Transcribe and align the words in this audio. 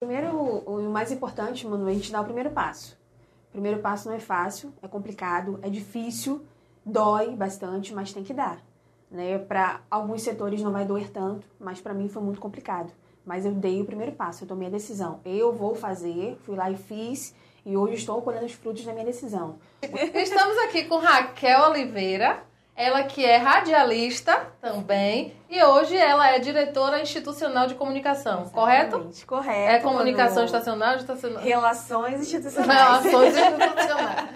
Primeiro, 0.00 0.34
o 0.34 0.80
mais 0.88 1.12
importante, 1.12 1.66
mano, 1.66 1.86
é 1.86 1.90
a 1.90 1.94
gente 1.94 2.10
dar 2.10 2.22
o 2.22 2.24
primeiro 2.24 2.50
passo. 2.50 2.98
O 3.48 3.52
primeiro 3.52 3.80
passo 3.80 4.08
não 4.08 4.16
é 4.16 4.18
fácil, 4.18 4.72
é 4.80 4.88
complicado, 4.88 5.60
é 5.62 5.68
difícil, 5.68 6.42
dói 6.82 7.36
bastante, 7.36 7.92
mas 7.92 8.10
tem 8.10 8.24
que 8.24 8.32
dar. 8.32 8.64
Né? 9.10 9.36
Para 9.38 9.82
alguns 9.90 10.22
setores 10.22 10.62
não 10.62 10.72
vai 10.72 10.86
doer 10.86 11.10
tanto, 11.10 11.46
mas 11.60 11.82
para 11.82 11.92
mim 11.92 12.08
foi 12.08 12.22
muito 12.22 12.40
complicado. 12.40 12.90
Mas 13.26 13.44
eu 13.44 13.52
dei 13.52 13.82
o 13.82 13.84
primeiro 13.84 14.12
passo, 14.12 14.44
eu 14.44 14.48
tomei 14.48 14.68
a 14.68 14.70
decisão. 14.70 15.20
Eu 15.22 15.52
vou 15.52 15.74
fazer, 15.74 16.38
fui 16.44 16.56
lá 16.56 16.70
e 16.70 16.78
fiz, 16.78 17.34
e 17.66 17.76
hoje 17.76 17.96
estou 17.96 18.22
colhendo 18.22 18.46
os 18.46 18.52
frutos 18.52 18.82
da 18.82 18.94
minha 18.94 19.04
decisão. 19.04 19.58
Estamos 19.82 20.56
aqui 20.64 20.84
com 20.86 20.96
Raquel 20.96 21.68
Oliveira, 21.68 22.42
ela 22.80 23.02
que 23.02 23.22
é 23.22 23.36
radialista 23.36 24.34
também, 24.58 25.34
e 25.50 25.62
hoje 25.62 25.94
ela 25.94 26.30
é 26.30 26.38
diretora 26.38 27.02
institucional 27.02 27.66
de 27.66 27.74
comunicação, 27.74 28.40
Exatamente. 28.40 28.54
correto? 28.54 29.26
Correto. 29.26 29.70
É 29.70 29.80
comunicação 29.80 30.46
estacional, 30.46 30.96
estacional. 30.96 31.42
Relações 31.42 32.22
institucionais. 32.22 33.04
Relações 33.04 33.36
institucionais. 33.36 34.28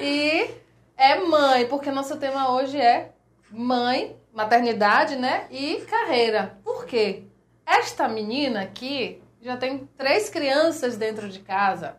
e 0.00 0.48
é 0.96 1.18
mãe, 1.18 1.66
porque 1.66 1.90
nosso 1.90 2.16
tema 2.18 2.52
hoje 2.52 2.80
é 2.80 3.10
mãe, 3.50 4.16
maternidade, 4.32 5.16
né? 5.16 5.48
E 5.50 5.80
carreira. 5.80 6.56
Por 6.62 6.86
quê? 6.86 7.24
Esta 7.66 8.06
menina 8.06 8.62
aqui 8.62 9.20
já 9.40 9.56
tem 9.56 9.88
três 9.98 10.30
crianças 10.30 10.96
dentro 10.96 11.28
de 11.28 11.40
casa. 11.40 11.96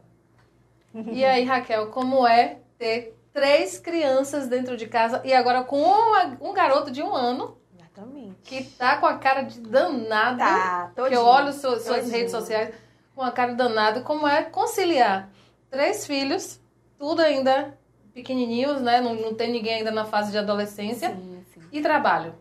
E 1.12 1.26
aí, 1.26 1.44
Raquel, 1.44 1.88
como 1.88 2.26
é 2.26 2.60
ter 2.78 3.18
três 3.34 3.80
crianças 3.80 4.48
dentro 4.48 4.78
de 4.78 4.88
casa 4.88 5.22
e 5.26 5.34
agora 5.34 5.64
com 5.64 5.82
uma, 5.82 6.38
um 6.40 6.54
garoto 6.54 6.92
de 6.92 7.02
um 7.02 7.14
ano 7.14 7.58
Exatamente. 7.74 8.36
que 8.44 8.64
tá 8.64 8.98
com 8.98 9.08
a 9.08 9.18
cara 9.18 9.42
de 9.42 9.60
danado. 9.60 10.38
Tá, 10.38 10.92
que 10.96 11.16
eu 11.16 11.26
olho 11.26 11.52
suas, 11.52 11.84
suas 11.84 12.10
redes 12.10 12.32
sociais 12.32 12.74
com 13.16 13.24
a 13.24 13.32
cara 13.32 13.54
danada. 13.54 14.02
Como 14.02 14.28
é 14.28 14.44
conciliar 14.44 15.30
três 15.70 16.06
filhos, 16.06 16.62
tudo 16.98 17.22
ainda 17.22 17.78
pequenininhos, 18.14 18.80
né? 18.82 19.02
Não, 19.02 19.16
não 19.16 19.34
tem 19.34 19.52
ninguém 19.52 19.76
ainda 19.76 19.92
na 19.92 20.06
fase 20.06 20.32
de 20.32 20.38
adolescência. 20.38 21.10
Sim, 21.10 21.44
sim. 21.54 21.62
E 21.72 21.82
trabalho. 21.82 22.36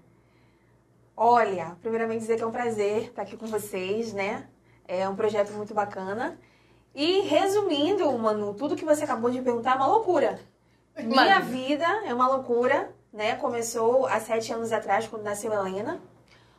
Olha, 1.16 1.76
primeiramente 1.80 2.20
dizer 2.20 2.36
que 2.36 2.42
é 2.42 2.46
um 2.46 2.52
prazer 2.52 3.04
estar 3.04 3.22
aqui 3.22 3.36
com 3.36 3.46
vocês, 3.46 4.12
né? 4.12 4.46
É 4.86 5.08
um 5.08 5.16
projeto 5.16 5.52
muito 5.52 5.72
bacana. 5.72 6.38
E 6.94 7.20
resumindo, 7.20 8.10
Manu, 8.18 8.52
tudo 8.52 8.76
que 8.76 8.84
você 8.84 9.04
acabou 9.04 9.30
de 9.30 9.40
perguntar 9.40 9.72
é 9.72 9.76
uma 9.76 9.86
loucura. 9.86 10.38
Minha 10.98 11.40
vida 11.40 11.86
é 12.04 12.12
uma 12.12 12.28
loucura, 12.28 12.90
né? 13.12 13.34
Começou 13.36 14.06
há 14.06 14.20
sete 14.20 14.52
anos 14.52 14.72
atrás, 14.72 15.06
quando 15.06 15.22
nasceu 15.22 15.52
Helena. 15.52 16.00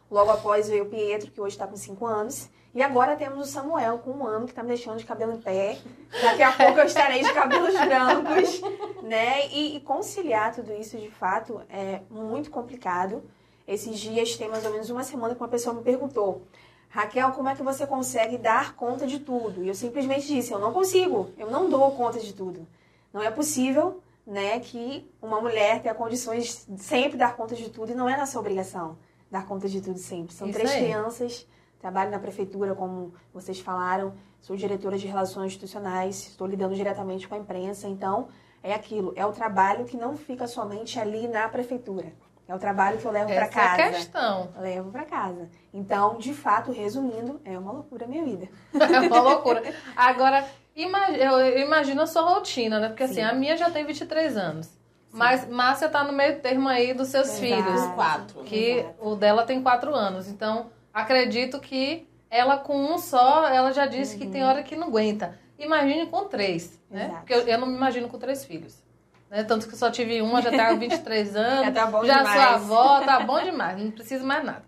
Logo 0.09 0.31
após 0.31 0.69
veio 0.69 0.83
o 0.83 0.89
Pietro, 0.89 1.31
que 1.31 1.41
hoje 1.41 1.55
está 1.55 1.67
com 1.67 1.75
cinco 1.75 2.05
anos. 2.05 2.49
E 2.73 2.81
agora 2.81 3.15
temos 3.15 3.47
o 3.47 3.51
Samuel, 3.51 3.99
com 3.99 4.11
um 4.11 4.25
ano, 4.25 4.45
que 4.45 4.51
está 4.51 4.63
me 4.63 4.69
deixando 4.69 4.97
de 4.97 5.05
cabelo 5.05 5.33
em 5.33 5.41
pé. 5.41 5.77
Daqui 6.21 6.41
a 6.41 6.51
pouco 6.57 6.79
eu 6.79 6.85
estarei 6.85 7.23
de 7.23 7.33
cabelos 7.33 7.73
brancos, 7.73 8.61
né? 9.03 9.47
E, 9.47 9.77
e 9.77 9.79
conciliar 9.81 10.53
tudo 10.53 10.73
isso, 10.73 10.97
de 10.97 11.09
fato, 11.09 11.61
é 11.69 12.01
muito 12.09 12.49
complicado. 12.49 13.23
Esses 13.67 13.99
dias 13.99 14.35
tem 14.35 14.49
mais 14.49 14.65
ou 14.65 14.71
menos 14.71 14.89
uma 14.89 15.03
semana 15.03 15.35
que 15.35 15.41
uma 15.41 15.47
pessoa 15.47 15.75
me 15.75 15.83
perguntou 15.83 16.45
Raquel, 16.93 17.31
como 17.31 17.49
é 17.49 17.55
que 17.55 17.63
você 17.63 17.87
consegue 17.87 18.37
dar 18.37 18.75
conta 18.75 19.07
de 19.07 19.17
tudo? 19.17 19.63
E 19.63 19.67
eu 19.67 19.73
simplesmente 19.73 20.27
disse, 20.27 20.51
eu 20.51 20.59
não 20.59 20.71
consigo, 20.71 21.31
eu 21.39 21.49
não 21.49 21.67
dou 21.67 21.91
conta 21.93 22.19
de 22.19 22.31
tudo. 22.33 22.67
Não 23.11 23.19
é 23.19 23.31
possível, 23.31 24.02
né, 24.25 24.59
que 24.59 25.09
uma 25.21 25.41
mulher 25.41 25.81
tenha 25.81 25.93
condições 25.93 26.65
de 26.67 26.81
sempre 26.81 27.17
dar 27.17 27.35
conta 27.35 27.55
de 27.55 27.69
tudo 27.69 27.91
e 27.91 27.95
não 27.95 28.07
é 28.07 28.17
nossa 28.17 28.39
obrigação 28.39 28.97
dar 29.29 29.45
conta 29.45 29.67
de 29.67 29.81
tudo 29.81 29.97
sempre. 29.97 30.33
São 30.33 30.47
Isso 30.47 30.59
três 30.59 30.71
aí. 30.71 30.83
crianças, 30.83 31.47
trabalho 31.79 32.11
na 32.11 32.19
prefeitura, 32.19 32.75
como 32.75 33.13
vocês 33.33 33.59
falaram, 33.59 34.13
sou 34.39 34.55
diretora 34.55 34.97
de 34.97 35.07
relações 35.07 35.47
institucionais, 35.47 36.27
estou 36.27 36.45
lidando 36.45 36.75
diretamente 36.75 37.27
com 37.27 37.33
a 37.33 37.39
imprensa, 37.39 37.87
então 37.87 38.27
é 38.61 38.73
aquilo, 38.73 39.11
é 39.15 39.25
o 39.25 39.31
trabalho 39.31 39.85
que 39.85 39.97
não 39.97 40.15
fica 40.15 40.47
somente 40.47 40.99
ali 40.99 41.27
na 41.27 41.49
prefeitura. 41.49 42.13
É 42.47 42.53
o 42.53 42.59
trabalho 42.59 42.97
que 42.97 43.05
eu 43.05 43.11
levo 43.11 43.33
para 43.33 43.47
casa. 43.47 43.81
é 43.81 43.85
a 43.85 43.91
questão. 43.91 44.49
Levo 44.59 44.91
para 44.91 45.05
casa. 45.05 45.49
Então, 45.73 46.17
de 46.17 46.33
fato, 46.33 46.71
resumindo, 46.71 47.39
é 47.45 47.57
uma 47.57 47.71
loucura 47.71 48.05
a 48.05 48.07
minha 48.07 48.23
vida. 48.23 48.49
É 48.73 48.99
uma 48.99 49.21
loucura. 49.21 49.63
Agora, 49.95 50.45
eu 50.75 51.59
imagino 51.59 52.01
a 52.01 52.07
sua 52.07 52.21
rotina, 52.23 52.79
né? 52.79 52.87
Porque 52.89 53.03
assim, 53.03 53.15
Sim. 53.15 53.21
a 53.21 53.33
minha 53.33 53.55
já 53.55 53.69
tem 53.69 53.85
23 53.85 54.35
anos. 54.37 54.69
Mas 55.11 55.47
Márcia 55.47 55.87
tá 55.89 56.03
no 56.03 56.11
meio 56.11 56.39
termo 56.39 56.67
aí 56.67 56.93
dos 56.93 57.09
seus 57.09 57.27
Exato. 57.27 57.41
filhos. 57.41 57.85
Quatro. 57.93 58.43
Que 58.43 58.79
Exato. 58.79 58.95
o 58.99 59.15
dela 59.15 59.43
tem 59.43 59.61
4 59.61 59.93
anos. 59.93 60.27
Então, 60.27 60.71
acredito 60.91 61.59
que 61.59 62.07
ela 62.31 62.57
com 62.57 62.75
um 62.75 62.97
só, 62.97 63.47
ela 63.47 63.71
já 63.71 63.85
disse 63.85 64.17
que 64.17 64.25
tem 64.25 64.43
hora 64.43 64.63
que 64.63 64.75
não 64.75 64.87
aguenta. 64.87 65.37
Imagine 65.59 66.07
com 66.07 66.25
três, 66.25 66.81
né? 66.89 67.03
Exato. 67.05 67.17
Porque 67.19 67.33
eu, 67.35 67.41
eu 67.47 67.57
não 67.59 67.67
me 67.67 67.75
imagino 67.75 68.09
com 68.09 68.17
três 68.17 68.43
filhos. 68.43 68.83
Né? 69.29 69.43
Tanto 69.43 69.67
que 69.67 69.75
só 69.77 69.91
tive 69.91 70.19
uma, 70.21 70.41
já 70.41 70.49
tá 70.51 70.69
com 70.69 70.79
23 70.79 71.35
anos. 71.37 71.65
Já 71.67 71.71
tá 71.71 71.85
bom 71.85 72.03
já 72.03 72.17
demais. 72.17 72.41
sou 72.41 72.51
avó, 72.51 72.99
tá 73.01 73.19
bom 73.25 73.39
demais. 73.43 73.77
Não 73.79 73.91
preciso 73.91 74.25
mais 74.25 74.43
nada. 74.43 74.63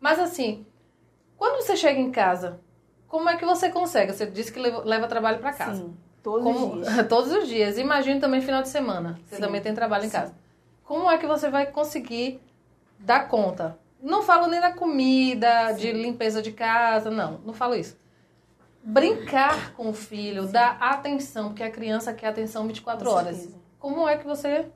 Mas 0.00 0.18
assim, 0.18 0.66
quando 1.36 1.62
você 1.62 1.76
chega 1.76 2.00
em 2.00 2.10
casa, 2.10 2.58
como 3.12 3.28
é 3.28 3.36
que 3.36 3.44
você 3.44 3.68
consegue? 3.68 4.10
Você 4.10 4.24
disse 4.24 4.50
que 4.50 4.58
leva, 4.58 4.82
leva 4.86 5.06
trabalho 5.06 5.38
para 5.38 5.52
casa. 5.52 5.82
Sim, 5.82 5.94
todos 6.22 6.42
Como- 6.44 6.80
os 6.80 6.86
dias. 6.88 7.04
Todos 7.08 7.30
os 7.30 7.46
dias. 7.46 7.76
Imagino 7.76 8.18
também 8.18 8.40
final 8.40 8.62
de 8.62 8.70
semana. 8.70 9.20
Você 9.26 9.36
Sim, 9.36 9.42
também 9.42 9.60
tem 9.60 9.74
trabalho 9.74 10.04
em 10.06 10.08
sim. 10.08 10.16
casa. 10.16 10.34
Como 10.82 11.10
é 11.10 11.18
que 11.18 11.26
você 11.26 11.50
vai 11.50 11.66
conseguir 11.66 12.40
dar 12.98 13.28
conta? 13.28 13.78
Não 14.00 14.22
falo 14.22 14.46
nem 14.46 14.62
da 14.62 14.72
comida, 14.72 15.72
de 15.72 15.92
limpeza 15.92 16.40
de 16.40 16.52
casa, 16.52 17.10
não. 17.10 17.38
Não 17.44 17.52
falo 17.52 17.74
isso. 17.74 17.98
Brincar 18.82 19.74
com 19.74 19.90
o 19.90 19.92
filho, 19.92 20.46
dar 20.48 20.78
atenção, 20.80 21.48
porque 21.50 21.62
a 21.62 21.70
criança 21.70 22.14
quer 22.14 22.28
atenção 22.28 22.66
24 22.66 23.06
Com 23.06 23.14
horas. 23.14 23.36
certeza. 23.36 23.58
Como 23.78 24.08
é 24.08 24.16
que 24.16 24.26
você 24.26 24.70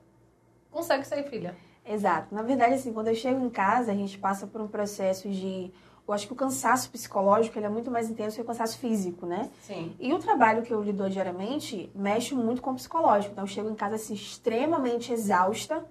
consegue 0.71 1.07
sair, 1.07 1.23
filha? 1.23 1.55
Exato. 1.83 2.35
Na 2.35 2.43
verdade, 2.43 2.75
assim, 2.75 2.93
quando 2.93 3.07
eu 3.07 3.15
chego 3.15 3.43
em 3.43 3.49
casa, 3.49 3.91
a 3.91 3.95
gente 3.95 4.15
passa 4.19 4.45
por 4.45 4.61
um 4.61 4.67
processo 4.67 5.27
de... 5.27 5.71
Eu 6.07 6.13
acho 6.13 6.25
que 6.25 6.31
o 6.33 6.35
cansaço 6.37 6.89
psicológico 6.89 7.59
ele 7.59 7.65
é 7.65 7.69
muito 7.69 7.91
mais 7.91 8.09
intenso 8.09 8.37
que 8.37 8.41
o 8.41 8.45
cansaço 8.45 8.77
físico, 8.79 9.25
né? 9.25 9.49
Sim. 9.63 9.93
E 9.99 10.13
o 10.13 10.19
trabalho 10.19 10.61
que 10.63 10.71
eu 10.73 10.81
lido 10.81 11.09
diariamente 11.09 11.91
mexe 11.93 12.33
muito 12.33 12.61
com 12.61 12.71
o 12.71 12.75
psicológico. 12.75 13.33
Então, 13.33 13.43
eu 13.43 13.47
chego 13.47 13.69
em 13.69 13.75
casa 13.75 13.95
assim, 13.95 14.13
extremamente 14.13 15.11
exausta, 15.11 15.83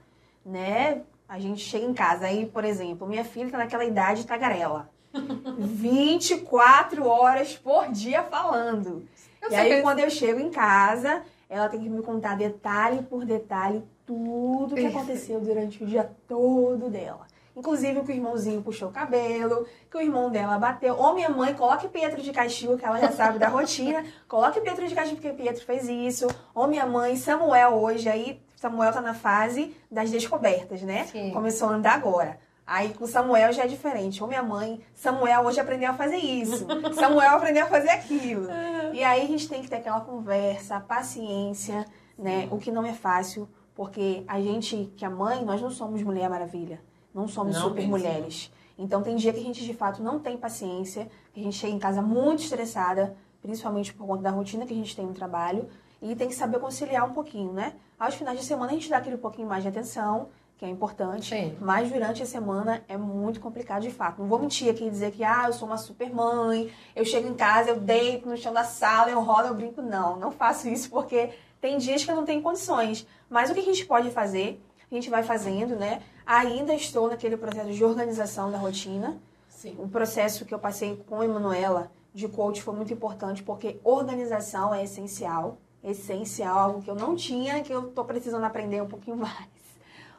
né? 0.44 1.02
A 1.28 1.38
gente 1.38 1.60
chega 1.60 1.84
em 1.84 1.92
casa, 1.92 2.26
aí, 2.26 2.46
por 2.46 2.64
exemplo, 2.64 3.06
minha 3.06 3.24
filha 3.24 3.50
tá 3.50 3.58
naquela 3.58 3.84
idade 3.84 4.24
tagarela. 4.26 4.88
24 5.58 7.06
horas 7.06 7.56
por 7.56 7.90
dia 7.90 8.22
falando. 8.22 9.04
Eu 9.42 9.50
e 9.50 9.54
aí, 9.54 9.68
que- 9.76 9.82
quando 9.82 9.98
eu 10.00 10.10
chego 10.10 10.40
em 10.40 10.50
casa, 10.50 11.22
ela 11.48 11.68
tem 11.68 11.80
que 11.80 11.88
me 11.88 12.02
contar 12.02 12.36
detalhe 12.36 13.02
por 13.02 13.24
detalhe 13.24 13.82
tudo 14.06 14.74
que 14.76 14.86
aconteceu 14.86 15.40
durante 15.40 15.82
o 15.82 15.86
dia 15.86 16.10
todo 16.28 16.88
dela. 16.88 17.25
Inclusive 17.56 18.02
que 18.02 18.12
o 18.12 18.14
irmãozinho 18.14 18.60
puxou 18.60 18.90
o 18.90 18.92
cabelo, 18.92 19.66
que 19.90 19.96
o 19.96 20.00
irmão 20.00 20.30
dela 20.30 20.58
bateu. 20.58 20.94
Ou 20.94 21.14
minha 21.14 21.30
mãe, 21.30 21.54
coloque 21.54 21.88
Pietro 21.88 22.20
de 22.20 22.30
castigo, 22.30 22.76
que 22.76 22.84
ela 22.84 23.00
já 23.00 23.10
sabe 23.10 23.38
da 23.38 23.48
rotina. 23.48 24.04
Coloque 24.28 24.60
Pietro 24.60 24.86
de 24.86 24.94
castigo 24.94 25.20
porque 25.20 25.34
Pietro 25.34 25.64
fez 25.64 25.88
isso. 25.88 26.26
Ou 26.54 26.66
minha 26.66 26.84
mãe, 26.84 27.16
Samuel 27.16 27.74
hoje, 27.74 28.10
aí 28.10 28.42
Samuel 28.56 28.92
tá 28.92 29.00
na 29.00 29.14
fase 29.14 29.74
das 29.90 30.10
descobertas, 30.10 30.82
né? 30.82 31.06
Sim. 31.06 31.30
Começou 31.30 31.68
a 31.68 31.72
andar 31.72 31.94
agora. 31.94 32.38
Aí 32.66 32.92
com 32.92 33.06
Samuel 33.06 33.52
já 33.52 33.64
é 33.64 33.66
diferente. 33.66 34.22
Ou 34.22 34.28
minha 34.28 34.42
mãe, 34.42 34.80
Samuel 34.94 35.42
hoje 35.42 35.58
aprendeu 35.58 35.90
a 35.90 35.94
fazer 35.94 36.16
isso. 36.16 36.66
Samuel 36.94 37.36
aprendeu 37.36 37.64
a 37.64 37.68
fazer 37.68 37.90
aquilo. 37.90 38.48
E 38.92 39.02
aí 39.02 39.22
a 39.22 39.26
gente 39.26 39.48
tem 39.48 39.62
que 39.62 39.68
ter 39.68 39.76
aquela 39.76 40.00
conversa, 40.00 40.78
paciência, 40.80 41.86
né? 42.18 42.48
O 42.50 42.58
que 42.58 42.70
não 42.70 42.84
é 42.84 42.92
fácil, 42.92 43.48
porque 43.74 44.24
a 44.28 44.40
gente 44.40 44.92
que 44.96 45.04
é 45.04 45.08
mãe, 45.08 45.42
nós 45.44 45.62
não 45.62 45.70
somos 45.70 46.02
Mulher 46.02 46.28
Maravilha. 46.28 46.80
Não 47.16 47.26
somos 47.26 47.54
Não 47.54 47.62
super 47.62 47.88
mulheres. 47.88 48.52
Então 48.78 49.02
tem 49.02 49.16
dia 49.16 49.32
que 49.32 49.40
a 49.40 49.42
gente 49.42 49.64
de 49.64 49.72
fato 49.72 50.02
não 50.02 50.18
tem 50.18 50.36
paciência, 50.36 51.08
que 51.32 51.40
a 51.40 51.42
gente 51.42 51.56
chega 51.56 51.72
em 51.72 51.78
casa 51.78 52.02
muito 52.02 52.42
estressada, 52.42 53.16
principalmente 53.40 53.94
por 53.94 54.06
conta 54.06 54.24
da 54.24 54.30
rotina 54.30 54.66
que 54.66 54.74
a 54.74 54.76
gente 54.76 54.94
tem 54.94 55.06
no 55.06 55.14
trabalho, 55.14 55.66
e 56.02 56.14
tem 56.14 56.28
que 56.28 56.34
saber 56.34 56.58
conciliar 56.58 57.08
um 57.08 57.14
pouquinho, 57.14 57.54
né? 57.54 57.72
Aos 57.98 58.14
finais 58.14 58.38
de 58.38 58.44
semana 58.44 58.72
a 58.72 58.74
gente 58.74 58.90
dá 58.90 58.98
aquele 58.98 59.16
pouquinho 59.16 59.48
mais 59.48 59.62
de 59.62 59.70
atenção, 59.70 60.28
que 60.58 60.64
é 60.66 60.68
importante, 60.68 61.34
Sim. 61.34 61.56
mas 61.58 61.90
durante 61.90 62.22
a 62.22 62.26
semana 62.26 62.84
é 62.86 62.98
muito 62.98 63.40
complicado 63.40 63.80
de 63.80 63.90
fato. 63.90 64.20
Não 64.20 64.28
vou 64.28 64.38
mentir 64.38 64.70
aqui 64.70 64.84
e 64.84 64.90
dizer 64.90 65.10
que 65.12 65.24
ah, 65.24 65.44
eu 65.46 65.54
sou 65.54 65.66
uma 65.66 65.78
super 65.78 66.12
mãe, 66.12 66.70
eu 66.94 67.04
chego 67.04 67.28
em 67.28 67.34
casa, 67.34 67.70
eu 67.70 67.80
deito 67.80 68.28
no 68.28 68.36
chão 68.36 68.52
da 68.52 68.64
sala, 68.64 69.10
eu 69.10 69.22
rolo, 69.22 69.48
eu 69.48 69.54
brinco. 69.54 69.80
Não, 69.80 70.16
não 70.16 70.30
faço 70.30 70.68
isso 70.68 70.90
porque 70.90 71.30
tem 71.62 71.78
dias 71.78 72.04
que 72.04 72.10
eu 72.10 72.16
não 72.16 72.24
tenho 72.24 72.42
condições. 72.42 73.06
Mas 73.28 73.50
o 73.50 73.54
que 73.54 73.60
a 73.60 73.64
gente 73.64 73.86
pode 73.86 74.10
fazer, 74.10 74.62
a 74.90 74.94
gente 74.94 75.10
vai 75.10 75.22
fazendo, 75.22 75.76
né? 75.76 76.02
Ainda 76.24 76.74
estou 76.74 77.08
naquele 77.08 77.36
processo 77.36 77.72
de 77.72 77.84
organização 77.84 78.50
da 78.50 78.58
rotina. 78.58 79.20
Sim. 79.48 79.74
O 79.78 79.88
processo 79.88 80.44
que 80.44 80.54
eu 80.54 80.58
passei 80.58 80.96
com 81.06 81.20
a 81.20 81.24
Emanuela 81.24 81.90
de 82.14 82.28
coach 82.28 82.62
foi 82.62 82.74
muito 82.74 82.92
importante 82.92 83.42
porque 83.42 83.80
organização 83.82 84.74
é 84.74 84.84
essencial. 84.84 85.58
Essencial, 85.82 86.58
algo 86.58 86.82
que 86.82 86.90
eu 86.90 86.94
não 86.94 87.14
tinha, 87.14 87.62
que 87.62 87.72
eu 87.72 87.90
tô 87.90 88.04
precisando 88.04 88.44
aprender 88.44 88.82
um 88.82 88.88
pouquinho 88.88 89.16
mais. 89.18 89.48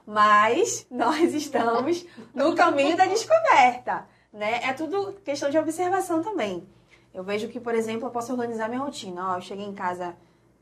Mas 0.06 0.88
nós 0.90 1.34
estamos 1.34 2.06
no 2.34 2.56
caminho 2.56 2.96
da 2.96 3.06
descoberta, 3.06 4.08
né? 4.32 4.62
É 4.64 4.74
tudo 4.74 5.14
questão 5.24 5.50
de 5.50 5.58
observação 5.58 6.22
também. 6.22 6.68
Eu 7.14 7.24
vejo 7.24 7.48
que, 7.48 7.60
por 7.60 7.74
exemplo, 7.74 8.08
eu 8.08 8.12
posso 8.12 8.32
organizar 8.32 8.70
minha 8.70 8.82
rotina. 8.82 9.32
Ó, 9.32 9.36
eu 9.38 9.42
cheguei 9.42 9.66
em 9.66 9.74
casa 9.74 10.16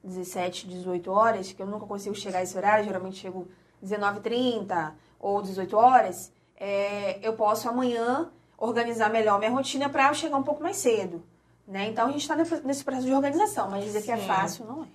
17, 0.04 0.68
18 0.68 1.12
horas, 1.12 1.51
que 1.51 1.62
eu 1.62 1.68
nunca 1.68 1.86
consigo 1.86 2.16
chegar 2.16 2.40
a 2.40 2.44
esse 2.44 2.56
horário, 2.56 2.86
geralmente 2.86 3.18
chego 3.18 3.48
19h30 3.86 4.94
ou 5.20 5.42
18 5.42 5.78
horas. 5.78 6.34
É, 6.58 7.20
eu 7.22 7.34
posso 7.34 7.70
amanhã 7.70 8.32
organizar 8.58 9.10
melhor 9.10 9.40
minha 9.40 9.52
rotina 9.52 9.90
para 9.90 10.14
chegar 10.14 10.38
um 10.38 10.44
pouco 10.44 10.64
mais 10.64 10.78
cedo. 10.78 11.24
Né? 11.68 11.88
Então 11.88 12.08
a 12.08 12.12
gente 12.12 12.22
está 12.22 12.36
nesse 12.36 12.84
processo 12.84 13.08
de 13.08 13.14
organização, 13.14 13.70
mas 13.70 13.84
dizer 13.84 14.04
que 14.04 14.12
é 14.12 14.18
fácil 14.18 14.66
não 14.66 14.84
é. 14.84 14.88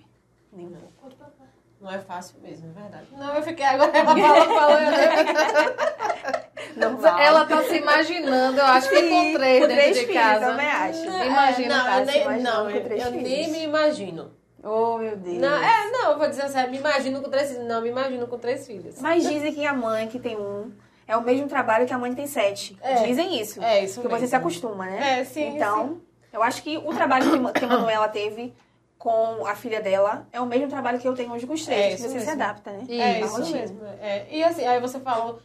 Nem 0.53 0.67
um 0.67 0.71
pouco. 0.71 0.91
Não 1.81 1.91
é 1.91 1.97
fácil 1.97 2.39
mesmo, 2.41 2.69
é 2.69 2.79
verdade. 2.79 3.07
Não, 3.11 3.33
eu 3.33 3.41
fiquei 3.41 3.65
agora, 3.65 3.91
ela 3.97 4.15
falou, 4.15 4.55
falou, 4.55 4.77
eu 4.77 4.91
não 6.91 7.19
Ela 7.19 7.45
tá 7.45 7.63
se 7.63 7.77
imaginando, 7.77 8.59
eu 8.59 8.65
acho 8.65 8.87
que 8.87 9.09
com 9.09 9.33
três 9.33 9.61
com 9.61 9.67
dentro 9.67 9.67
três 9.67 9.97
de 9.97 10.05
filhos, 10.05 10.21
casa. 10.21 10.45
também 10.45 10.67
acho. 10.67 11.03
Imagina, 11.03 11.77
não, 11.77 11.83
tá, 11.83 11.99
eu 11.99 12.05
nem, 12.05 12.43
não, 12.43 12.63
com 12.65 12.69
eu, 12.69 12.97
eu 12.97 13.11
nem 13.11 13.51
me 13.51 13.63
imagino. 13.63 14.31
Oh, 14.63 14.97
meu 14.97 15.17
Deus. 15.17 15.37
Não, 15.37 15.57
é, 15.57 15.91
não, 15.91 16.11
eu 16.11 16.17
vou 16.17 16.27
dizer 16.27 16.43
assim, 16.43 16.69
me 16.69 16.77
imagino 16.77 17.21
com 17.21 17.29
três 17.29 17.49
filhos. 17.51 17.65
Não, 17.65 17.81
me 17.81 17.89
imagino 17.89 18.27
com 18.27 18.37
três 18.37 18.65
filhos. 18.67 19.01
Mas 19.01 19.27
dizem 19.27 19.53
que 19.53 19.65
a 19.65 19.73
mãe 19.73 20.07
que 20.07 20.19
tem 20.19 20.37
um 20.37 20.71
é 21.07 21.17
o 21.17 21.21
mesmo 21.21 21.47
trabalho 21.47 21.85
que 21.85 21.93
a 21.93 21.97
mãe 21.97 22.11
que 22.11 22.17
tem 22.17 22.27
sete. 22.27 22.77
É. 22.81 23.03
Dizem 23.03 23.41
isso. 23.41 23.61
É, 23.61 23.83
isso 23.83 24.01
Que 24.01 24.07
você 24.07 24.27
se 24.27 24.35
acostuma, 24.35 24.85
né? 24.85 25.19
É, 25.19 25.23
sim, 25.25 25.55
Então, 25.55 25.99
eu 26.31 26.43
acho 26.43 26.61
que 26.61 26.77
o 26.77 26.93
trabalho 26.93 27.29
que 27.53 27.59
que 27.59 27.65
a 27.65 27.67
Manuela 27.67 28.07
teve 28.07 28.53
com 28.97 29.45
a 29.47 29.55
filha 29.55 29.81
dela 29.81 30.27
é 30.31 30.39
o 30.39 30.45
mesmo 30.45 30.67
trabalho 30.67 30.99
que 30.99 31.07
eu 31.07 31.15
tenho 31.15 31.31
hoje 31.33 31.47
com 31.47 31.53
os 31.53 31.65
três. 31.65 31.81
É, 31.81 31.93
isso 31.95 32.03
você 32.03 32.19
se 32.19 32.25
mesmo. 32.27 32.31
adapta, 32.33 32.71
né? 32.71 32.85
É 32.87 33.19
isso 33.21 33.37
rotina. 33.37 33.59
mesmo. 33.59 33.79
É. 33.99 34.27
E 34.29 34.43
assim, 34.43 34.65
aí 34.65 34.79
você 34.79 34.99
falou 34.99 35.39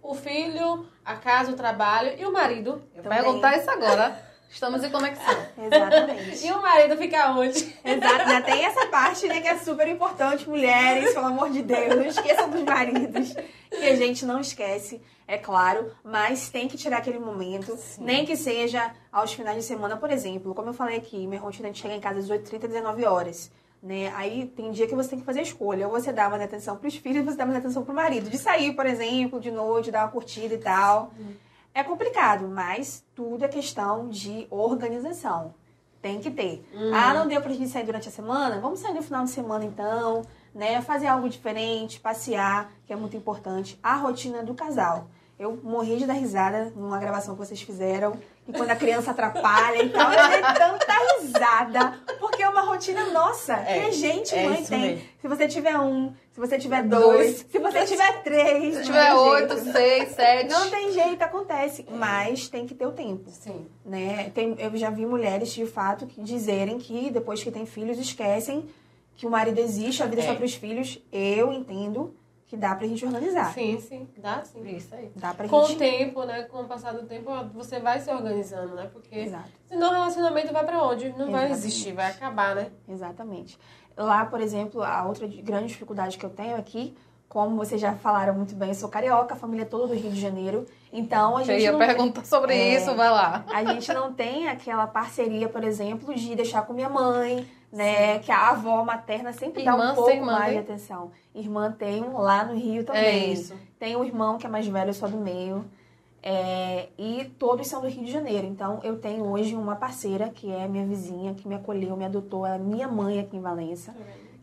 o 0.00 0.14
filho, 0.14 0.86
a 1.04 1.16
casa, 1.16 1.50
o 1.50 1.54
trabalho 1.54 2.12
e 2.16 2.24
o 2.24 2.32
marido. 2.32 2.82
Eu 2.94 3.02
Também. 3.02 3.22
perguntar 3.22 3.56
isso 3.56 3.70
agora. 3.70 4.31
Estamos 4.52 4.84
em 4.84 4.90
conexão. 4.90 5.34
Exatamente. 5.58 6.46
E 6.46 6.52
o 6.52 6.60
marido 6.60 6.96
fica 6.96 7.32
onde? 7.32 7.74
Exato, 7.82 8.22
ainda 8.22 8.42
tem 8.42 8.64
essa 8.64 8.86
parte, 8.86 9.26
né, 9.26 9.40
que 9.40 9.48
é 9.48 9.58
super 9.58 9.88
importante, 9.88 10.48
mulheres, 10.48 11.14
pelo 11.14 11.26
amor 11.26 11.50
de 11.50 11.62
Deus, 11.62 11.96
não 11.96 12.04
esqueçam 12.04 12.50
dos 12.50 12.62
maridos, 12.62 13.34
que 13.70 13.84
a 13.84 13.96
gente 13.96 14.26
não 14.26 14.38
esquece, 14.38 15.00
é 15.26 15.38
claro, 15.38 15.90
mas 16.04 16.50
tem 16.50 16.68
que 16.68 16.76
tirar 16.76 16.98
aquele 16.98 17.18
momento, 17.18 17.76
nem 17.98 18.26
que 18.26 18.36
seja 18.36 18.92
aos 19.10 19.32
finais 19.32 19.56
de 19.56 19.62
semana, 19.62 19.96
por 19.96 20.10
exemplo, 20.10 20.54
como 20.54 20.68
eu 20.68 20.74
falei 20.74 20.98
aqui, 20.98 21.26
minha 21.26 21.40
rotina 21.40 21.70
de 21.70 21.78
chegar 21.78 21.96
em 21.96 22.00
casa 22.00 22.18
às 22.18 22.28
18h30, 22.28 22.68
19 22.68 23.04
horas. 23.04 23.50
Né? 23.82 24.12
Aí 24.14 24.46
tem 24.46 24.70
dia 24.70 24.86
que 24.86 24.94
você 24.94 25.10
tem 25.10 25.18
que 25.18 25.24
fazer 25.24 25.40
a 25.40 25.42
escolha. 25.42 25.88
Ou 25.88 25.92
você 25.92 26.12
dá 26.12 26.28
mais 26.30 26.40
atenção 26.40 26.76
pros 26.76 26.94
filhos, 26.94 27.26
ou 27.26 27.32
você 27.32 27.36
dá 27.36 27.44
mais 27.44 27.58
atenção 27.58 27.84
pro 27.84 27.92
marido. 27.92 28.30
De 28.30 28.38
sair, 28.38 28.76
por 28.76 28.86
exemplo, 28.86 29.40
de 29.40 29.50
noite, 29.50 29.90
dar 29.90 30.04
uma 30.04 30.12
curtida 30.12 30.54
e 30.54 30.58
tal. 30.58 31.12
É 31.74 31.82
complicado, 31.82 32.46
mas 32.48 33.04
tudo 33.14 33.44
é 33.44 33.48
questão 33.48 34.08
de 34.08 34.46
organização. 34.50 35.54
Tem 36.02 36.20
que 36.20 36.30
ter. 36.30 36.66
Ah, 36.92 37.14
não 37.14 37.28
deu 37.28 37.40
pra 37.40 37.52
gente 37.52 37.68
sair 37.68 37.84
durante 37.84 38.08
a 38.08 38.12
semana? 38.12 38.60
Vamos 38.60 38.80
sair 38.80 38.92
no 38.92 39.02
final 39.02 39.24
de 39.24 39.30
semana 39.30 39.64
então, 39.64 40.22
né? 40.54 40.82
Fazer 40.82 41.06
algo 41.06 41.28
diferente, 41.28 42.00
passear, 42.00 42.72
que 42.86 42.92
é 42.92 42.96
muito 42.96 43.16
importante. 43.16 43.78
A 43.82 43.94
rotina 43.94 44.42
do 44.42 44.52
casal. 44.52 45.06
Eu 45.38 45.58
morri 45.62 45.96
de 45.96 46.06
dar 46.06 46.12
risada 46.12 46.72
numa 46.76 46.98
gravação 46.98 47.34
que 47.34 47.44
vocês 47.44 47.60
fizeram. 47.60 48.16
E 48.46 48.52
quando 48.52 48.70
a 48.70 48.76
criança 48.76 49.10
atrapalha 49.12 49.82
e 49.82 49.88
tal, 49.88 50.12
eu 50.12 50.28
dei 50.28 50.40
tanta 50.40 50.92
risada. 51.20 51.98
Porque 52.20 52.42
é 52.42 52.48
uma 52.48 52.60
rotina 52.62 53.10
nossa. 53.10 53.54
É, 53.54 53.80
que 53.80 53.86
a 53.86 53.90
gente, 53.90 54.34
é 54.34 54.48
mãe, 54.48 54.64
tem. 54.64 54.80
mesmo. 54.80 55.04
Se 55.20 55.28
você 55.28 55.48
tiver 55.48 55.78
um, 55.78 56.12
se 56.32 56.38
você 56.40 56.58
tiver 56.58 56.82
Dois. 56.84 57.02
dois, 57.02 57.46
se 57.50 57.58
você 57.58 57.84
tiver 57.86 58.22
três. 58.22 58.76
Se 58.76 58.82
tiver 58.84 59.14
oito, 59.14 59.54
jeito. 59.56 59.72
seis, 59.72 60.08
sete. 60.10 60.50
Não 60.50 60.70
tem 60.70 60.92
jeito, 60.92 61.22
acontece. 61.22 61.86
Mas 61.90 62.48
tem 62.48 62.66
que 62.66 62.74
ter 62.74 62.86
o 62.86 62.92
tempo 62.92 63.28
Sim. 63.30 63.66
né? 63.84 64.30
Tem, 64.34 64.54
eu 64.58 64.76
já 64.76 64.90
vi 64.90 65.06
mulheres, 65.06 65.52
de 65.52 65.66
fato, 65.66 66.06
que 66.06 66.20
dizerem 66.22 66.78
que 66.78 67.10
depois 67.10 67.42
que 67.42 67.50
tem 67.50 67.64
filhos, 67.66 67.98
esquecem 67.98 68.68
que 69.16 69.26
o 69.26 69.30
marido 69.30 69.58
existe, 69.58 70.02
a 70.02 70.06
vida 70.06 70.22
é 70.22 70.24
só 70.26 70.32
É. 70.32 70.34
para 70.36 70.44
os 70.46 70.54
filhos. 70.54 70.98
Eu 71.12 71.52
entendo 71.52 72.14
que 72.52 72.56
dá 72.58 72.74
pra 72.74 72.86
gente 72.86 73.02
organizar. 73.06 73.50
Sim, 73.54 73.80
sim. 73.80 74.06
Dá 74.18 74.42
sim. 74.42 74.62
Isso 74.76 74.94
aí. 74.94 75.10
Dá 75.16 75.32
pra 75.32 75.48
Com 75.48 75.60
o 75.62 75.66
gente... 75.68 75.78
tempo, 75.78 76.22
né? 76.24 76.42
Com 76.42 76.58
o 76.60 76.64
passar 76.66 76.92
do 76.92 77.06
tempo, 77.06 77.30
você 77.54 77.80
vai 77.80 77.98
se 77.98 78.10
organizando, 78.12 78.74
né? 78.74 78.90
Porque 78.92 79.20
Exato, 79.20 79.48
senão 79.64 79.88
o 79.88 79.92
relacionamento 79.94 80.52
vai 80.52 80.62
pra 80.62 80.82
onde? 80.82 81.08
Não 81.16 81.30
vai 81.30 81.46
Exatamente. 81.46 81.52
existir, 81.52 81.92
vai 81.94 82.10
acabar, 82.10 82.54
né? 82.54 82.66
exatamente. 82.86 83.58
Lá, 83.96 84.26
por 84.26 84.38
exemplo, 84.38 84.82
a 84.82 85.02
outra 85.06 85.26
de- 85.26 85.40
grande 85.40 85.68
dificuldade 85.68 86.18
que 86.18 86.26
eu 86.26 86.28
tenho 86.28 86.54
aqui, 86.56 86.94
como 87.26 87.56
vocês 87.56 87.80
já 87.80 87.94
falaram 87.94 88.34
muito 88.34 88.54
bem, 88.54 88.68
eu 88.68 88.74
sou 88.74 88.90
carioca, 88.90 89.32
a 89.32 89.36
família 89.38 89.62
é 89.62 89.66
toda 89.66 89.86
do 89.86 89.94
Rio 89.94 90.10
de 90.10 90.20
Janeiro. 90.20 90.66
Então, 90.92 91.38
a 91.38 91.40
Eu 91.40 91.46
gente 91.46 91.62
ia 91.62 91.72
não... 91.72 91.78
perguntar 91.78 92.26
sobre 92.26 92.52
É. 92.54 92.74
isso, 92.76 92.94
vai 92.94 93.08
lá. 93.08 93.46
A 93.50 93.64
gente 93.64 93.90
não 93.94 94.12
tem 94.12 94.46
aquela 94.48 94.86
parceria, 94.86 95.48
por 95.48 95.64
exemplo, 95.64 96.14
de 96.14 96.34
deixar 96.36 96.66
com 96.66 96.74
minha 96.74 96.90
mãe, 96.90 97.48
né? 97.72 98.18
Que 98.18 98.30
a 98.30 98.50
avó 98.50 98.84
materna 98.84 99.32
sempre 99.32 99.64
dá 99.64 99.72
Irmã, 99.72 99.92
um 99.92 99.94
pouco 99.94 100.24
mais 100.24 100.44
tem? 100.44 100.52
de 100.52 100.58
atenção. 100.58 101.10
Irmã 101.34 101.72
tem 101.72 102.02
um 102.02 102.18
lá 102.18 102.44
no 102.44 102.54
Rio 102.54 102.84
também. 102.84 103.02
É 103.02 103.26
isso. 103.26 103.54
Tem 103.78 103.96
um 103.96 104.04
irmão 104.04 104.36
que 104.36 104.46
é 104.46 104.50
mais 104.50 104.66
velho, 104.66 104.90
eu 104.90 104.94
sou 104.94 105.08
do 105.08 105.16
meio. 105.16 105.64
É, 106.22 106.88
e 106.96 107.24
todos 107.36 107.66
são 107.66 107.80
do 107.80 107.88
Rio 107.88 108.04
de 108.04 108.12
Janeiro. 108.12 108.46
Então, 108.46 108.78
eu 108.84 108.98
tenho 108.98 109.24
hoje 109.24 109.56
uma 109.56 109.74
parceira 109.74 110.28
que 110.28 110.52
é 110.52 110.68
minha 110.68 110.86
vizinha, 110.86 111.34
que 111.34 111.48
me 111.48 111.54
acolheu, 111.54 111.96
me 111.96 112.04
adotou. 112.04 112.46
É 112.46 112.58
minha 112.58 112.86
mãe 112.86 113.18
aqui 113.18 113.36
em 113.36 113.40
Valença, 113.40 113.92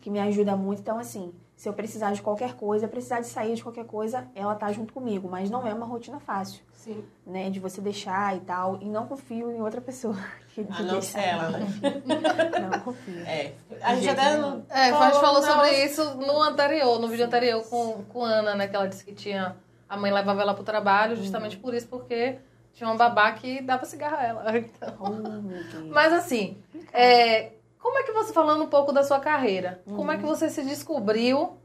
que 0.00 0.10
me 0.10 0.18
ajuda 0.18 0.56
muito. 0.56 0.80
Então, 0.80 0.98
assim, 0.98 1.32
se 1.60 1.68
eu 1.68 1.74
precisar 1.74 2.12
de 2.12 2.22
qualquer 2.22 2.54
coisa, 2.54 2.88
precisar 2.88 3.20
de 3.20 3.26
sair 3.26 3.54
de 3.54 3.62
qualquer 3.62 3.84
coisa, 3.84 4.26
ela 4.34 4.54
tá 4.54 4.72
junto 4.72 4.94
comigo. 4.94 5.28
Mas 5.30 5.50
não 5.50 5.66
é 5.66 5.74
uma 5.74 5.84
rotina 5.84 6.18
fácil, 6.18 6.62
Sim. 6.72 7.04
né? 7.26 7.50
De 7.50 7.60
você 7.60 7.82
deixar 7.82 8.34
e 8.34 8.40
tal. 8.40 8.78
E 8.80 8.86
não 8.86 9.06
confio 9.06 9.52
em 9.52 9.60
outra 9.60 9.78
pessoa. 9.78 10.16
Que 10.54 10.62
A 10.62 10.64
de 10.64 10.82
não 10.84 11.02
ser 11.02 11.20
ela, 11.20 11.50
né? 11.50 11.66
Não 12.72 12.80
confio. 12.80 13.20
É. 13.20 13.52
A 13.82 13.94
gente 13.94 14.08
até. 14.08 14.22
É, 14.68 14.90
a 14.90 15.10
gente 15.10 15.20
falou 15.20 15.40
não, 15.40 15.42
sobre 15.42 15.84
isso 15.84 16.02
no 16.16 16.42
anterior, 16.42 16.98
no 16.98 17.06
vídeo 17.06 17.24
anterior 17.24 17.62
com, 17.68 18.02
com 18.08 18.24
a 18.24 18.28
Ana, 18.30 18.56
né? 18.56 18.66
Que 18.66 18.74
ela 18.74 18.88
disse 18.88 19.04
que 19.04 19.12
tinha. 19.12 19.54
A 19.88 19.96
mãe 19.96 20.10
levava 20.10 20.42
ela 20.42 20.52
pro 20.52 20.64
trabalho, 20.64 21.14
justamente 21.14 21.56
por 21.56 21.72
isso, 21.72 21.86
porque 21.86 22.38
tinha 22.72 22.90
uma 22.90 22.96
babá 22.96 23.30
que 23.30 23.62
dava 23.62 23.84
cigarro 23.84 24.16
a 24.16 24.24
ela. 24.24 24.44
Então. 24.58 24.96
Oh, 24.98 25.10
meu 25.10 25.62
Deus. 25.62 25.86
Mas 25.86 26.12
assim, 26.12 26.58
é, 26.92 27.52
como 27.80 27.98
é 27.98 28.02
que 28.02 28.12
você, 28.12 28.32
falando 28.32 28.62
um 28.64 28.68
pouco 28.68 28.92
da 28.92 29.02
sua 29.02 29.20
carreira, 29.20 29.82
como 29.96 30.10
é 30.12 30.16
que 30.16 30.24
você 30.24 30.48
se 30.50 30.62
descobriu 30.62 31.58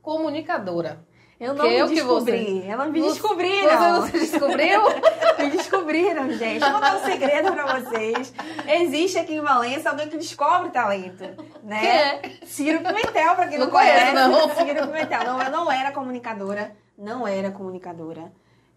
comunicadora? 0.00 1.04
Eu 1.40 1.54
não 1.54 1.66
Que 1.66 1.74
eu 1.74 1.88
me 1.88 1.94
que 1.96 2.02
você- 2.02 2.30
descobri. 2.32 2.68
Ela 2.68 2.86
me 2.86 3.00
Você- 3.00 3.08
descobriram. 3.14 3.68
Você 3.70 3.88
não 3.88 4.06
se 4.06 4.12
descobriu? 4.12 4.80
Me 5.42 5.50
descobriram, 5.50 6.30
gente. 6.30 6.60
Vou 6.60 6.72
contar 6.74 6.94
um 6.96 7.04
segredo 7.04 7.52
pra 7.52 7.80
vocês. 7.80 8.32
Existe 8.68 9.18
aqui 9.18 9.34
em 9.34 9.40
Valença 9.40 9.90
alguém 9.90 10.08
que 10.08 10.16
descobre 10.16 10.70
talento, 10.70 11.24
né? 11.64 11.80
Quem 11.80 11.88
é? 11.90 12.46
Ciro 12.46 12.78
Pimentel, 12.80 13.34
pra 13.34 13.48
quem 13.48 13.58
não, 13.58 13.64
Não 13.66 13.72
conheço, 13.72 14.12
conhece. 14.12 14.14
não. 14.14 14.48
Ciro 14.54 14.86
Pimentel. 14.86 15.24
Não, 15.24 15.42
eu 15.42 15.50
não 15.50 15.72
era 15.72 15.90
comunicadora. 15.90 16.76
Não 16.96 17.26
era 17.26 17.50
comunicadora. 17.50 18.30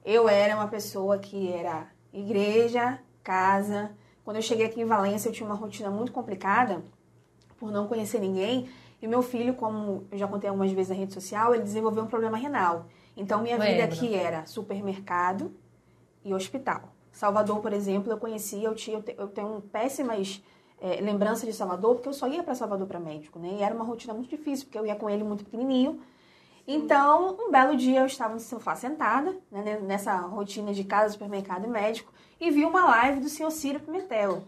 Eu 0.03 0.27
era 0.27 0.55
uma 0.55 0.67
pessoa 0.67 1.19
que 1.19 1.53
era 1.53 1.85
igreja, 2.11 2.97
casa. 3.23 3.91
Quando 4.25 4.37
eu 4.37 4.41
cheguei 4.41 4.65
aqui 4.65 4.81
em 4.81 4.85
Valença, 4.85 5.29
eu 5.29 5.31
tinha 5.31 5.47
uma 5.47 5.55
rotina 5.55 5.89
muito 5.91 6.11
complicada, 6.11 6.83
por 7.59 7.71
não 7.71 7.87
conhecer 7.87 8.19
ninguém. 8.19 8.67
E 8.99 9.07
meu 9.07 9.21
filho, 9.21 9.53
como 9.53 10.07
eu 10.11 10.17
já 10.17 10.27
contei 10.27 10.49
algumas 10.49 10.71
vezes 10.71 10.89
na 10.89 10.95
rede 10.95 11.13
social, 11.13 11.53
ele 11.53 11.61
desenvolveu 11.63 12.03
um 12.03 12.07
problema 12.07 12.35
renal. 12.35 12.87
Então, 13.15 13.41
minha 13.43 13.57
vida 13.57 13.83
Lembro. 13.83 13.95
aqui 13.95 14.15
era 14.15 14.45
supermercado 14.47 15.53
e 16.23 16.33
hospital. 16.33 16.81
Salvador, 17.11 17.59
por 17.59 17.71
exemplo, 17.71 18.11
eu 18.11 18.17
conhecia, 18.17 18.67
eu, 18.67 18.73
tinha, 18.75 18.97
eu 18.97 19.03
te- 19.03 19.15
eu 19.17 19.27
tenho 19.27 19.61
péssimas 19.71 20.43
eh, 20.81 20.99
lembranças 21.01 21.45
de 21.47 21.53
Salvador, 21.53 21.95
porque 21.95 22.09
eu 22.09 22.13
só 22.13 22.27
ia 22.27 22.41
para 22.43 22.55
Salvador 22.55 22.87
para 22.87 22.99
médico, 22.99 23.37
né? 23.37 23.57
E 23.59 23.61
era 23.61 23.73
uma 23.75 23.85
rotina 23.85 24.13
muito 24.13 24.29
difícil, 24.29 24.65
porque 24.65 24.77
eu 24.77 24.85
ia 24.85 24.95
com 24.95 25.07
ele 25.09 25.23
muito 25.23 25.45
pequenininho. 25.45 26.01
Então, 26.67 27.37
um 27.39 27.51
belo 27.51 27.77
dia 27.77 27.99
eu 27.99 28.05
estava 28.07 28.33
no 28.33 28.39
sofá 28.39 28.75
sentada, 28.75 29.37
né, 29.51 29.79
nessa 29.81 30.15
rotina 30.17 30.73
de 30.73 30.83
casa, 30.83 31.13
supermercado 31.13 31.65
e 31.65 31.67
médico, 31.67 32.11
e 32.47 32.51
vi 32.51 32.65
uma 32.65 32.85
live 32.85 33.19
do 33.19 33.29
senhor 33.29 33.51
Ciro 33.51 33.79
Pimentel. 33.79 34.43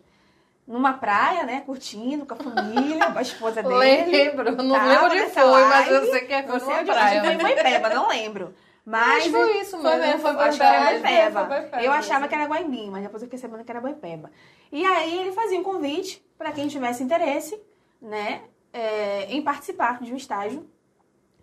Numa 0.68 0.94
praia, 0.94 1.44
né, 1.44 1.62
curtindo 1.66 2.26
com 2.26 2.34
a 2.34 2.38
família, 2.38 3.12
com 3.12 3.18
a 3.18 3.22
esposa 3.22 3.64
dele. 3.64 4.06
Lembro, 4.06 4.52
não 4.64 4.88
lembro 4.88 5.06
onde 5.06 5.30
foi, 5.32 5.44
mas 5.64 5.88
live. 5.90 5.94
eu 5.94 6.12
sei 6.12 6.22
que 6.22 6.34
é 6.34 6.44
foi 6.44 6.60
numa 6.60 6.84
praia. 6.84 7.22
foi, 7.24 7.38
foi 7.40 7.72
em 7.72 7.96
não 7.96 8.08
lembro. 8.08 8.54
Mas 8.88 9.26
Mas 9.26 9.28
foi 9.28 9.60
isso 9.60 9.78
Foi 9.82 9.96
mesmo, 9.98 10.06
mesmo, 10.06 10.22
foi 10.22 10.48
Acho 10.48 10.58
que 10.58 10.64
era 10.64 10.92
verdade, 10.92 11.02
Boipeba. 11.04 11.44
Boipeba, 11.44 11.84
Eu 11.84 11.92
achava 11.92 12.20
mesmo. 12.22 12.30
que 12.30 12.36
era 12.36 12.46
Guaimbim, 12.46 12.90
mas 12.90 13.04
depois 13.04 13.22
eu 13.22 13.28
fiquei 13.28 13.38
sabendo 13.38 13.66
que 13.66 13.70
era 13.70 13.82
Boipeba. 13.82 14.32
E 14.72 14.86
aí 14.86 15.20
ele 15.20 15.34
fazia 15.34 15.60
um 15.60 15.64
convite 15.64 16.26
para 16.38 16.54
quem 16.54 16.70
tivesse 16.70 17.04
interesse, 17.04 17.62
né, 18.02 18.44
é, 18.72 19.26
em 19.26 19.42
participar 19.42 20.00
de 20.02 20.14
um 20.14 20.16
estágio 20.16 20.66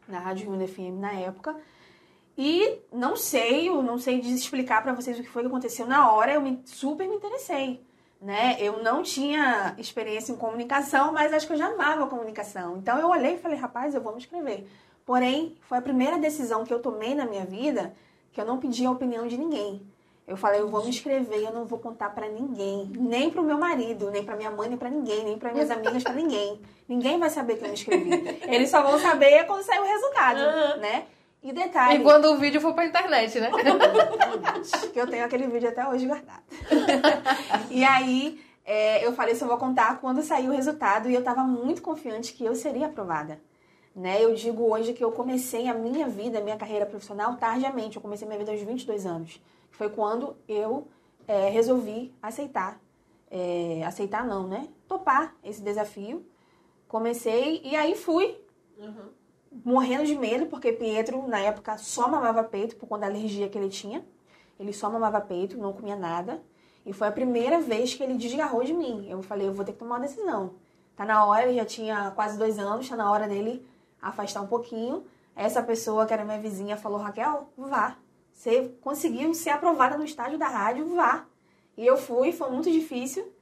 na 0.09 0.21
Rádio 0.21 0.51
Rio 0.51 0.67
FM 0.67 0.99
na 0.99 1.13
época. 1.13 1.55
E 2.37 2.81
não 2.93 3.17
sei, 3.17 3.69
eu 3.69 3.83
não 3.83 3.99
sei 3.99 4.19
explicar 4.21 4.83
para 4.83 4.93
vocês 4.93 5.19
o 5.19 5.23
que 5.23 5.29
foi 5.29 5.43
que 5.43 5.49
aconteceu 5.49 5.87
na 5.87 6.11
hora, 6.13 6.33
eu 6.33 6.41
me, 6.41 6.61
super 6.65 7.09
me 7.09 7.15
interessei. 7.15 7.81
Né? 8.21 8.57
Eu 8.59 8.83
não 8.83 9.03
tinha 9.03 9.75
experiência 9.79 10.33
em 10.33 10.37
comunicação, 10.37 11.13
mas 11.13 11.33
acho 11.33 11.47
que 11.47 11.53
eu 11.53 11.59
já 11.59 11.67
amava 11.67 12.05
a 12.05 12.09
comunicação. 12.09 12.79
Então 12.79 12.99
eu 12.99 13.09
olhei 13.09 13.35
e 13.35 13.39
falei, 13.39 13.59
rapaz, 13.59 13.95
eu 13.95 14.01
vou 14.01 14.13
me 14.13 14.19
inscrever. 14.19 14.67
Porém, 15.05 15.57
foi 15.63 15.79
a 15.79 15.83
primeira 15.83 16.19
decisão 16.19 16.65
que 16.65 16.73
eu 16.73 16.81
tomei 16.81 17.15
na 17.15 17.27
minha 17.27 17.45
vida 17.45 17.95
que 18.33 18.41
eu 18.41 18.45
não 18.45 18.59
pedi 18.59 18.85
a 18.85 18.91
opinião 18.91 19.27
de 19.27 19.37
ninguém. 19.37 19.87
Eu 20.27 20.39
falei, 20.39 20.61
eu 20.61 20.69
vou 20.69 20.83
me 20.83 20.89
inscrever 20.89 21.41
eu 21.41 21.53
não 21.53 21.67
vou 21.67 21.79
contar 21.79 22.09
pra 22.11 22.29
ninguém. 22.29 22.91
Nem 22.99 23.31
pro 23.31 23.43
meu 23.43 23.59
marido, 23.59 24.11
nem 24.11 24.25
pra 24.25 24.35
minha 24.35 24.51
mãe, 24.51 24.69
nem 24.69 24.79
pra 24.79 24.89
ninguém, 24.89 25.23
nem 25.23 25.39
pra 25.39 25.53
minhas 25.53 25.71
amigas, 25.71 26.03
pra 26.03 26.15
ninguém. 26.15 26.61
Ninguém 26.89 27.19
vai 27.19 27.29
saber 27.29 27.57
que 27.57 27.65
eu 27.65 27.69
me 27.69 27.75
inscrevi. 27.75 28.11
Eles 28.49 28.71
só 28.71 28.83
vão 28.83 28.99
saber 28.99 29.45
quando 29.47 29.63
sair 29.63 29.81
o 29.81 29.85
resultado, 29.85 30.81
né? 30.81 31.07
E 31.45 31.53
detalhe, 31.53 31.99
E 31.99 32.03
quando 32.03 32.25
o 32.33 32.39
vídeo 32.39 32.59
for 32.59 32.73
pra 32.73 32.87
internet, 32.87 33.39
né? 33.39 33.51
que 34.95 34.99
eu 34.99 35.07
tenho 35.07 35.27
aquele 35.27 35.47
vídeo 35.47 35.69
até 35.69 35.87
hoje 35.87 36.07
guardado. 36.07 36.43
e 37.71 37.85
aí, 37.85 38.43
é, 38.65 39.07
eu 39.07 39.13
falei, 39.13 39.35
só 39.35 39.47
vou 39.47 39.59
contar 39.59 40.01
quando 40.01 40.23
sair 40.23 40.49
o 40.49 40.53
resultado. 40.53 41.11
E 41.11 41.15
eu 41.15 41.23
tava 41.23 41.45
muito 41.45 41.83
confiante 41.83 42.33
que 42.33 42.47
eu 42.47 42.55
seria 42.55 42.87
aprovada. 42.87 43.39
Né? 43.95 44.25
Eu 44.25 44.35
digo 44.35 44.73
hoje 44.73 44.95
que 44.95 45.05
eu 45.05 45.13
comecei 45.13 45.69
a 45.69 45.75
minha 45.75 46.09
vida, 46.09 46.39
a 46.39 46.43
minha 46.43 46.57
carreira 46.57 46.87
profissional 46.87 47.37
tardiamente. 47.37 47.97
Eu 47.97 48.03
comecei 48.03 48.27
minha 48.27 48.39
vida 48.39 48.51
aos 48.51 48.63
22 48.63 49.05
anos. 49.05 49.39
Foi 49.71 49.91
quando 49.91 50.35
eu 50.49 50.89
é, 51.29 51.51
resolvi 51.51 52.15
aceitar. 52.23 52.81
É, 53.31 53.83
aceitar 53.87 54.25
não, 54.25 54.49
né? 54.49 54.67
Topar 54.89 55.37
esse 55.45 55.61
desafio. 55.61 56.25
Comecei 56.89 57.61
e 57.63 57.77
aí 57.77 57.95
fui. 57.95 58.35
Uhum. 58.79 59.24
Morrendo 59.63 60.05
de 60.05 60.17
medo, 60.17 60.47
porque 60.47 60.73
Pietro, 60.73 61.29
na 61.29 61.39
época, 61.39 61.77
só 61.79 62.09
mamava 62.09 62.43
peito 62.43 62.77
por 62.77 62.89
conta 62.89 63.03
da 63.03 63.07
alergia 63.07 63.49
que 63.49 63.59
ele 63.59 63.69
tinha. 63.69 64.05
Ele 64.59 64.73
só 64.73 64.91
mamava 64.91 65.21
peito, 65.21 65.59
não 65.59 65.73
comia 65.73 65.97
nada. 65.97 66.43
E 66.87 66.93
foi 66.93 67.09
a 67.09 67.13
primeira 67.13 67.61
vez 67.61 67.95
que 67.95 68.03
ele 68.03 68.15
desgarrou 68.15 68.65
de 68.65 68.73
mim. 68.73 69.07
Eu 69.09 69.23
falei, 69.23 69.47
eu 69.47 69.53
vou 69.53 69.65
ter 69.65 69.73
que 69.73 69.79
tomar 69.79 69.97
uma 69.97 70.07
decisão. 70.07 70.55
Tá 70.97 71.05
na 71.05 71.25
hora, 71.25 71.47
ele 71.47 71.57
já 71.57 71.65
tinha 71.65 72.13
quase 72.15 72.39
dois 72.39 72.59
anos, 72.59 72.89
tá 72.89 72.97
na 72.97 73.11
hora 73.11 73.29
dele 73.29 73.67
afastar 74.01 74.43
um 74.43 74.47
pouquinho. 74.47 75.05
Essa 75.35 75.63
pessoa, 75.63 76.07
que 76.07 76.13
era 76.13 76.25
minha 76.25 76.39
vizinha, 76.39 76.77
falou, 76.77 76.99
Raquel, 76.99 77.49
vá. 77.57 77.97
Você 78.33 78.77
conseguiu 78.81 79.35
ser 79.35 79.51
aprovada 79.51 79.97
no 79.97 80.05
estágio 80.05 80.39
da 80.39 80.47
rádio, 80.47 80.95
vá. 80.95 81.27
E 81.77 81.85
eu 81.87 81.97
fui, 81.97 82.33
foi 82.33 82.51
muito 82.51 82.71
difícil, 82.71 83.33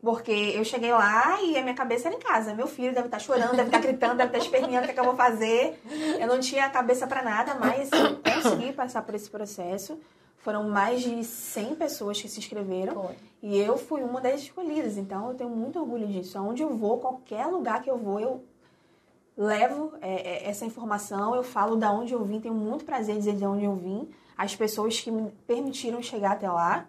porque 0.00 0.30
eu 0.30 0.64
cheguei 0.64 0.92
lá 0.92 1.42
e 1.42 1.56
a 1.56 1.62
minha 1.62 1.74
cabeça 1.74 2.08
era 2.08 2.16
em 2.16 2.20
casa. 2.20 2.54
Meu 2.54 2.66
filho 2.66 2.94
deve 2.94 3.08
estar 3.08 3.18
chorando, 3.18 3.56
deve 3.56 3.68
estar 3.68 3.80
gritando, 3.80 4.16
deve 4.16 4.28
estar 4.28 4.38
esperneando 4.38 4.82
o 4.82 4.84
que, 4.84 4.92
é 4.92 4.94
que 4.94 5.00
eu 5.00 5.04
vou 5.04 5.16
fazer. 5.16 5.80
Eu 6.20 6.28
não 6.28 6.38
tinha 6.38 6.70
cabeça 6.70 7.06
para 7.06 7.22
nada, 7.22 7.54
mas 7.56 7.90
eu 7.92 8.16
consegui 8.16 8.72
passar 8.72 9.02
por 9.02 9.14
esse 9.14 9.28
processo. 9.28 9.98
Foram 10.36 10.68
mais 10.68 11.02
de 11.02 11.24
100 11.24 11.74
pessoas 11.74 12.22
que 12.22 12.28
se 12.28 12.38
inscreveram. 12.38 12.94
Foi. 13.02 13.16
E 13.42 13.58
eu 13.58 13.76
fui 13.76 14.02
uma 14.02 14.20
das 14.20 14.42
escolhidas, 14.42 14.96
então 14.96 15.28
eu 15.28 15.34
tenho 15.34 15.50
muito 15.50 15.78
orgulho 15.80 16.06
disso. 16.06 16.38
Aonde 16.38 16.62
eu 16.62 16.76
vou, 16.76 16.98
qualquer 16.98 17.46
lugar 17.46 17.82
que 17.82 17.90
eu 17.90 17.98
vou, 17.98 18.20
eu 18.20 18.44
levo 19.36 19.92
é, 20.00 20.14
é, 20.14 20.48
essa 20.48 20.64
informação, 20.64 21.34
eu 21.34 21.44
falo 21.44 21.76
da 21.76 21.92
onde 21.92 22.12
eu 22.12 22.24
vim, 22.24 22.40
tenho 22.40 22.54
muito 22.54 22.84
prazer 22.84 23.14
em 23.14 23.18
dizer 23.18 23.36
de 23.36 23.46
onde 23.46 23.64
eu 23.64 23.74
vim, 23.74 24.08
as 24.36 24.54
pessoas 24.56 24.98
que 25.00 25.10
me 25.10 25.30
permitiram 25.46 26.02
chegar 26.02 26.32
até 26.32 26.50
lá. 26.50 26.86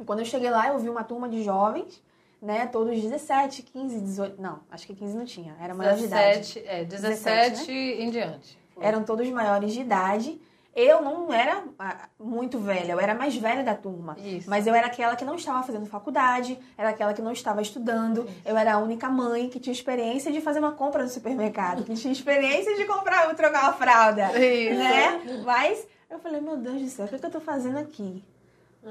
E 0.00 0.04
quando 0.04 0.20
eu 0.20 0.24
cheguei 0.24 0.50
lá, 0.50 0.68
eu 0.68 0.78
vi 0.78 0.88
uma 0.88 1.04
turma 1.04 1.28
de 1.28 1.42
jovens, 1.42 2.02
né, 2.40 2.66
todos 2.66 3.00
17, 3.00 3.62
15, 3.62 4.00
18, 4.00 4.40
não, 4.40 4.60
acho 4.70 4.86
que 4.86 4.94
15 4.94 5.16
não 5.16 5.24
tinha, 5.24 5.56
era 5.60 5.74
maior 5.74 5.96
de 5.96 6.04
idade. 6.04 6.38
17, 6.38 6.62
é, 6.66 6.84
17, 6.84 7.50
17, 7.50 7.72
em 7.72 8.10
diante. 8.10 8.58
Eram 8.80 9.02
todos 9.02 9.28
maiores 9.30 9.72
de 9.72 9.80
idade. 9.80 10.40
Eu 10.74 11.00
não 11.00 11.32
era 11.32 11.64
ah, 11.78 12.06
muito 12.20 12.58
velha, 12.58 12.92
eu 12.92 13.00
era 13.00 13.12
a 13.12 13.14
mais 13.14 13.34
velha 13.34 13.64
da 13.64 13.74
turma. 13.74 14.14
Isso. 14.22 14.50
Mas 14.50 14.66
eu 14.66 14.74
era 14.74 14.88
aquela 14.88 15.16
que 15.16 15.24
não 15.24 15.36
estava 15.36 15.62
fazendo 15.62 15.86
faculdade, 15.86 16.58
era 16.76 16.90
aquela 16.90 17.14
que 17.14 17.22
não 17.22 17.32
estava 17.32 17.62
estudando. 17.62 18.28
Eu 18.44 18.54
era 18.58 18.74
a 18.74 18.78
única 18.78 19.08
mãe 19.08 19.48
que 19.48 19.58
tinha 19.58 19.72
experiência 19.72 20.30
de 20.30 20.42
fazer 20.42 20.58
uma 20.58 20.72
compra 20.72 21.02
no 21.02 21.08
supermercado, 21.08 21.82
que 21.82 21.94
tinha 21.94 22.12
experiência 22.12 22.76
de 22.76 22.84
comprar, 22.84 23.34
trocar 23.34 23.62
uma 23.62 23.72
fralda, 23.72 24.38
Isso. 24.38 24.78
né? 24.78 25.42
Mas 25.46 25.88
eu 26.10 26.18
falei, 26.18 26.42
meu 26.42 26.58
Deus 26.58 26.82
do 26.82 26.88
céu, 26.88 27.06
o 27.06 27.08
que, 27.08 27.14
é 27.14 27.18
que 27.18 27.24
eu 27.24 27.30
tô 27.30 27.40
fazendo 27.40 27.78
aqui? 27.78 28.22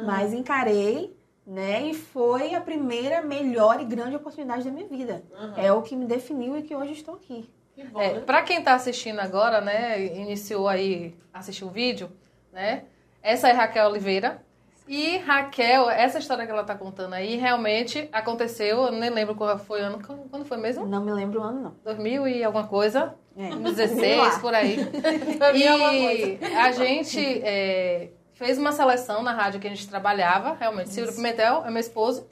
Mas 0.04 0.34
encarei, 0.34 1.16
né? 1.46 1.88
E 1.88 1.94
foi 1.94 2.54
a 2.56 2.62
primeira 2.62 3.22
melhor 3.22 3.80
e 3.82 3.86
grande 3.86 4.16
oportunidade 4.16 4.64
da 4.64 4.72
minha 4.72 4.88
vida. 4.88 5.24
É 5.56 5.72
o 5.72 5.82
que 5.82 5.96
me 5.96 6.06
definiu 6.06 6.58
e 6.58 6.64
que 6.64 6.76
hoje 6.76 6.94
estou 6.94 7.16
aqui. 7.16 7.50
Que 7.74 7.84
bom, 7.84 8.00
É, 8.02 8.14
né? 8.14 8.20
pra 8.22 8.42
quem 8.42 8.62
tá 8.64 8.74
assistindo 8.74 9.20
agora, 9.20 9.60
né, 9.62 10.02
iniciou 10.06 10.68
aí, 10.70 11.14
assistiu 11.34 11.68
o 11.68 11.72
vídeo, 11.72 12.10
né, 12.54 12.86
essa 13.22 13.50
é 13.50 13.52
Raquel 13.52 13.90
Oliveira. 13.90 14.42
E 14.88 15.18
Raquel, 15.18 15.90
essa 15.90 16.20
história 16.20 16.46
que 16.46 16.52
ela 16.52 16.64
tá 16.64 16.76
contando 16.76 17.14
aí, 17.14 17.36
realmente 17.36 18.08
aconteceu, 18.14 18.84
eu 18.84 18.92
nem 18.92 19.10
lembro 19.10 19.34
qual 19.36 19.58
foi 19.58 19.82
o 19.82 19.84
ano, 19.86 20.00
quando 20.30 20.46
foi 20.46 20.58
mesmo? 20.58 20.86
Não 20.86 21.04
me 21.04 21.12
lembro 21.12 21.42
o 21.42 21.44
ano, 21.44 21.60
não. 21.62 21.76
2000 21.84 22.28
e 22.28 22.44
alguma 22.44 22.68
coisa, 22.68 23.14
É. 23.36 23.50
2016, 23.50 24.18
Lá. 24.36 24.40
por 24.40 24.54
aí. 24.54 24.78
E 25.56 26.46
a 26.56 26.72
gente 26.72 27.20
é, 27.44 28.10
fez 28.36 28.58
uma 28.60 28.72
seleção 28.72 29.24
na 29.24 29.34
rádio 29.34 29.60
que 29.60 29.66
a 29.68 29.70
gente 29.70 29.90
trabalhava, 29.90 30.54
realmente. 30.54 30.92
Ciro 30.92 31.12
Pimentel 31.12 31.64
é 31.66 31.72
meu 31.72 31.80
esposo. 31.80 32.28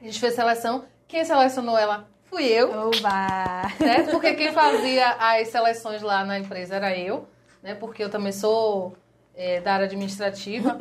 A 0.00 0.04
gente 0.04 0.18
fez 0.18 0.34
seleção. 0.34 0.84
Quem 1.06 1.24
selecionou 1.24 1.78
ela 1.78 2.08
fui 2.24 2.44
eu, 2.44 2.70
Oba! 2.88 3.62
né? 3.78 4.02
Porque 4.10 4.34
quem 4.34 4.52
fazia 4.52 5.10
as 5.12 5.48
seleções 5.48 6.02
lá 6.02 6.24
na 6.24 6.38
empresa 6.38 6.74
era 6.74 6.96
eu, 6.96 7.28
né? 7.62 7.74
Porque 7.74 8.02
eu 8.02 8.10
também 8.10 8.32
sou 8.32 8.96
é, 9.34 9.60
da 9.60 9.74
área 9.74 9.86
administrativa 9.86 10.76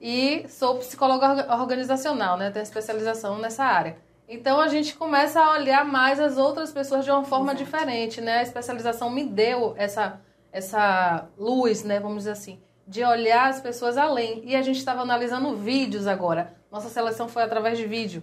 e 0.00 0.44
sou 0.48 0.76
psicóloga 0.78 1.28
orga- 1.30 1.56
organizacional, 1.56 2.36
né? 2.36 2.50
Tenho 2.50 2.62
especialização 2.64 3.38
nessa 3.38 3.64
área. 3.64 3.96
Então 4.28 4.60
a 4.60 4.68
gente 4.68 4.94
começa 4.94 5.40
a 5.40 5.52
olhar 5.52 5.84
mais 5.86 6.20
as 6.20 6.36
outras 6.36 6.70
pessoas 6.70 7.04
de 7.04 7.10
uma 7.10 7.24
forma 7.24 7.52
Exato. 7.52 7.64
diferente, 7.64 8.20
né? 8.20 8.40
A 8.40 8.42
especialização 8.42 9.08
me 9.08 9.24
deu 9.24 9.74
essa 9.78 10.20
essa 10.52 11.26
luz, 11.38 11.84
né? 11.84 12.00
Vamos 12.00 12.18
dizer 12.18 12.32
assim, 12.32 12.58
de 12.88 13.04
olhar 13.04 13.50
as 13.50 13.60
pessoas 13.60 13.96
além. 13.98 14.42
E 14.44 14.56
a 14.56 14.62
gente 14.62 14.78
estava 14.78 15.02
analisando 15.02 15.54
vídeos 15.56 16.06
agora. 16.06 16.54
Nossa 16.72 16.88
seleção 16.88 17.28
foi 17.28 17.42
através 17.42 17.76
de 17.78 17.86
vídeo. 17.86 18.22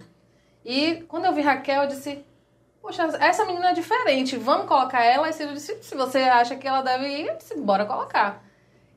E 0.64 1.04
quando 1.08 1.24
eu 1.26 1.32
vi 1.32 1.40
Raquel, 1.40 1.82
eu 1.82 1.88
disse: 1.88 2.24
Poxa, 2.82 3.04
essa 3.20 3.44
menina 3.44 3.70
é 3.70 3.72
diferente, 3.72 4.36
vamos 4.36 4.66
colocar 4.66 5.04
ela. 5.04 5.28
E 5.28 5.32
Ciro 5.32 5.52
disse: 5.54 5.80
Se 5.82 5.94
você 5.94 6.18
acha 6.18 6.56
que 6.56 6.66
ela 6.66 6.82
deve 6.82 7.06
ir, 7.08 7.26
eu 7.28 7.36
disse, 7.36 7.56
bora 7.60 7.86
colocar. 7.86 8.44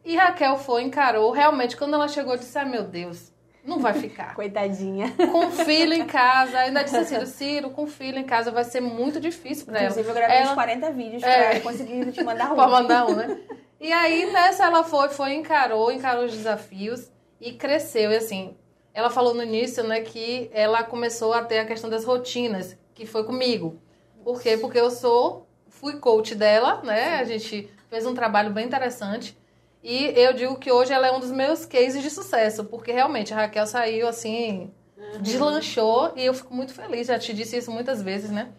E 0.03 0.15
Raquel 0.15 0.57
foi, 0.57 0.83
encarou. 0.83 1.31
Realmente, 1.31 1.77
quando 1.77 1.93
ela 1.93 2.07
chegou, 2.07 2.33
eu 2.33 2.39
disse: 2.39 2.57
Ai 2.57 2.65
meu 2.65 2.83
Deus, 2.83 3.31
não 3.63 3.77
vai 3.79 3.93
ficar. 3.93 4.33
Coitadinha. 4.35 5.13
com 5.31 5.51
filho 5.51 5.93
em 5.93 6.05
casa. 6.05 6.57
Ainda 6.57 6.83
disse 6.83 6.97
assim: 6.97 7.25
Ciro, 7.27 7.69
com 7.69 7.85
filho 7.85 8.17
em 8.17 8.23
casa 8.25 8.49
vai 8.49 8.63
ser 8.63 8.81
muito 8.81 9.19
difícil 9.19 9.65
pra 9.65 9.77
ela. 9.77 9.89
Inclusive, 9.89 10.09
eu 10.09 10.15
gravei 10.15 10.38
Ela- 10.38 10.47
uns 10.49 10.53
40 10.55 10.91
vídeos 10.91 11.21
É. 11.23 11.51
pra 11.51 11.59
conseguir 11.61 12.11
te 12.11 12.23
mandar 12.23 12.49
um. 12.53 12.55
Pra 12.55 12.67
mandar 12.67 13.05
um, 13.07 13.15
né? 13.15 13.39
E 13.79 13.93
aí, 13.93 14.31
nessa, 14.31 14.65
ela 14.65 14.83
foi, 14.83 15.09
foi, 15.09 15.33
encarou, 15.36 15.91
encarou 15.91 16.25
os 16.25 16.33
desafios 16.33 17.09
e 17.39 17.53
cresceu. 17.53 18.12
E 18.12 18.17
assim, 18.17 18.57
ela 18.93 19.09
falou 19.09 19.33
no 19.33 19.43
início, 19.43 19.83
né, 19.83 20.01
que 20.01 20.50
ela 20.53 20.83
começou 20.83 21.33
a 21.33 21.43
ter 21.43 21.59
a 21.59 21.65
questão 21.65 21.89
das 21.89 22.03
rotinas, 22.03 22.77
que 22.93 23.05
foi 23.05 23.24
comigo. 23.24 23.79
Por 24.24 24.41
quê? 24.41 24.57
Porque 24.57 24.77
eu 24.77 24.91
sou, 24.91 25.48
fui 25.69 25.98
coach 25.98 26.36
dela, 26.36 26.81
né? 26.83 27.15
A 27.15 27.24
gente 27.24 27.71
fez 27.89 28.05
um 28.05 28.13
trabalho 28.13 28.51
bem 28.51 28.65
interessante. 28.65 29.38
E 29.81 30.07
eu 30.19 30.33
digo 30.33 30.57
que 30.57 30.71
hoje 30.71 30.91
ela 30.91 31.07
é 31.07 31.12
um 31.12 31.19
dos 31.21 31.31
meus 31.31 31.65
cases 31.65 32.03
de 32.03 32.09
sucesso, 32.09 32.65
porque 32.65 32.91
realmente 32.91 33.33
a 33.33 33.38
Raquel 33.38 33.65
saiu 33.65 34.09
assim, 34.09 34.74
deslanchou 35.21 36.12
e 36.17 36.25
eu 36.25 36.33
fico 36.33 36.53
muito 36.53 36.74
feliz. 36.74 37.07
Já 37.07 37.17
te 37.17 37.33
disse 37.33 37.57
isso 37.57 37.71
muitas 37.71 38.01
vezes, 38.01 38.29
né? 38.29 38.50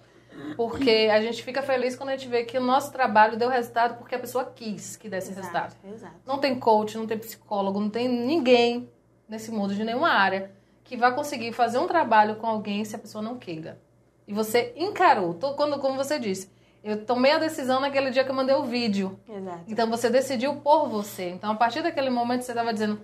Porque 0.56 1.08
a 1.12 1.20
gente 1.20 1.42
fica 1.42 1.62
feliz 1.62 1.96
quando 1.96 2.10
a 2.10 2.16
gente 2.16 2.28
vê 2.28 2.44
que 2.44 2.58
o 2.58 2.60
nosso 2.60 2.92
trabalho 2.92 3.36
deu 3.36 3.48
resultado 3.48 3.96
porque 3.98 4.14
a 4.14 4.18
pessoa 4.18 4.44
quis 4.44 4.96
que 4.96 5.08
desse 5.08 5.32
resultado. 5.32 5.76
Exato, 5.84 5.94
exato. 5.94 6.14
Não 6.26 6.38
tem 6.38 6.58
coach, 6.58 6.96
não 6.96 7.06
tem 7.06 7.18
psicólogo, 7.18 7.80
não 7.80 7.90
tem 7.90 8.08
ninguém 8.08 8.90
nesse 9.28 9.50
mundo 9.50 9.74
de 9.74 9.84
nenhuma 9.84 10.10
área 10.10 10.50
que 10.84 10.96
vai 10.96 11.14
conseguir 11.14 11.52
fazer 11.52 11.78
um 11.78 11.86
trabalho 11.86 12.36
com 12.36 12.46
alguém 12.46 12.84
se 12.84 12.96
a 12.96 12.98
pessoa 12.98 13.22
não 13.22 13.38
queira. 13.38 13.80
E 14.26 14.32
você 14.32 14.72
encarou, 14.76 15.34
quando, 15.56 15.78
como 15.78 15.96
você 15.96 16.18
disse, 16.18 16.50
eu 16.82 17.04
tomei 17.04 17.32
a 17.32 17.38
decisão 17.38 17.80
naquele 17.80 18.10
dia 18.10 18.24
que 18.24 18.30
eu 18.30 18.34
mandei 18.34 18.54
o 18.54 18.64
vídeo. 18.64 19.18
Exato. 19.28 19.64
Então 19.68 19.88
você 19.90 20.08
decidiu 20.08 20.56
por 20.56 20.88
você. 20.88 21.28
Então 21.30 21.52
a 21.52 21.54
partir 21.54 21.82
daquele 21.82 22.10
momento 22.10 22.42
você 22.42 22.52
estava 22.52 22.72
dizendo: 22.72 23.00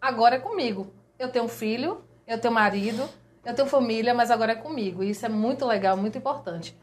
agora 0.00 0.36
é 0.36 0.38
comigo. 0.38 0.92
Eu 1.18 1.28
tenho 1.30 1.46
um 1.46 1.48
filho, 1.48 2.02
eu 2.26 2.38
tenho 2.38 2.54
marido, 2.54 3.08
eu 3.48 3.54
tenho 3.54 3.68
família, 3.68 4.14
mas 4.14 4.30
agora 4.30 4.52
é 4.52 4.56
comigo. 4.56 5.02
E 5.02 5.10
isso 5.10 5.24
é 5.26 5.28
muito 5.28 5.64
legal, 5.66 5.96
muito 5.96 6.16
importante. 6.18 6.76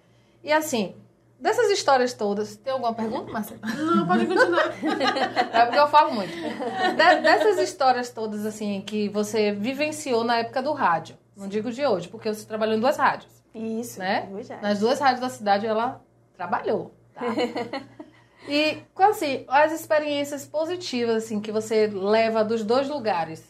E 0.43 0.51
assim, 0.51 0.95
dessas 1.39 1.69
histórias 1.71 2.13
todas, 2.13 2.55
tem 2.55 2.73
alguma 2.73 2.93
pergunta, 2.93 3.31
Marcelo? 3.31 3.59
Não, 3.63 4.07
pode 4.07 4.25
continuar. 4.25 4.73
É 5.53 5.65
porque 5.65 5.79
eu 5.79 5.87
falo 5.87 6.13
muito. 6.13 6.31
De- 6.33 7.21
dessas 7.21 7.57
histórias 7.59 8.09
todas, 8.09 8.45
assim, 8.45 8.81
que 8.81 9.07
você 9.09 9.51
vivenciou 9.51 10.23
na 10.23 10.37
época 10.39 10.61
do 10.61 10.73
rádio. 10.73 11.17
Não 11.37 11.47
digo 11.47 11.71
de 11.71 11.85
hoje, 11.85 12.07
porque 12.07 12.33
você 12.33 12.45
trabalhou 12.45 12.75
em 12.75 12.79
duas 12.79 12.97
rádios. 12.97 13.31
Isso, 13.53 13.99
Né? 13.99 14.27
é. 14.49 14.61
Nas 14.61 14.79
duas 14.79 14.99
rádios 14.99 15.21
da 15.21 15.29
cidade 15.29 15.65
ela 15.65 16.01
trabalhou. 16.35 16.91
Tá? 17.13 17.21
E, 18.47 18.83
assim, 18.99 19.43
as 19.47 19.71
experiências 19.71 20.45
positivas, 20.45 21.23
assim, 21.23 21.39
que 21.41 21.51
você 21.51 21.87
leva 21.87 22.43
dos 22.43 22.63
dois 22.63 22.87
lugares. 22.87 23.43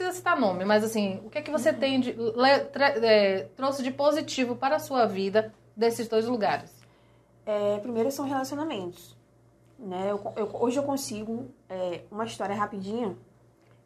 Precisa 0.00 0.16
citar 0.16 0.40
nome, 0.40 0.64
mas, 0.64 0.82
assim, 0.82 1.20
o 1.26 1.28
que 1.28 1.36
é 1.36 1.42
que 1.42 1.50
você 1.50 1.74
tem 1.74 2.00
de... 2.00 2.16
é, 3.04 3.40
trouxe 3.54 3.82
de 3.82 3.90
positivo 3.90 4.56
para 4.56 4.76
a 4.76 4.78
sua 4.78 5.04
vida 5.04 5.52
desses 5.76 6.08
dois 6.08 6.24
lugares? 6.26 6.74
É, 7.44 7.76
primeiro 7.80 8.10
são 8.10 8.24
relacionamentos. 8.24 9.14
Né? 9.78 10.06
Eu, 10.10 10.32
eu- 10.36 10.48
hoje 10.54 10.78
eu 10.78 10.84
consigo, 10.84 11.50
é, 11.68 12.00
uma 12.10 12.24
história 12.24 12.54
rapidinho. 12.56 13.18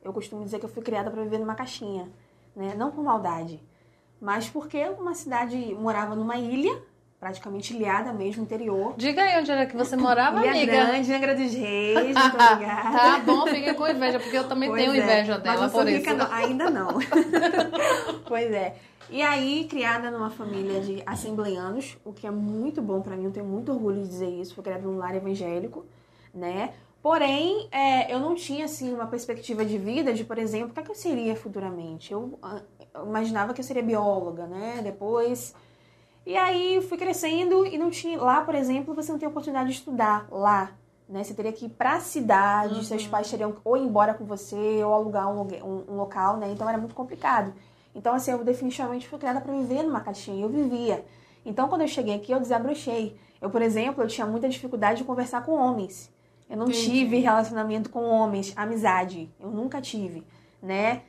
eu 0.05 0.13
costumo 0.13 0.45
dizer 0.45 0.61
que 0.61 0.65
eu 0.65 0.69
fui 0.69 0.85
criada 0.85 1.11
para 1.11 1.21
viver 1.21 1.39
numa 1.39 1.57
caixinha, 1.57 2.09
né? 2.55 2.75
Não 2.77 2.93
por 2.93 3.03
maldade, 3.03 3.61
mas 4.21 4.49
porque 4.49 4.87
uma 4.91 5.15
cidade 5.17 5.57
morava 5.75 6.15
numa 6.15 6.37
ilha, 6.37 6.81
praticamente 7.19 7.75
ilhada 7.75 8.13
mesmo, 8.13 8.43
interior. 8.43 8.95
Diga 8.97 9.23
aí 9.23 9.41
onde 9.41 9.51
era 9.51 9.67
que 9.67 9.77
você 9.77 9.97
morava, 9.97 10.41
ilha 10.41 10.51
amiga. 10.51 10.73
Grande, 10.73 11.13
Angra 11.13 11.35
dos 11.35 11.55
Reis, 11.55 12.15
muito 12.15 12.37
obrigada. 12.37 12.99
Tá 12.99 13.19
bom, 13.25 13.47
fica 13.47 13.75
com 13.75 13.89
inveja, 13.89 14.21
porque 14.21 14.37
eu 14.37 14.47
também 14.47 14.69
Pois 14.69 14.83
tenho 14.83 14.95
é, 14.95 14.99
inveja 14.99 15.35
mas 15.35 15.43
dela 15.43 15.63
não 15.63 15.71
sou 15.71 15.81
por 15.81 15.89
isso. 15.89 16.15
não, 16.15 16.33
ainda 16.33 16.71
não. 16.71 16.89
pois 18.29 18.53
é. 18.53 18.77
E 19.09 19.23
aí, 19.23 19.67
criada 19.71 20.11
numa 20.11 20.31
família 20.31 20.81
de 20.81 21.03
assembleianos, 21.07 21.97
o 22.05 22.13
que 22.13 22.27
é 22.27 22.31
muito 22.31 22.83
bom 22.83 23.01
pra 23.01 23.17
mim, 23.17 23.25
eu 23.25 23.31
tenho 23.33 23.47
muito 23.47 23.73
orgulho 23.73 24.03
de 24.03 24.09
dizer 24.09 24.29
isso, 24.29 24.55
fui 24.55 24.65
criada 24.65 24.83
num 24.83 24.97
lar 24.99 25.15
evangélico, 25.15 25.87
né? 26.33 26.75
Porém, 27.03 27.69
é, 27.71 28.13
eu 28.13 28.19
não 28.19 28.35
tinha, 28.35 28.65
assim, 28.65 28.93
uma 28.95 29.07
perspectiva 29.07 29.65
de 29.65 29.77
vida 29.77 30.13
de, 30.13 30.25
por 30.25 30.39
exemplo, 30.39 30.71
o 30.71 30.75
que, 30.75 30.81
é 30.81 30.83
que 30.83 30.91
eu 30.91 30.95
seria 30.95 31.37
futuramente? 31.37 32.13
Eu, 32.13 32.39
ah, 32.43 32.63
eu 32.95 33.07
imaginava 33.07 33.53
que 33.53 33.61
eu 33.61 33.65
seria 33.65 33.83
bióloga, 33.83 34.47
né? 34.47 34.81
Depois... 34.83 35.55
E 36.27 36.37
aí, 36.37 36.81
fui 36.89 36.97
crescendo 36.97 37.67
e 37.67 37.77
não 37.77 37.91
tinha... 37.91 38.19
Lá, 38.21 38.41
por 38.41 38.55
exemplo, 38.55 38.95
você 38.95 39.13
não 39.13 39.19
tem 39.19 39.29
oportunidade 39.29 39.69
de 39.71 39.75
estudar 39.77 40.27
lá, 40.31 40.73
né? 41.09 41.23
Você 41.23 41.35
teria 41.35 41.53
que 41.53 41.67
ir 41.67 41.69
pra 41.69 42.01
cidade, 42.01 42.85
seus 42.87 43.07
pais 43.07 43.31
teriam 43.31 43.55
ou 43.63 43.77
ir 43.77 43.83
embora 43.83 44.15
com 44.15 44.25
você 44.25 44.83
ou 44.83 44.93
alugar 44.95 45.29
um, 45.31 45.39
lugar- 45.39 45.63
um- 45.63 45.85
um 45.87 45.97
local, 45.97 46.39
né? 46.39 46.51
Então 46.51 46.67
era 46.69 46.79
muito 46.79 46.95
complicado. 46.95 47.53
Então, 47.95 48.15
assim, 48.15 48.31
eu 48.31 48.43
definitivamente 48.43 49.07
fui 49.07 49.19
criada 49.19 49.41
para 49.41 49.53
viver 49.53 49.83
numa 49.83 50.01
caixinha. 50.01 50.43
Eu 50.45 50.49
vivia. 50.49 51.05
Então, 51.45 51.69
quando 51.69 51.83
eu 51.83 51.89
cheguei 51.89 52.15
aqui, 52.15 52.33
eu 52.33 52.41
desabrochei. 52.41 53.17
Eu, 53.41 53.51
por 53.51 53.61
exemplo, 53.61 54.03
eu 54.03 54.09
tinha 54.09 54.27
muita 54.27 54.49
dificuldade 54.49 54.99
de 54.99 55.05
conversar 55.05 55.45
com 55.45 55.53
homens. 55.53 56.11
Eu 56.49 56.57
não 56.57 56.67
Entendi. 56.67 56.91
tive 56.91 57.19
relacionamento 57.19 57.91
com 57.91 58.03
homens, 58.03 58.53
amizade. 58.57 59.31
Eu 59.39 59.51
nunca 59.51 59.81
tive, 59.81 60.27
né? 60.63 61.03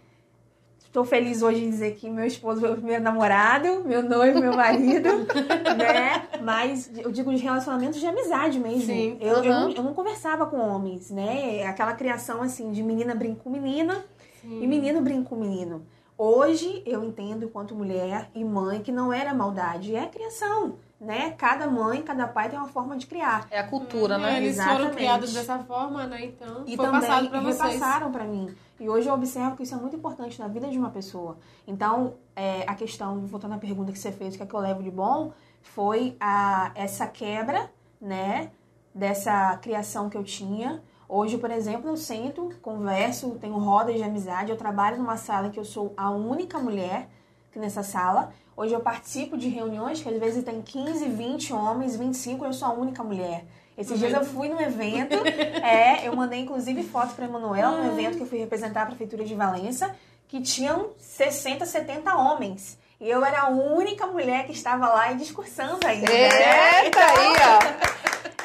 Estou 0.96 1.04
feliz 1.04 1.42
hoje 1.42 1.62
em 1.62 1.70
dizer 1.70 1.94
que 1.96 2.10
meu 2.10 2.26
esposo 2.26 2.62
foi 2.62 2.72
o 2.72 2.76
primeiro 2.78 3.04
namorado, 3.04 3.84
meu 3.84 4.02
noivo, 4.02 4.40
meu 4.40 4.54
marido, 4.56 5.10
né? 5.78 6.26
Mas 6.42 6.90
eu 6.96 7.12
digo 7.12 7.36
de 7.36 7.44
relacionamentos 7.44 8.00
de 8.00 8.08
amizade 8.08 8.58
mesmo. 8.58 8.86
Sim, 8.86 9.18
Eu, 9.20 9.44
eu, 9.44 9.52
aham. 9.52 9.68
não, 9.68 9.72
eu 9.72 9.84
não 9.84 9.94
conversava 9.94 10.46
com 10.46 10.56
homens, 10.56 11.12
né? 11.12 11.66
Aquela 11.68 11.94
criação 11.96 12.42
assim 12.42 12.72
de 12.72 12.82
menina 12.82 13.14
brinca 13.14 13.42
com 13.44 13.50
menina 13.50 14.06
e 14.42 14.66
menino 14.66 15.02
brinca 15.02 15.28
com 15.28 15.36
menino. 15.36 15.86
Hoje 16.18 16.82
eu 16.86 17.04
entendo, 17.04 17.44
enquanto 17.44 17.76
mulher 17.76 18.30
e 18.34 18.46
mãe, 18.46 18.82
que 18.82 18.90
não 18.90 19.12
era 19.12 19.34
maldade, 19.34 19.94
é 19.94 20.06
criação, 20.06 20.78
né? 21.00 21.32
Cada 21.32 21.68
mãe, 21.68 22.02
cada 22.02 22.28
pai 22.28 22.50
tem 22.50 22.58
uma 22.58 22.68
forma 22.68 22.96
de 22.98 23.06
criar. 23.06 23.48
É 23.52 23.60
a 23.60 23.68
cultura, 23.68 24.16
É, 24.16 24.18
né? 24.18 24.38
Eles 24.38 24.56
foram 24.56 24.72
Exatamente. 24.72 24.96
criados 24.96 25.34
dessa 25.34 25.60
forma, 25.60 26.06
né? 26.08 26.26
Então, 26.26 26.64
E 26.66 26.76
foi 26.76 26.86
também 26.86 27.02
passado 27.02 27.30
pra 27.30 27.40
vocês. 27.42 27.74
repassaram 27.74 28.12
para 28.12 28.24
mim. 28.24 28.56
E 28.80 28.90
hoje 28.90 29.08
eu 29.08 29.14
observo 29.14 29.56
que 29.56 29.64
isso 29.64 29.74
é 29.76 29.78
muito 29.78 29.96
importante 29.96 30.40
na 30.40 30.48
vida 30.48 30.68
de 30.68 30.78
uma 30.78 30.90
pessoa. 30.90 31.38
Então, 31.68 32.16
é, 32.36 32.64
a 32.68 32.76
questão, 32.76 33.22
voltando 33.26 33.54
à 33.54 33.58
pergunta 33.58 33.92
que 33.92 34.00
você 34.00 34.12
fez, 34.12 34.34
o 34.34 34.38
que 34.38 34.44
é 34.44 34.46
que 34.46 34.54
eu 34.54 34.60
levo 34.60 34.82
de 34.84 34.92
bom, 34.92 35.32
foi 35.62 36.16
a, 36.20 36.72
essa 36.76 37.08
quebra, 37.08 37.70
né, 38.02 38.52
dessa 38.94 39.58
criação 39.58 40.10
que 40.10 40.18
eu 40.18 40.24
tinha. 40.24 40.82
Hoje, 41.08 41.38
por 41.38 41.52
exemplo, 41.52 41.90
eu 41.90 41.98
sento, 41.98 42.50
converso, 42.62 43.38
tenho 43.40 43.58
rodas 43.58 43.96
de 43.96 44.04
amizade, 44.04 44.50
eu 44.52 44.58
trabalho 44.58 44.98
numa 44.98 45.18
sala 45.18 45.50
que 45.50 45.60
eu 45.60 45.66
sou 45.66 45.94
a 45.96 46.10
única 46.10 46.58
mulher 46.60 47.10
que 47.52 47.60
nessa 47.60 47.84
sala. 47.84 48.34
Hoje 48.58 48.74
eu 48.74 48.80
participo 48.80 49.38
de 49.38 49.50
reuniões 49.50 50.02
que 50.02 50.08
às 50.10 50.18
vezes 50.20 50.44
tem 50.44 50.62
15, 50.62 51.06
20 51.10 51.54
homens, 51.54 51.96
25, 51.98 52.46
eu 52.46 52.54
sou 52.54 52.68
a 52.70 52.72
única 52.72 53.04
mulher. 53.04 53.44
Esses 53.78 54.00
dias 54.00 54.14
eu 54.14 54.24
fui 54.24 54.48
num 54.48 54.62
evento, 54.62 55.14
é, 55.62 56.08
eu 56.08 56.16
mandei 56.16 56.40
inclusive 56.40 56.82
foto 56.84 57.14
para 57.14 57.26
Emanuel, 57.26 57.72
num 57.72 57.92
evento 57.92 58.16
que 58.16 58.24
eu 58.24 58.28
fui 58.28 58.40
representar 58.40 58.84
a 58.84 58.86
prefeitura 58.86 59.26
de 59.26 59.36
Valença, 59.36 59.94
que 60.30 60.42
tinham 60.42 60.92
60, 60.98 61.66
70 61.66 62.16
homens. 62.16 62.78
E 63.02 63.10
eu 63.10 63.24
era 63.26 63.42
a 63.42 63.50
única 63.50 64.08
mulher 64.08 64.46
que 64.46 64.54
estava 64.54 64.88
lá 64.88 65.12
e 65.12 65.18
discursando 65.18 65.86
ainda. 65.86 66.10
né? 66.10 66.86
Eita, 66.86 67.00
aí, 67.00 67.34
ó. 67.42 67.96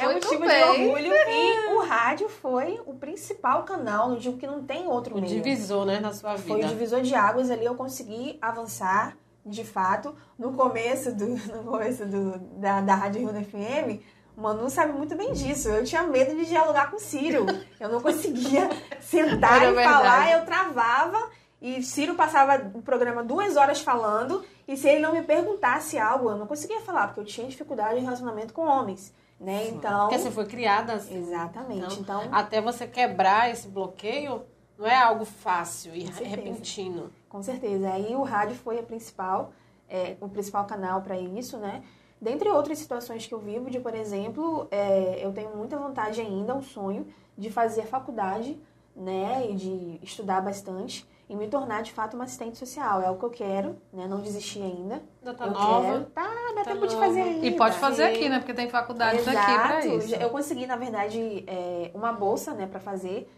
É 0.03 0.07
Muito 0.07 0.25
motivo 0.25 0.43
de 0.43 0.49
bem. 0.49 0.63
orgulho. 0.89 1.13
E 1.15 1.75
o 1.75 1.83
rádio 1.85 2.29
foi 2.29 2.81
o 2.85 2.95
principal 2.95 3.63
canal, 3.63 4.09
não 4.09 4.17
digo 4.17 4.37
que 4.39 4.47
não 4.47 4.65
tem 4.65 4.89
outro 4.89 5.17
O 5.17 5.21
meio. 5.21 5.33
divisor, 5.41 5.85
né, 5.87 6.01
na 6.01 6.13
sua 6.13 6.37
Foi 6.37 6.53
o 6.53 6.57
vida. 6.57 6.69
divisor 6.69 7.01
de 7.03 7.15
águas 7.15 7.51
ali, 7.51 7.65
eu 7.65 7.75
consegui 7.77 8.37
avançar, 8.43 9.17
de 9.45 9.65
fato. 9.65 10.15
No 10.39 10.53
começo, 10.53 11.13
do, 11.15 11.27
no 11.57 11.65
começo 11.65 12.05
do, 12.07 12.39
da, 12.59 12.81
da 12.81 12.95
Rádio 12.95 13.21
Rio 13.21 13.45
FM, 13.45 14.03
o 14.37 14.41
Manu 14.43 14.71
sabe 14.71 14.93
muito 14.93 15.17
bem 15.17 15.33
disso. 15.33 15.69
Eu 15.69 15.85
tinha 15.85 16.03
medo 16.03 16.35
de 16.35 16.47
dialogar 16.47 16.91
com 16.91 16.97
o 16.97 17.01
Ciro. 17.01 17.47
Eu 17.79 17.89
não 17.89 18.01
conseguia 18.01 18.69
sentar 19.01 19.57
Era 19.63 19.71
e 19.71 19.75
verdade. 19.75 19.95
falar, 19.95 20.33
eu 20.33 20.45
travava. 20.45 21.31
E 21.61 21.83
Ciro 21.83 22.15
passava 22.15 22.71
o 22.73 22.81
programa 22.81 23.23
duas 23.23 23.55
horas 23.55 23.83
falando, 23.83 24.43
e 24.67 24.79
se 24.79 24.89
ele 24.89 25.01
não 25.01 25.13
me 25.13 25.21
perguntasse 25.21 25.99
algo, 25.99 26.31
eu 26.31 26.37
não 26.39 26.47
conseguia 26.47 26.81
falar, 26.81 27.09
porque 27.09 27.21
eu 27.21 27.25
tinha 27.25 27.47
dificuldade 27.47 28.01
em 28.01 28.03
relacionamento 28.03 28.55
com 28.55 28.63
homens. 28.63 29.13
Né? 29.39 29.69
Então. 29.69 30.09
Porque 30.09 30.19
você 30.19 30.31
foi 30.31 30.47
criada 30.47 30.95
assim. 30.95 31.19
Exatamente. 31.19 32.01
Então, 32.01 32.25
Então, 32.25 32.35
até 32.35 32.61
você 32.63 32.87
quebrar 32.87 33.51
esse 33.51 33.69
bloqueio, 33.69 34.43
não 34.81 34.87
é 34.87 34.97
algo 34.97 35.25
fácil 35.27 35.95
e 35.95 36.11
Com 36.11 36.25
repentino. 36.25 37.11
Com 37.29 37.43
certeza. 37.43 37.93
Aí 37.93 38.17
o 38.17 38.23
rádio 38.23 38.57
foi 38.57 38.79
a 38.79 38.83
principal, 38.83 39.53
é, 39.89 40.17
o 40.21 40.29
principal 40.29 40.65
canal 40.65 41.03
para 41.03 41.19
isso, 41.19 41.59
né? 41.59 41.83
Dentre 42.21 42.49
outras 42.49 42.79
situações 42.79 43.27
que 43.27 43.35
eu 43.35 43.39
vivo, 43.39 43.71
de 43.71 43.79
por 43.79 43.95
exemplo, 43.95 44.67
é, 44.71 45.21
eu 45.25 45.33
tenho 45.33 45.55
muita 45.57 45.77
vontade 45.77 46.21
ainda, 46.21 46.55
um 46.55 46.63
sonho 46.63 47.07
de 47.37 47.51
fazer 47.51 47.83
faculdade, 47.87 48.59
né? 48.97 49.47
E 49.51 49.55
de 49.55 50.01
estudar 50.03 50.41
bastante 50.41 51.07
e 51.29 51.37
me 51.37 51.47
tornar 51.47 51.83
de 51.83 51.93
fato 51.93 52.15
uma 52.15 52.25
assistente 52.25 52.59
social. 52.59 53.01
É 53.01 53.11
o 53.11 53.17
que 53.17 53.25
eu 53.25 53.31
quero, 53.31 53.77
né? 53.93 54.07
Não 54.09 54.21
desistir 54.21 54.63
ainda. 54.63 55.03
Ainda 55.23 55.35
tá 55.35 55.47
eu 55.47 55.53
nova. 55.53 55.83
quero. 55.93 56.05
Tá, 56.07 56.23
dá 56.55 56.65
Tá 56.65 56.73
tempo 56.73 56.87
de 56.87 56.95
nova. 56.95 57.07
fazer 57.07 57.21
ainda. 57.21 57.47
E 57.47 57.57
pode 57.57 57.77
fazer 57.79 58.05
aqui, 58.05 58.29
né? 58.29 58.39
Porque 58.39 58.53
tem 58.55 58.69
faculdades 58.69 59.27
Exato. 59.27 59.39
aqui 59.39 59.69
pra 59.69 59.87
isso. 59.87 60.15
Eu 60.15 60.31
consegui, 60.31 60.67
na 60.67 60.77
verdade, 60.77 61.45
é, 61.47 61.91
uma 61.95 62.13
bolsa, 62.13 62.53
né, 62.53 62.67
para 62.67 62.81
fazer 62.81 63.31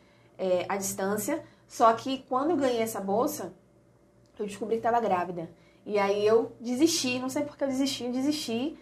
é, 0.43 0.67
à 0.69 0.77
distância. 0.77 1.41
Só 1.69 1.93
que 1.93 2.25
quando 2.29 2.51
eu 2.51 2.57
ganhei 2.57 2.83
essa 2.83 3.01
bolsa, 3.01 3.55
eu 4.39 4.45
descobri 4.45 4.77
que 4.77 4.87
estava 4.87 5.01
grávida. 5.01 5.49
E 5.87 5.99
aí 5.99 6.27
eu 6.27 6.53
desisti, 6.61 7.19
não 7.21 7.29
sei 7.29 7.45
por 7.45 7.57
que 7.57 7.63
eu 7.63 7.69
desisti, 7.69 8.05
eu 8.05 8.13
desisti 8.13 8.77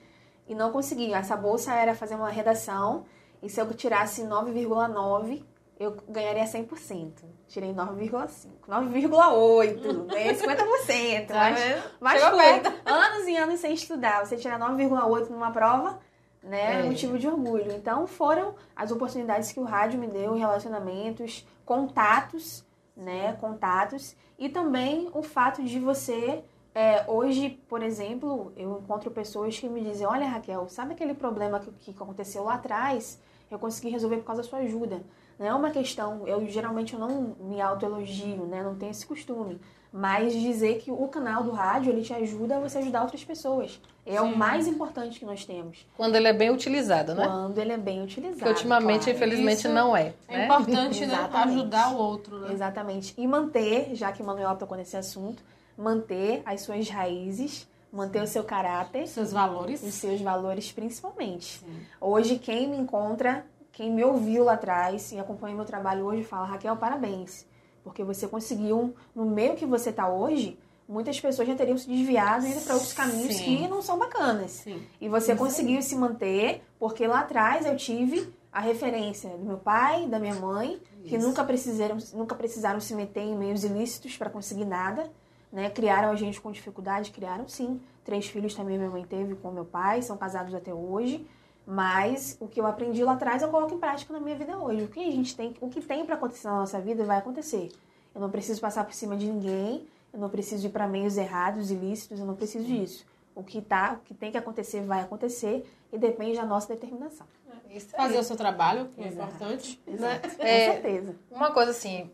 e 0.48 0.54
não 0.54 0.72
consegui. 0.72 1.12
Essa 1.12 1.36
bolsa 1.36 1.74
era 1.74 1.94
fazer 1.94 2.14
uma 2.14 2.30
redação 2.30 3.04
e 3.42 3.48
se 3.48 3.60
eu 3.60 3.72
tirasse 3.74 4.22
9,9, 4.22 5.42
eu 5.78 5.96
ganharia 6.08 6.44
100%. 6.44 7.12
Tirei 7.48 7.72
9,5, 7.72 8.28
9,8, 8.68 10.06
ganhei 10.06 10.34
50%. 10.34 11.26
Tá 11.26 11.34
mas 11.34 11.84
mas 12.00 12.20
Chegou 12.22 12.38
foi 12.38 12.60
perto. 12.60 12.88
anos 12.88 13.26
e 13.28 13.36
anos 13.36 13.60
sem 13.60 13.72
estudar. 13.74 14.24
Você 14.24 14.36
tirar 14.36 14.58
9,8 14.58 15.28
numa 15.30 15.50
prova, 15.50 15.98
né? 16.42 16.80
É 16.80 16.82
motivo 16.82 17.18
de 17.18 17.28
orgulho. 17.28 17.72
Então 17.72 18.06
foram 18.06 18.54
as 18.74 18.90
oportunidades 18.90 19.52
que 19.52 19.60
o 19.60 19.64
rádio 19.64 19.98
me 19.98 20.06
deu, 20.06 20.34
relacionamentos, 20.34 21.46
contatos, 21.64 22.64
né? 22.96 23.34
Contatos. 23.34 24.16
E 24.38 24.48
também 24.48 25.10
o 25.12 25.22
fato 25.22 25.62
de 25.62 25.78
você. 25.78 26.42
é, 26.74 27.04
hoje, 27.08 27.60
por 27.68 27.82
exemplo, 27.82 28.52
eu 28.56 28.78
encontro 28.78 29.10
pessoas 29.10 29.58
que 29.58 29.68
me 29.68 29.82
dizem: 29.82 30.06
Olha, 30.06 30.28
Raquel, 30.28 30.68
sabe 30.68 30.92
aquele 30.94 31.14
problema 31.14 31.60
que, 31.60 31.70
que 31.72 31.90
aconteceu 31.90 32.44
lá 32.44 32.54
atrás? 32.54 33.20
Eu 33.50 33.58
consegui 33.58 33.90
resolver 33.90 34.18
por 34.18 34.26
causa 34.26 34.42
da 34.42 34.48
sua 34.48 34.60
ajuda. 34.60 35.02
Não 35.38 35.46
é 35.46 35.54
uma 35.54 35.70
questão, 35.70 36.28
eu 36.28 36.46
geralmente 36.46 36.94
eu 36.94 37.00
não 37.00 37.34
me 37.40 37.60
autoelogio, 37.60 38.46
né? 38.46 38.62
Não 38.62 38.76
tenho 38.76 38.90
esse 38.90 39.06
costume. 39.06 39.60
Mas 39.92 40.32
dizer 40.32 40.78
que 40.78 40.90
o 40.90 41.08
canal 41.08 41.42
do 41.42 41.50
rádio, 41.50 41.90
ele 41.92 42.02
te 42.02 42.14
ajuda 42.14 42.56
a 42.56 42.60
você 42.60 42.78
ajudar 42.78 43.02
outras 43.02 43.24
pessoas. 43.24 43.80
É 44.06 44.20
o 44.20 44.30
Sim. 44.30 44.34
mais 44.36 44.66
importante 44.66 45.18
que 45.18 45.26
nós 45.26 45.44
temos. 45.44 45.86
Quando 45.96 46.14
ele 46.14 46.28
é 46.28 46.32
bem 46.32 46.50
utilizado, 46.50 47.14
né? 47.14 47.26
Quando 47.26 47.58
ele 47.58 47.72
é 47.72 47.76
bem 47.76 48.02
utilizado. 48.02 48.38
Porque 48.38 48.50
ultimamente, 48.50 49.04
claro. 49.04 49.16
infelizmente, 49.16 49.58
Isso 49.58 49.68
não 49.68 49.96
é. 49.96 50.14
É 50.28 50.38
né? 50.38 50.44
importante, 50.44 51.04
né? 51.06 51.28
Ajudar 51.32 51.92
o 51.92 51.98
outro, 51.98 52.38
né? 52.38 52.52
Exatamente. 52.52 53.14
E 53.18 53.26
manter, 53.26 53.94
já 53.94 54.12
que 54.12 54.22
o 54.22 54.26
Manuel 54.26 54.56
tocou 54.56 54.76
nesse 54.76 54.96
assunto, 54.96 55.42
manter 55.76 56.42
as 56.46 56.60
suas 56.62 56.88
raízes, 56.88 57.68
manter 57.92 58.22
o 58.22 58.26
seu 58.26 58.44
caráter 58.44 59.06
Seus 59.08 59.32
valores. 59.32 59.82
os 59.82 59.94
seus 59.94 60.20
valores 60.20 60.70
principalmente. 60.70 61.58
Sim. 61.58 61.80
Hoje, 62.00 62.38
quem 62.38 62.68
me 62.68 62.76
encontra, 62.76 63.44
quem 63.72 63.90
me 63.92 64.04
ouviu 64.04 64.44
lá 64.44 64.54
atrás 64.54 65.10
e 65.12 65.18
acompanha 65.18 65.54
meu 65.54 65.64
trabalho 65.64 66.04
hoje, 66.04 66.22
fala: 66.24 66.46
Raquel, 66.46 66.76
parabéns. 66.76 67.46
Porque 67.90 68.04
você 68.04 68.28
conseguiu, 68.28 68.94
no 69.12 69.26
meio 69.26 69.56
que 69.56 69.66
você 69.66 69.90
está 69.90 70.08
hoje, 70.08 70.56
muitas 70.88 71.18
pessoas 71.20 71.48
já 71.48 71.56
teriam 71.56 71.76
se 71.76 71.88
desviado 71.88 72.46
e 72.46 72.52
ido 72.52 72.60
para 72.60 72.74
outros 72.74 72.92
caminhos 72.92 73.34
Sim. 73.34 73.44
que 73.44 73.68
não 73.68 73.82
são 73.82 73.98
bacanas. 73.98 74.52
Sim. 74.52 74.80
E 75.00 75.08
você 75.08 75.32
Isso 75.32 75.42
conseguiu 75.42 75.82
se 75.82 75.96
manter, 75.96 76.62
porque 76.78 77.04
lá 77.04 77.18
atrás 77.18 77.66
eu 77.66 77.76
tive 77.76 78.32
a 78.52 78.60
referência 78.60 79.30
do 79.30 79.44
meu 79.44 79.58
pai, 79.58 80.06
da 80.06 80.20
minha 80.20 80.36
mãe, 80.36 80.80
que 81.04 81.16
Isso. 81.16 81.26
nunca 81.26 81.42
precisaram, 81.42 81.98
nunca 82.14 82.36
precisaram 82.36 82.78
se 82.78 82.94
meter 82.94 83.24
em 83.24 83.36
meios 83.36 83.64
ilícitos 83.64 84.16
para 84.16 84.30
conseguir 84.30 84.66
nada. 84.66 85.10
Né? 85.52 85.68
Criaram 85.68 86.12
a 86.12 86.14
gente 86.14 86.40
com 86.40 86.52
dificuldade, 86.52 87.10
criaram 87.10 87.48
sim. 87.48 87.80
Três 88.04 88.28
filhos 88.28 88.54
também 88.54 88.78
minha 88.78 88.88
mãe 88.88 89.04
teve 89.04 89.34
com 89.34 89.50
meu 89.50 89.64
pai, 89.64 90.00
são 90.00 90.16
casados 90.16 90.54
até 90.54 90.72
hoje. 90.72 91.26
Mas 91.70 92.36
o 92.40 92.48
que 92.48 92.60
eu 92.60 92.66
aprendi 92.66 93.04
lá 93.04 93.12
atrás 93.12 93.42
eu 93.42 93.48
coloco 93.48 93.72
em 93.72 93.78
prática 93.78 94.12
na 94.12 94.18
minha 94.18 94.34
vida 94.34 94.58
hoje. 94.58 94.82
O 94.82 94.88
que 94.88 94.98
a 94.98 95.10
gente 95.12 95.36
tem, 95.36 95.54
o 95.60 95.68
que 95.68 95.80
tem 95.80 96.04
para 96.04 96.16
acontecer 96.16 96.48
na 96.48 96.56
nossa 96.56 96.80
vida 96.80 97.04
vai 97.04 97.18
acontecer. 97.18 97.70
Eu 98.12 98.20
não 98.20 98.28
preciso 98.28 98.60
passar 98.60 98.84
por 98.84 98.92
cima 98.92 99.16
de 99.16 99.24
ninguém, 99.26 99.86
eu 100.12 100.18
não 100.18 100.28
preciso 100.28 100.66
ir 100.66 100.70
para 100.70 100.88
meios 100.88 101.16
errados, 101.16 101.70
ilícitos, 101.70 102.18
eu 102.18 102.26
não 102.26 102.34
preciso 102.34 102.64
disso. 102.64 103.06
O 103.36 103.44
que 103.44 103.62
tá, 103.62 103.98
o 104.00 104.04
que 104.04 104.12
tem 104.12 104.32
que 104.32 104.36
acontecer 104.36 104.80
vai 104.82 105.00
acontecer 105.00 105.64
e 105.92 105.96
depende 105.96 106.36
da 106.38 106.44
nossa 106.44 106.66
determinação. 106.66 107.24
Isso 107.70 107.86
aí. 107.92 108.02
Fazer 108.04 108.18
o 108.18 108.24
seu 108.24 108.34
trabalho, 108.36 108.88
que 108.88 109.00
é 109.00 109.06
Exato. 109.06 109.28
importante. 109.32 109.80
Exato. 109.86 110.36
Com 110.36 110.42
É. 110.42 110.72
certeza. 110.72 111.14
Uma 111.30 111.52
coisa 111.52 111.70
assim, 111.70 112.10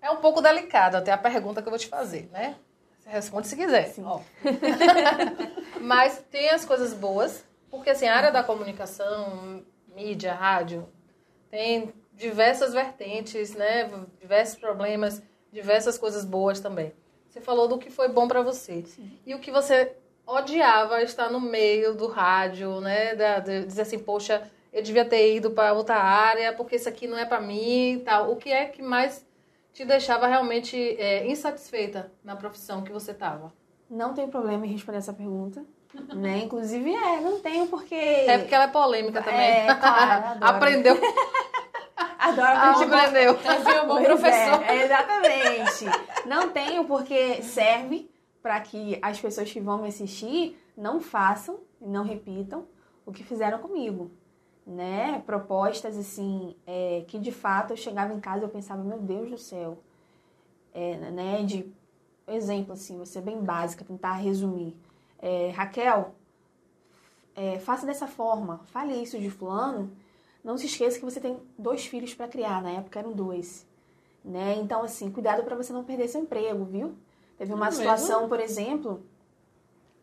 é 0.00 0.10
um 0.10 0.16
pouco 0.16 0.40
delicada 0.40 0.96
até 0.96 1.12
a 1.12 1.18
pergunta 1.18 1.60
que 1.60 1.68
eu 1.68 1.70
vou 1.70 1.78
te 1.78 1.88
fazer, 1.88 2.30
né? 2.32 2.56
Você 3.00 3.10
responde 3.10 3.48
se 3.48 3.54
quiser. 3.54 3.88
Sim. 3.88 4.04
ó. 4.06 4.20
Mas 5.78 6.24
tem 6.30 6.48
as 6.48 6.64
coisas 6.64 6.94
boas, 6.94 7.44
porque 7.74 7.90
assim, 7.90 8.06
a 8.06 8.16
área 8.16 8.30
da 8.30 8.42
comunicação, 8.42 9.62
mídia, 9.94 10.32
rádio, 10.34 10.88
tem 11.50 11.92
diversas 12.12 12.72
vertentes, 12.72 13.54
né? 13.54 13.90
Diversos 14.20 14.58
problemas, 14.58 15.22
diversas 15.52 15.98
coisas 15.98 16.24
boas 16.24 16.60
também. 16.60 16.92
Você 17.28 17.40
falou 17.40 17.66
do 17.66 17.78
que 17.78 17.90
foi 17.90 18.08
bom 18.08 18.28
pra 18.28 18.42
você. 18.42 18.84
E 19.26 19.34
o 19.34 19.40
que 19.40 19.50
você 19.50 19.96
odiava 20.26 21.02
estar 21.02 21.30
no 21.30 21.40
meio 21.40 21.94
do 21.94 22.06
rádio, 22.06 22.80
né? 22.80 23.14
Da, 23.14 23.40
de 23.40 23.64
dizer 23.64 23.82
assim, 23.82 23.98
poxa, 23.98 24.50
eu 24.72 24.82
devia 24.82 25.04
ter 25.04 25.36
ido 25.36 25.50
para 25.50 25.72
outra 25.72 25.96
área, 25.96 26.52
porque 26.52 26.76
isso 26.76 26.88
aqui 26.88 27.06
não 27.06 27.18
é 27.18 27.24
para 27.24 27.40
mim 27.40 27.94
e 27.94 27.98
tal. 28.00 28.30
O 28.30 28.36
que 28.36 28.50
é 28.50 28.66
que 28.66 28.82
mais 28.82 29.26
te 29.72 29.84
deixava 29.84 30.26
realmente 30.26 30.76
é, 30.76 31.26
insatisfeita 31.26 32.12
na 32.22 32.36
profissão 32.36 32.82
que 32.82 32.92
você 32.92 33.10
estava? 33.10 33.52
Não 33.90 34.14
tenho 34.14 34.28
problema 34.28 34.64
em 34.64 34.70
responder 34.70 34.98
essa 34.98 35.12
pergunta. 35.12 35.64
Né? 36.14 36.38
Inclusive, 36.38 36.94
é, 36.94 37.20
não 37.20 37.40
tenho 37.40 37.66
porque. 37.66 37.94
É 37.94 38.38
porque 38.38 38.54
ela 38.54 38.64
é 38.64 38.68
polêmica 38.68 39.22
também. 39.22 39.40
É, 39.40 39.74
claro. 39.74 40.38
Aprendeu. 40.40 40.98
Adoro 42.18 42.46
A 42.46 42.70
aprender. 42.70 42.78
gente 42.78 42.94
aprendeu. 42.94 43.38
Trazer 43.38 43.80
um 43.82 43.86
bom 43.86 43.94
Pois 44.02 44.06
professor. 44.06 44.62
É, 44.64 44.84
exatamente. 44.84 45.84
Não 46.26 46.50
tenho 46.50 46.84
porque 46.84 47.42
serve 47.42 48.10
para 48.42 48.60
que 48.60 48.98
as 49.02 49.20
pessoas 49.20 49.50
que 49.52 49.60
vão 49.60 49.82
me 49.82 49.88
assistir 49.88 50.58
não 50.76 51.00
façam 51.00 51.60
não 51.80 52.02
repitam 52.04 52.66
o 53.06 53.12
que 53.12 53.22
fizeram 53.22 53.58
comigo. 53.58 54.10
Né? 54.66 55.22
Propostas 55.26 55.96
assim, 55.98 56.56
é, 56.66 57.04
que 57.06 57.18
de 57.18 57.30
fato 57.30 57.72
eu 57.72 57.76
chegava 57.76 58.12
em 58.14 58.20
casa 58.20 58.40
e 58.40 58.44
eu 58.44 58.48
pensava, 58.48 58.82
meu 58.82 58.98
Deus 58.98 59.30
do 59.30 59.38
céu. 59.38 59.78
É, 60.72 60.96
né? 60.96 61.42
De 61.42 61.70
exemplo, 62.26 62.72
assim, 62.72 63.04
ser 63.04 63.20
bem 63.20 63.42
básica, 63.42 63.84
tentar 63.84 64.14
resumir. 64.14 64.74
É, 65.26 65.50
Raquel, 65.56 66.14
é, 67.34 67.58
faça 67.58 67.86
dessa 67.86 68.06
forma, 68.06 68.60
fale 68.72 68.92
isso 69.02 69.18
de 69.18 69.30
fulano. 69.30 69.90
Não 70.44 70.58
se 70.58 70.66
esqueça 70.66 70.98
que 70.98 71.04
você 71.04 71.18
tem 71.18 71.38
dois 71.58 71.86
filhos 71.86 72.12
para 72.12 72.28
criar, 72.28 72.62
na 72.62 72.70
época 72.72 72.98
eram 72.98 73.12
dois. 73.12 73.66
Né? 74.22 74.56
Então, 74.58 74.82
assim, 74.82 75.10
cuidado 75.10 75.42
para 75.42 75.56
você 75.56 75.72
não 75.72 75.82
perder 75.84 76.08
seu 76.08 76.20
emprego, 76.20 76.64
viu? 76.66 76.94
Teve 77.38 77.52
uma 77.54 77.66
É 77.66 77.70
mesmo? 77.70 77.80
situação, 77.80 78.28
por 78.28 78.38
exemplo, 78.40 79.02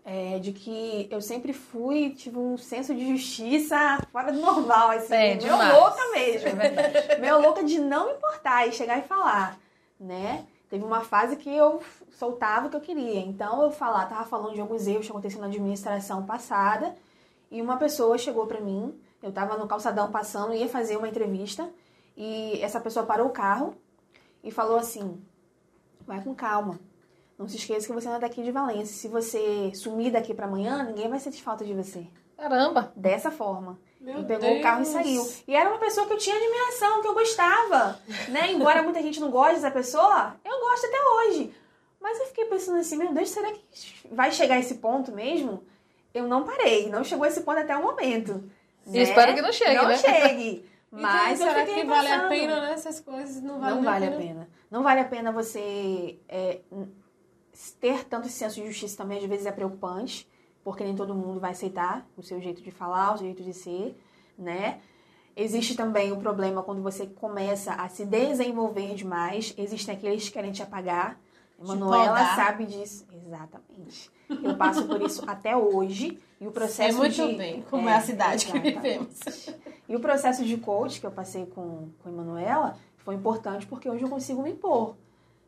é, 0.03 0.39
de 0.39 0.51
que 0.51 1.07
eu 1.11 1.21
sempre 1.21 1.53
fui, 1.53 2.09
tive 2.11 2.37
um 2.39 2.57
senso 2.57 2.93
de 2.95 3.07
justiça 3.07 3.77
fora 4.11 4.31
do 4.31 4.39
normal, 4.39 4.89
assim, 4.89 5.13
É, 5.13 5.29
meu 5.35 5.43
demais. 5.43 5.73
louca 5.73 6.11
mesmo. 6.13 6.47
É. 6.49 7.17
Meu 7.19 7.39
louca 7.39 7.63
de 7.63 7.79
não 7.79 8.09
importar 8.11 8.67
e 8.67 8.71
chegar 8.71 8.97
e 8.97 9.03
falar, 9.03 9.59
né? 9.99 10.45
Teve 10.71 10.85
uma 10.85 11.01
fase 11.01 11.35
que 11.35 11.53
eu 11.53 11.81
soltava 12.11 12.67
o 12.67 12.69
que 12.69 12.77
eu 12.77 12.81
queria. 12.81 13.19
Então 13.19 13.61
eu 13.61 13.71
falar, 13.71 14.05
tava 14.05 14.23
falando 14.23 14.53
de 14.53 14.61
alguns 14.61 14.87
erros 14.87 15.05
que 15.05 15.11
aconteceram 15.11 15.41
na 15.41 15.47
administração 15.47 16.25
passada 16.25 16.95
e 17.51 17.61
uma 17.61 17.75
pessoa 17.75 18.17
chegou 18.17 18.47
pra 18.47 18.61
mim, 18.61 18.97
eu 19.21 19.33
tava 19.33 19.57
no 19.57 19.67
calçadão 19.67 20.09
passando, 20.09 20.53
ia 20.53 20.69
fazer 20.69 20.95
uma 20.95 21.09
entrevista 21.09 21.69
e 22.15 22.57
essa 22.61 22.79
pessoa 22.79 23.05
parou 23.05 23.27
o 23.27 23.31
carro 23.31 23.75
e 24.41 24.49
falou 24.49 24.77
assim: 24.77 25.21
"Vai 26.07 26.23
com 26.23 26.33
calma. 26.33 26.79
Não 27.37 27.49
se 27.49 27.57
esqueça 27.57 27.85
que 27.85 27.93
você 27.93 28.07
não 28.07 28.15
é 28.15 28.19
daqui 28.19 28.41
de 28.41 28.51
Valência. 28.51 28.95
Se 28.95 29.09
você 29.09 29.73
sumir 29.75 30.09
daqui 30.09 30.33
pra 30.33 30.45
amanhã, 30.45 30.83
ninguém 30.83 31.09
vai 31.09 31.19
sentir 31.19 31.43
falta 31.43 31.65
de 31.65 31.73
você." 31.73 32.07
Caramba. 32.37 32.93
Dessa 32.95 33.29
forma. 33.29 33.77
Meu 34.01 34.23
pegou 34.23 34.57
o 34.57 34.61
carro 34.61 34.81
e 34.81 34.83
Deus. 34.83 34.93
saiu. 34.93 35.27
E 35.47 35.55
era 35.55 35.69
uma 35.69 35.77
pessoa 35.77 36.07
que 36.07 36.13
eu 36.13 36.17
tinha 36.17 36.35
admiração, 36.35 37.01
que 37.01 37.07
eu 37.07 37.13
gostava. 37.13 37.99
Né? 38.29 38.51
Embora 38.51 38.81
muita 38.81 39.01
gente 39.01 39.19
não 39.19 39.29
goste 39.29 39.55
dessa 39.55 39.69
pessoa, 39.69 40.35
eu 40.43 40.59
gosto 40.59 40.87
até 40.87 40.97
hoje. 41.03 41.53
Mas 42.01 42.19
eu 42.19 42.25
fiquei 42.25 42.45
pensando 42.45 42.79
assim, 42.79 42.97
meu 42.97 43.13
Deus, 43.13 43.29
será 43.29 43.51
que 43.51 43.61
vai 44.11 44.31
chegar 44.31 44.57
esse 44.57 44.75
ponto 44.75 45.11
mesmo? 45.11 45.63
Eu 46.13 46.27
não 46.27 46.43
parei, 46.43 46.89
não 46.89 47.03
chegou 47.03 47.27
esse 47.27 47.41
ponto 47.41 47.59
até 47.59 47.77
o 47.77 47.83
momento. 47.83 48.43
E 48.87 48.99
espero 48.99 49.35
que 49.35 49.41
não 49.41 49.51
chegue, 49.51 49.75
não 49.75 49.87
né? 49.87 49.97
chegue. 49.97 50.65
Mas 50.91 51.39
então, 51.39 51.53
será 51.53 51.65
que 51.65 51.83
vale 51.85 52.07
a 52.07 52.11
pensando. 52.11 52.29
pena, 52.29 52.61
né? 52.61 52.73
Essas 52.73 52.99
coisas 52.99 53.41
não 53.41 53.59
valem 53.59 53.75
Não 53.75 53.83
vale 53.83 54.05
a 54.07 54.11
pena. 54.11 54.49
Não 54.69 54.83
vale 54.83 54.99
a 54.99 55.05
pena 55.05 55.31
você 55.31 56.19
é, 56.27 56.59
ter 57.79 58.03
tanto 58.05 58.27
senso 58.27 58.55
de 58.55 58.67
justiça 58.67 58.97
também, 58.97 59.19
às 59.19 59.23
vezes 59.23 59.45
é 59.45 59.51
preocupante, 59.51 60.27
porque 60.63 60.83
nem 60.83 60.95
todo 60.95 61.15
mundo 61.15 61.39
vai 61.39 61.51
aceitar 61.51 62.05
o 62.17 62.23
seu 62.23 62.39
jeito 62.41 62.61
de 62.61 62.71
falar, 62.71 63.13
o 63.13 63.17
seu 63.17 63.27
jeito 63.27 63.43
de 63.43 63.53
ser, 63.53 63.95
né? 64.37 64.79
Existe 65.35 65.75
também 65.75 66.11
o 66.11 66.17
problema 66.17 66.61
quando 66.61 66.81
você 66.81 67.05
começa 67.07 67.73
a 67.73 67.87
se 67.87 68.05
desenvolver 68.05 68.93
demais. 68.95 69.53
Existem 69.57 69.95
aqueles 69.95 70.25
que 70.27 70.33
querem 70.33 70.51
te 70.51 70.61
apagar. 70.61 71.17
Manuela 71.57 72.17
podar. 72.17 72.35
sabe 72.35 72.65
disso. 72.65 73.05
Exatamente. 73.25 74.11
Eu 74.43 74.57
passo 74.57 74.85
por 74.87 75.01
isso 75.01 75.23
até 75.29 75.55
hoje. 75.55 76.19
E 76.39 76.47
o 76.47 76.49
Sei 76.49 76.51
processo 76.51 76.97
muito 76.97 77.27
de... 77.27 77.35
bem 77.35 77.61
como 77.69 77.87
é, 77.87 77.93
a 77.93 78.01
cidade 78.01 78.45
que 78.45 78.57
exatamente. 78.57 78.81
vivemos. 78.81 79.49
E 79.87 79.95
o 79.95 79.99
processo 79.99 80.43
de 80.43 80.57
coach 80.57 80.99
que 80.99 81.05
eu 81.05 81.11
passei 81.11 81.45
com, 81.45 81.89
com 82.01 82.09
a 82.09 82.11
Emanuela 82.11 82.77
foi 82.97 83.15
importante 83.15 83.65
porque 83.67 83.89
hoje 83.89 84.03
eu 84.03 84.09
consigo 84.09 84.41
me 84.41 84.51
impor. 84.51 84.95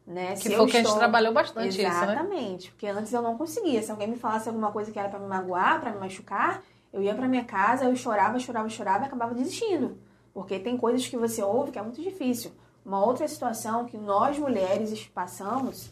Né? 0.06 0.34
Que 0.34 0.50
Se 0.50 0.56
foi 0.56 0.66
que 0.66 0.72
a 0.74 0.76
gente 0.80 0.86
estou- 0.86 0.98
trabalhou 1.00 1.34
bastante 1.34 1.70
isso, 1.70 1.82
né? 1.82 1.88
Exatamente, 1.88 2.72
porque 2.72 2.88
antes 2.88 3.14
eu 3.14 3.22
não 3.22 3.38
conseguia. 3.38 3.82
Se 3.82 3.90
alguém 3.90 4.08
me 4.10 4.18
falasse 4.18 4.50
alguma 4.50 4.72
coisa 4.72 4.92
que 4.92 5.00
era 5.00 5.08
pra 5.08 5.18
me 5.20 5.28
magoar, 5.28 5.80
pra 5.80 5.92
me 5.94 6.00
machucar, 6.00 6.62
eu 6.92 7.02
ia 7.02 7.16
pra 7.16 7.28
minha 7.28 7.46
casa, 7.46 7.86
eu 7.86 7.96
chorava, 7.96 8.38
chorava, 8.38 8.68
chorava 8.70 9.04
e 9.06 9.08
acabava 9.08 9.34
desistindo. 9.34 9.98
Porque 10.34 10.60
tem 10.60 10.76
coisas 10.78 11.08
que 11.08 11.16
você 11.16 11.42
ouve 11.42 11.72
que 11.72 11.80
é 11.80 11.82
muito 11.82 12.02
difícil. 12.02 12.52
Uma 12.86 13.04
outra 13.06 13.26
situação 13.30 13.86
que 13.86 13.98
nós 13.98 14.38
mulheres 14.38 15.06
passamos 15.08 15.90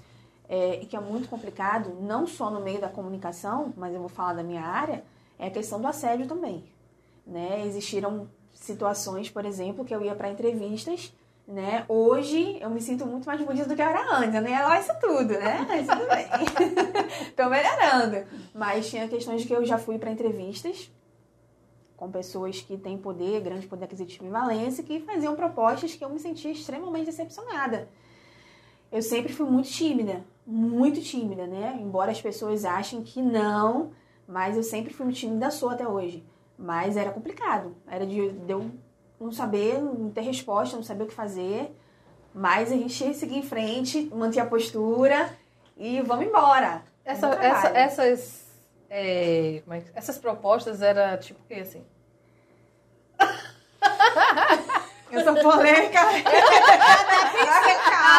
é, 0.50 0.82
e 0.82 0.86
que 0.86 0.98
é 0.98 1.00
muito 1.00 1.30
complicado, 1.30 1.96
não 2.02 2.28
só 2.28 2.50
no 2.52 2.60
meio 2.60 2.82
da 2.82 2.90
comunicação, 2.90 3.72
mas 3.78 3.94
eu 3.94 4.00
vou 4.02 4.10
falar 4.10 4.34
da 4.34 4.44
minha 4.44 4.62
área, 4.64 5.06
é 5.40 5.48
a 5.48 5.52
questão 5.52 5.80
do 5.80 5.88
assédio 5.88 6.28
também. 6.28 6.66
Né? 7.26 7.66
Existiram 7.66 8.28
situações, 8.54 9.30
por 9.30 9.46
exemplo, 9.46 9.86
que 9.86 9.96
eu 9.96 10.04
ia 10.04 10.14
para 10.14 10.30
entrevistas, 10.30 11.14
né? 11.48 11.86
Hoje 11.88 12.58
eu 12.62 12.70
me 12.70 12.82
sinto 12.82 13.06
muito 13.06 13.26
mais 13.26 13.42
bonita 13.42 13.68
do 13.68 13.76
que 13.76 13.82
eu 13.82 13.86
era 13.86 14.18
antes. 14.18 14.36
Eu 14.36 14.42
nem 14.42 14.54
ia 14.54 14.68
lá 14.68 14.80
isso 14.80 14.94
tudo, 15.00 15.34
né? 15.34 15.66
Mas 15.68 15.88
tudo 15.88 16.08
bem. 16.08 16.28
Tô 17.36 17.50
melhorando. 17.50 18.26
Mas 18.54 18.90
tinha 18.90 19.08
questões 19.08 19.46
que 19.46 19.54
eu 19.54 19.66
já 19.66 19.78
fui 19.78 19.98
para 19.98 20.12
entrevistas 20.12 20.92
com 22.02 22.10
pessoas 22.10 22.60
que 22.60 22.78
têm 22.78 22.98
poder, 22.98 23.42
grande 23.42 23.68
poder 23.68 23.86
aquisitivo 23.86 24.26
em 24.26 24.32
Valência, 24.32 24.84
que 24.84 25.00
faziam 25.02 25.36
propostas 25.36 25.94
que 25.94 26.04
eu 26.04 26.10
me 26.10 26.18
sentia 26.18 26.52
extremamente 26.52 27.06
decepcionada. 27.06 27.88
Eu 28.92 29.04
sempre 29.04 29.32
fui 29.32 29.48
muito 29.48 29.70
tímida, 29.70 30.26
muito 30.46 31.00
tímida, 31.00 31.46
né? 31.46 31.78
Embora 31.80 32.12
as 32.12 32.20
pessoas 32.20 32.66
achem 32.66 33.04
que 33.04 33.22
não, 33.22 33.92
mas 34.28 34.58
eu 34.58 34.64
sempre 34.64 34.92
fui 34.92 35.06
muito 35.06 35.20
tímida, 35.20 35.52
sou 35.52 35.70
até 35.70 35.88
hoje. 35.88 36.26
Mas 36.58 36.98
era 36.98 37.12
complicado. 37.12 37.76
Era 37.88 38.06
de, 38.06 38.32
de 38.32 38.52
eu 38.52 38.72
não 39.22 39.32
saber, 39.32 39.80
não 39.82 40.10
ter 40.10 40.22
resposta, 40.22 40.76
não 40.76 40.84
saber 40.84 41.04
o 41.04 41.08
que 41.08 41.14
fazer. 41.14 41.72
Mas 42.34 42.72
a 42.72 42.76
gente 42.78 43.14
seguir 43.14 43.38
em 43.38 43.44
frente, 43.44 44.10
manter 44.14 44.40
a 44.40 44.46
postura 44.46 45.30
e 45.78 46.02
vamos 46.02 46.26
embora. 46.26 46.82
Essa, 47.04 47.28
essa, 47.36 47.68
essas, 47.70 48.46
é, 48.90 49.62
é 49.70 49.80
que- 49.82 49.92
essas 49.94 50.18
propostas 50.18 50.82
era 50.82 51.18
tipo 51.18 51.40
o 51.42 51.44
quê, 51.48 51.56
assim? 51.62 51.84
Eu 55.12 55.24
sou 55.24 55.36
polêmica. 55.36 56.00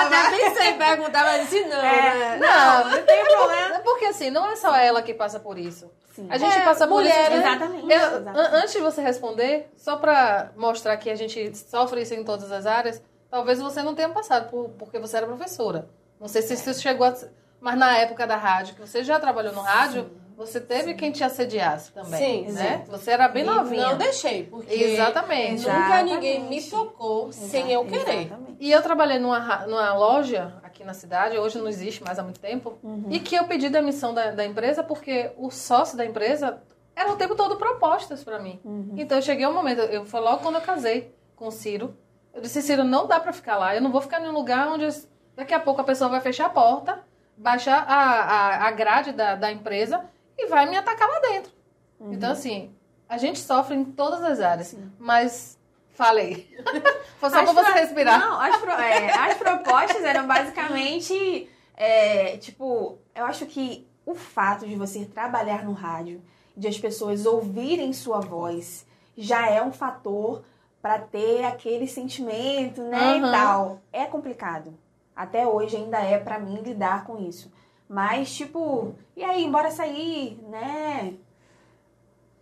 Até 0.03 0.31
pensei 0.31 0.69
em 0.71 0.79
perguntar, 0.79 1.25
mas 1.25 1.49
disse 1.49 1.65
não. 1.65 1.77
É, 1.77 2.15
né? 2.15 2.39
não, 2.39 2.91
não 2.91 3.03
tem 3.03 3.25
problema. 3.25 3.79
Porque 3.81 4.05
assim, 4.07 4.31
não 4.31 4.51
é 4.51 4.57
só 4.57 4.75
ela 4.77 5.03
que 5.03 5.15
passa 5.15 5.39
por 5.41 5.59
isso. 5.59 5.91
Sim. 6.15 6.27
A 6.31 6.37
gente 6.39 6.57
É, 6.57 6.61
passa 6.61 6.87
por 6.87 7.03
isso. 7.05 7.15
mulheres? 7.15 7.39
Exatamente. 7.39 7.83
Eu- 7.91 7.99
exatamente. 7.99 8.39
an- 8.39 8.51
antes 8.59 8.73
de 8.73 8.81
você 8.81 9.01
responder, 9.01 9.71
só 9.77 9.97
pra 9.97 10.51
mostrar 10.57 10.97
que 10.97 11.11
a 11.11 11.15
gente 11.17 11.57
sofre 11.57 12.03
isso 12.03 12.15
em 12.15 12.25
todas 12.25 12.51
as 12.53 12.67
áreas, 12.67 13.03
talvez 13.31 13.61
você 13.61 13.83
não 13.83 13.95
tenha 13.95 14.09
passado 14.11 14.51
por, 14.51 14.69
porque 14.79 14.99
você 14.99 15.17
era 15.17 15.27
professora. 15.27 15.89
Não 16.21 16.29
sei 16.29 16.43
se 16.43 16.55
isso 16.55 16.75
chegou 16.81 17.07
a. 17.07 17.15
Mas 17.61 17.77
na 17.79 17.97
época 17.97 18.27
da 18.27 18.37
rádio, 18.37 18.75
que 18.75 18.81
você 18.81 19.05
já 19.05 19.19
trabalhou 19.21 19.53
no 19.53 19.61
rádio, 19.61 20.11
você 20.47 20.61
teve 20.61 20.95
quem 20.95 21.11
te 21.11 21.25
assediasse 21.25 21.93
também. 21.93 22.47
Sim, 22.47 22.53
né? 22.53 22.83
sim. 22.85 22.91
Você 22.91 23.11
era 23.11 23.29
bem 23.29 23.43
E 23.43 23.47
novinha. 23.47 23.89
Não 23.89 23.97
deixei, 23.99 24.45
porque 24.45 24.75
Exatamente. 24.75 25.63
nunca 25.63 25.71
Exatamente. 25.79 26.15
ninguém 26.15 26.45
me 26.49 26.63
tocou 26.63 27.33
sem 27.33 27.71
eu 27.73 27.85
querer. 27.85 28.27
Exatamente. 28.27 28.57
E 28.61 28.71
eu 28.71 28.83
trabalhei 28.83 29.19
numa, 29.19 29.67
numa 29.67 29.95
loja 29.95 30.55
aqui 30.63 30.85
na 30.85 30.95
cidade, 30.95 31.39
hoje 31.39 31.59
não 31.59 31.69
existe 31.69 32.03
mais 32.05 32.19
há 32.19 32.23
muito 32.23 32.41
tempo, 32.41 32.79
Uhum. 32.83 33.07
e 33.11 33.19
que 33.21 33.35
eu 33.35 33.45
pedi 33.45 33.69
demissão 33.69 34.13
da, 34.15 34.31
da 34.31 34.45
empresa 34.45 34.83
porque 34.83 35.31
o 35.37 35.51
sócio 35.51 35.97
da 35.97 36.05
empresa 36.05 36.63
era 36.95 37.11
o 37.11 37.17
tempo 37.17 37.35
todo 37.35 37.57
propostas 37.57 38.23
pra 38.23 38.39
mim. 38.39 38.61
Uhum. 38.65 38.95
Então 38.97 39.19
eu 39.19 39.23
cheguei 39.23 39.47
um 39.47 39.53
momento, 39.55 39.81
eu 39.81 40.05
foi 40.05 40.21
logo 40.21 40.43
quando 40.43 40.57
eu 40.57 40.61
casei 40.61 41.15
com 41.35 41.47
o 41.49 41.51
Ciro, 41.51 41.97
eu 42.35 42.41
disse, 42.41 42.63
Ciro, 42.63 42.85
não 42.85 43.07
dá 43.07 43.21
pra 43.21 43.33
ficar 43.33 43.57
lá, 43.57 43.75
eu 43.75 43.81
não 43.83 43.91
vou 43.93 44.01
ficar 44.01 44.21
em 44.23 44.29
um 44.29 44.33
lugar 44.33 44.69
onde 44.69 44.87
Daqui 45.35 45.55
a 45.55 45.61
pouco 45.61 45.81
a 45.81 45.85
pessoa 45.85 46.11
vai 46.11 46.21
fechar 46.21 46.47
a 46.47 46.51
porta, 46.51 47.01
baixar 47.37 47.85
a, 47.89 47.95
a, 47.95 48.69
a 48.69 48.71
grade 48.71 49.13
da, 49.13 49.35
da 49.35 49.51
empresa 49.51 50.05
e 50.39 50.47
vai 50.47 50.69
me 50.69 50.77
atacar 50.77 51.09
lá 51.09 51.21
dentro. 51.21 51.53
Uhum. 52.01 52.13
Então, 52.13 52.33
assim, 52.33 52.75
a 53.09 53.17
gente 53.19 53.39
sofre 53.39 53.75
em 53.77 53.85
todas 53.85 54.23
as 54.23 54.41
áreas. 54.41 54.75
Mas, 54.99 55.59
falei. 55.95 56.49
Foi 57.19 57.31
só 57.31 57.43
pra 57.45 57.53
você 57.53 57.65
pro- 57.71 57.75
respirar. 57.81 58.19
Não, 58.19 58.41
as, 58.41 58.57
pro- 58.57 58.71
é, 58.73 59.13
as 59.13 59.37
propostas 59.37 60.03
eram 60.03 60.27
basicamente, 60.27 61.49
é, 61.77 62.37
tipo, 62.39 62.99
eu 63.15 63.25
acho 63.25 63.47
que 63.47 63.87
o 64.05 64.15
fato 64.15 64.67
de 64.67 64.75
você 64.75 65.05
trabalhar 65.05 65.65
no 65.65 65.73
rádio, 65.73 66.21
de 66.57 66.67
as 66.67 66.79
pessoas 66.79 67.25
ouvirem 67.25 67.93
sua 67.93 68.21
voz, 68.21 68.85
já 69.17 69.49
é 69.49 69.63
um 69.63 69.73
fator 69.73 70.43
para 70.81 70.99
ter 70.99 71.45
aquele 71.45 71.87
sentimento, 71.87 72.83
né, 72.83 73.19
e 73.19 73.21
Aham. 73.21 73.31
tal. 73.33 73.81
É 73.93 74.05
complicado. 74.07 74.77
Até 75.15 75.47
hoje 75.47 75.77
ainda 75.77 75.99
é 76.01 76.19
para 76.19 76.39
mim 76.41 76.57
lidar 76.63 77.05
com 77.05 77.19
isso. 77.19 77.53
Mas, 77.93 78.35
tipo, 78.35 78.95
e 79.15 79.23
aí, 79.23 79.47
bora 79.51 79.71
sair, 79.71 80.41
né? 80.49 81.13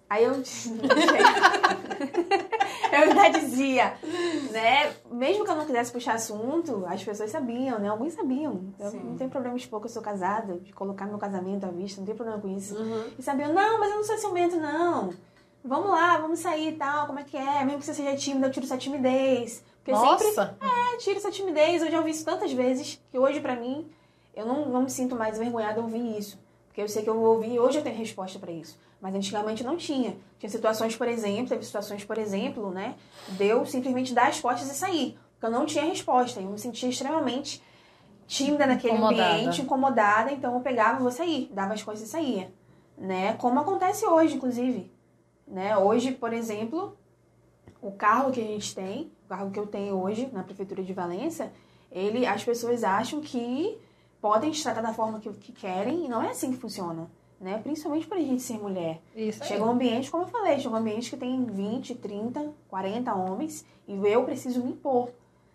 Aí 0.08 0.22
eu, 0.22 0.34
eu 2.92 3.00
ainda 3.02 3.36
dizia, 3.36 3.94
né? 4.52 4.94
Mesmo 5.10 5.44
que 5.44 5.50
eu 5.50 5.56
não 5.56 5.66
quisesse 5.66 5.90
puxar 5.90 6.14
assunto, 6.14 6.86
as 6.86 7.02
pessoas 7.02 7.32
sabiam, 7.32 7.80
né? 7.80 7.88
Alguns 7.88 8.12
sabiam. 8.12 8.72
Eu 8.78 8.90
Sim. 8.92 9.00
não 9.00 9.16
tenho 9.16 9.28
problema 9.28 9.56
de 9.56 9.62
expor 9.62 9.80
que 9.80 9.86
eu 9.86 9.90
sou 9.90 10.00
casada, 10.00 10.56
de 10.60 10.72
colocar 10.72 11.06
meu 11.06 11.18
casamento 11.18 11.66
à 11.66 11.70
vista, 11.70 12.00
não 12.00 12.06
tem 12.06 12.14
problema 12.14 12.40
com 12.40 12.48
isso. 12.56 12.76
Uhum. 12.76 13.10
E 13.18 13.22
sabiam, 13.22 13.52
não, 13.52 13.80
mas 13.80 13.90
eu 13.90 13.96
não 13.96 14.04
sou 14.04 14.18
ciumento, 14.18 14.56
não. 14.56 15.12
Vamos 15.64 15.90
lá, 15.90 16.16
vamos 16.18 16.38
sair 16.38 16.74
e 16.74 16.76
tal, 16.76 17.08
como 17.08 17.18
é 17.18 17.24
que 17.24 17.36
é? 17.36 17.64
Mesmo 17.64 17.80
que 17.80 17.86
você 17.86 17.94
seja 17.94 18.16
tímida, 18.16 18.46
eu 18.46 18.52
tiro 18.52 18.68
sua 18.68 18.78
timidez. 18.78 19.64
Porque 19.82 19.98
sempre 19.98 20.26
Nossa! 20.26 20.56
é, 20.60 20.96
tira 20.98 21.16
essa 21.16 21.32
timidez. 21.32 21.82
Eu 21.82 21.90
já 21.90 21.98
ouvi 21.98 22.12
isso 22.12 22.24
tantas 22.24 22.52
vezes 22.52 23.02
que 23.10 23.18
hoje, 23.18 23.40
pra 23.40 23.56
mim, 23.56 23.90
eu 24.34 24.46
não, 24.46 24.68
não 24.68 24.82
me 24.82 24.90
sinto 24.90 25.16
mais 25.16 25.38
envergonhada 25.38 25.74
de 25.74 25.80
ouvir 25.80 26.18
isso. 26.18 26.38
Porque 26.66 26.80
eu 26.80 26.88
sei 26.88 27.02
que 27.02 27.10
eu 27.10 27.14
vou 27.14 27.34
ouvir 27.34 27.54
e 27.54 27.60
hoje 27.60 27.78
eu 27.78 27.82
tenho 27.82 27.96
resposta 27.96 28.38
pra 28.38 28.52
isso. 28.52 28.78
Mas 29.00 29.14
antigamente 29.14 29.64
não 29.64 29.76
tinha. 29.76 30.16
Tinha 30.38 30.50
situações, 30.50 30.94
por 30.94 31.08
exemplo, 31.08 31.48
teve 31.48 31.64
situações, 31.64 32.04
por 32.04 32.16
exemplo, 32.18 32.70
né? 32.70 32.94
De 33.30 33.46
eu 33.46 33.66
simplesmente 33.66 34.14
dar 34.14 34.28
as 34.28 34.40
costas 34.40 34.70
e 34.70 34.74
sair. 34.74 35.18
Porque 35.32 35.46
eu 35.46 35.50
não 35.50 35.66
tinha 35.66 35.84
resposta. 35.84 36.40
Eu 36.40 36.50
me 36.50 36.58
sentia 36.58 36.88
extremamente 36.88 37.62
tímida 38.26 38.66
naquele 38.66 38.94
Incomodada. 38.94 39.32
ambiente, 39.34 39.62
incomodada. 39.62 40.32
Então 40.32 40.54
eu 40.54 40.60
pegava, 40.60 41.00
vou 41.00 41.10
sair. 41.10 41.50
Dava 41.52 41.74
as 41.74 41.82
costas 41.82 42.08
e 42.08 42.10
saía. 42.10 42.52
Né? 42.96 43.32
Como 43.34 43.58
acontece 43.58 44.06
hoje, 44.06 44.36
inclusive. 44.36 44.92
Né? 45.48 45.76
Hoje, 45.76 46.12
por 46.12 46.32
exemplo, 46.32 46.96
o 47.82 47.90
carro 47.90 48.30
que 48.30 48.40
a 48.40 48.44
gente 48.44 48.74
tem, 48.74 49.10
o 49.24 49.28
carro 49.28 49.50
que 49.50 49.58
eu 49.58 49.66
tenho 49.66 49.96
hoje 49.96 50.28
na 50.32 50.44
prefeitura 50.44 50.82
de 50.82 50.92
Valença, 50.92 51.50
ele, 51.90 52.26
as 52.26 52.44
pessoas 52.44 52.84
acham 52.84 53.20
que 53.20 53.76
podem 54.20 54.50
tratar 54.52 54.82
da 54.82 54.92
forma 54.92 55.20
que, 55.20 55.30
que 55.32 55.52
querem 55.52 56.04
e 56.04 56.08
não 56.08 56.22
é 56.22 56.30
assim 56.30 56.52
que 56.52 56.58
funciona, 56.58 57.10
né? 57.40 57.58
Principalmente 57.62 58.06
a 58.12 58.18
gente 58.18 58.42
ser 58.42 58.58
mulher. 58.58 59.00
Isso 59.16 59.42
aí. 59.42 59.48
Chega 59.48 59.64
um 59.64 59.70
ambiente, 59.70 60.10
como 60.10 60.24
eu 60.24 60.28
falei, 60.28 60.58
chega 60.58 60.74
um 60.74 60.78
ambiente 60.78 61.10
que 61.10 61.16
tem 61.16 61.44
20, 61.44 61.94
30, 61.96 62.52
40 62.68 63.14
homens 63.14 63.64
e 63.88 63.94
eu 63.94 64.24
preciso 64.24 64.62
me 64.62 64.72
impor, 64.72 65.10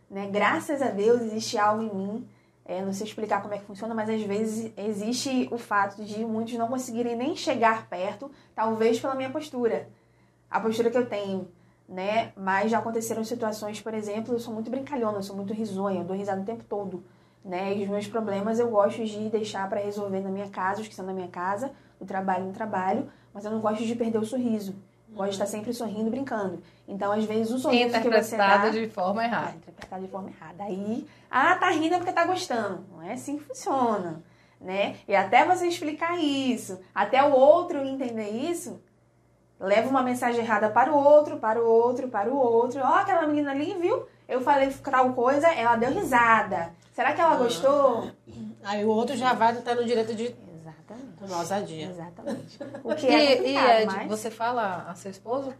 né? 0.09 0.27
Graças 0.31 0.81
a 0.81 0.89
Deus 0.89 1.21
existe 1.21 1.57
algo 1.57 1.83
em 1.83 1.93
mim, 1.93 2.27
é, 2.65 2.81
não 2.81 2.91
sei 2.91 3.05
explicar 3.05 3.43
como 3.43 3.53
é 3.53 3.59
que 3.59 3.65
funciona, 3.65 3.93
mas 3.93 4.09
às 4.09 4.21
vezes 4.23 4.73
existe 4.75 5.47
o 5.51 5.57
fato 5.57 6.03
de 6.03 6.25
muitos 6.25 6.55
não 6.55 6.67
conseguirem 6.67 7.15
nem 7.15 7.35
chegar 7.35 7.87
perto, 7.87 8.31
talvez 8.55 8.99
pela 8.99 9.13
minha 9.13 9.29
postura. 9.29 9.87
A 10.49 10.59
postura 10.59 10.89
que 10.89 10.97
eu 10.97 11.07
tenho, 11.07 11.47
né? 11.87 12.33
Mas 12.35 12.71
já 12.71 12.79
aconteceram 12.79 13.23
situações, 13.23 13.79
por 13.79 13.93
exemplo, 13.93 14.33
eu 14.33 14.39
sou 14.39 14.51
muito 14.51 14.71
brincalhona, 14.71 15.19
eu 15.19 15.23
sou 15.23 15.35
muito 15.35 15.53
risonha, 15.53 16.01
eu 16.01 16.05
dou 16.05 16.17
risada 16.17 16.41
o 16.41 16.45
tempo 16.45 16.63
todo, 16.67 17.03
né? 17.45 17.77
E 17.77 17.83
os 17.83 17.89
meus 17.89 18.07
problemas 18.07 18.57
eu 18.59 18.69
gosto 18.69 19.05
de 19.05 19.29
deixar 19.29 19.69
para 19.69 19.79
resolver 19.79 20.19
na 20.19 20.29
minha 20.29 20.49
casa, 20.49 20.81
os 20.81 20.87
que 20.87 20.93
estão 20.93 21.05
na 21.05 21.13
minha 21.13 21.27
casa, 21.27 21.71
no 22.01 22.07
trabalho 22.07 22.45
no 22.45 22.51
trabalho, 22.51 23.07
mas 23.31 23.45
eu 23.45 23.51
não 23.51 23.61
gosto 23.61 23.85
de 23.85 23.95
perder 23.95 24.17
o 24.17 24.25
sorriso. 24.25 24.75
Gosto 25.09 25.29
de 25.29 25.35
estar 25.35 25.45
sempre 25.45 25.71
sorrindo, 25.71 26.09
brincando. 26.09 26.61
Então, 26.87 27.11
às 27.11 27.23
vezes, 27.23 27.53
o 27.53 27.59
sorriso 27.59 28.01
que 28.01 28.09
você 28.09 28.35
dá... 28.35 28.47
Interpretada 28.57 28.71
de 28.71 28.89
forma 28.89 29.23
É, 29.23 29.27
errada. 29.27 29.55
interpretado 29.55 30.03
de 30.03 30.09
forma 30.09 30.29
errada. 30.29 30.63
Aí, 30.63 31.07
ah, 31.31 31.55
tá 31.55 31.69
rindo 31.69 31.93
é 31.95 31.97
porque 31.97 32.11
tá 32.11 32.25
gostando. 32.25 32.83
Não 32.91 33.01
é 33.01 33.13
assim 33.13 33.37
que 33.37 33.43
funciona, 33.45 34.21
né? 34.59 34.97
E 35.07 35.15
até 35.15 35.45
você 35.45 35.67
explicar 35.67 36.19
isso, 36.19 36.79
até 36.93 37.23
o 37.23 37.31
outro 37.31 37.85
entender 37.85 38.29
isso, 38.29 38.81
leva 39.59 39.87
uma 39.87 40.03
mensagem 40.03 40.41
errada 40.43 40.69
para 40.69 40.91
o 40.91 40.97
outro, 40.97 41.37
para 41.37 41.61
o 41.63 41.65
outro, 41.65 42.09
para 42.09 42.29
o 42.29 42.35
outro. 42.35 42.81
Ó, 42.81 42.95
aquela 42.95 43.25
menina 43.25 43.51
ali, 43.51 43.73
viu? 43.79 44.05
Eu 44.27 44.41
falei 44.41 44.69
tal 44.83 45.13
coisa, 45.13 45.47
ela 45.47 45.77
deu 45.77 45.91
risada. 45.93 46.73
Será 46.95 47.11
que 47.13 47.19
ela 47.19 47.33
Ah. 47.33 47.37
gostou? 47.37 48.09
Aí 48.63 48.85
o 48.85 48.87
outro 48.87 49.17
já 49.17 49.33
vai 49.33 49.53
estar 49.53 49.75
no 49.75 49.83
direito 49.83 50.15
de 50.15 50.33
Exatamente. 50.61 51.17
tomar 51.19 51.39
ousadia. 51.39 51.87
Exatamente. 51.89 52.57
O 52.85 52.91
E, 52.93 52.95
que 52.95 53.07
é 53.07 53.33
e 53.33 53.35
complicado, 53.37 53.69
Ed, 53.81 53.85
mas... 53.87 54.07
você 54.07 54.31
fala 54.31 54.85
a 54.87 54.95
seu 54.95 55.11
esposo? 55.11 55.53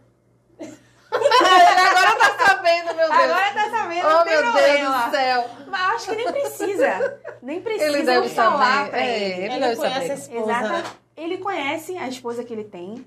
Ele 0.58 0.72
agora 1.20 2.16
tá 2.16 2.46
sabendo, 2.46 2.86
meu 2.86 2.96
Deus. 2.96 3.10
Agora 3.10 3.54
tá 3.54 3.70
sabendo, 3.70 4.06
oh, 4.08 4.24
meu 4.24 4.52
Deus 4.52 5.04
do 5.04 5.10
céu. 5.10 5.50
Mas 5.68 5.94
acho 5.94 6.06
que 6.10 6.16
nem 6.16 6.32
precisa. 6.32 7.20
Nem 7.42 7.60
precisa 7.60 7.84
Ele 7.84 8.02
deve 8.02 8.28
falar 8.30 8.76
saber. 8.78 8.90
pra 8.90 9.00
É, 9.00 9.16
ele. 9.16 9.24
ele, 9.34 9.44
Ele 9.54 9.60
deve 9.60 9.76
conhece 9.76 9.98
saber. 10.00 10.10
a 10.10 10.14
esposa. 10.14 10.52
Exata. 10.52 10.90
Ele 11.16 11.38
conhece 11.38 11.98
a 11.98 12.08
esposa 12.08 12.44
que 12.44 12.52
ele 12.52 12.64
tem. 12.64 13.06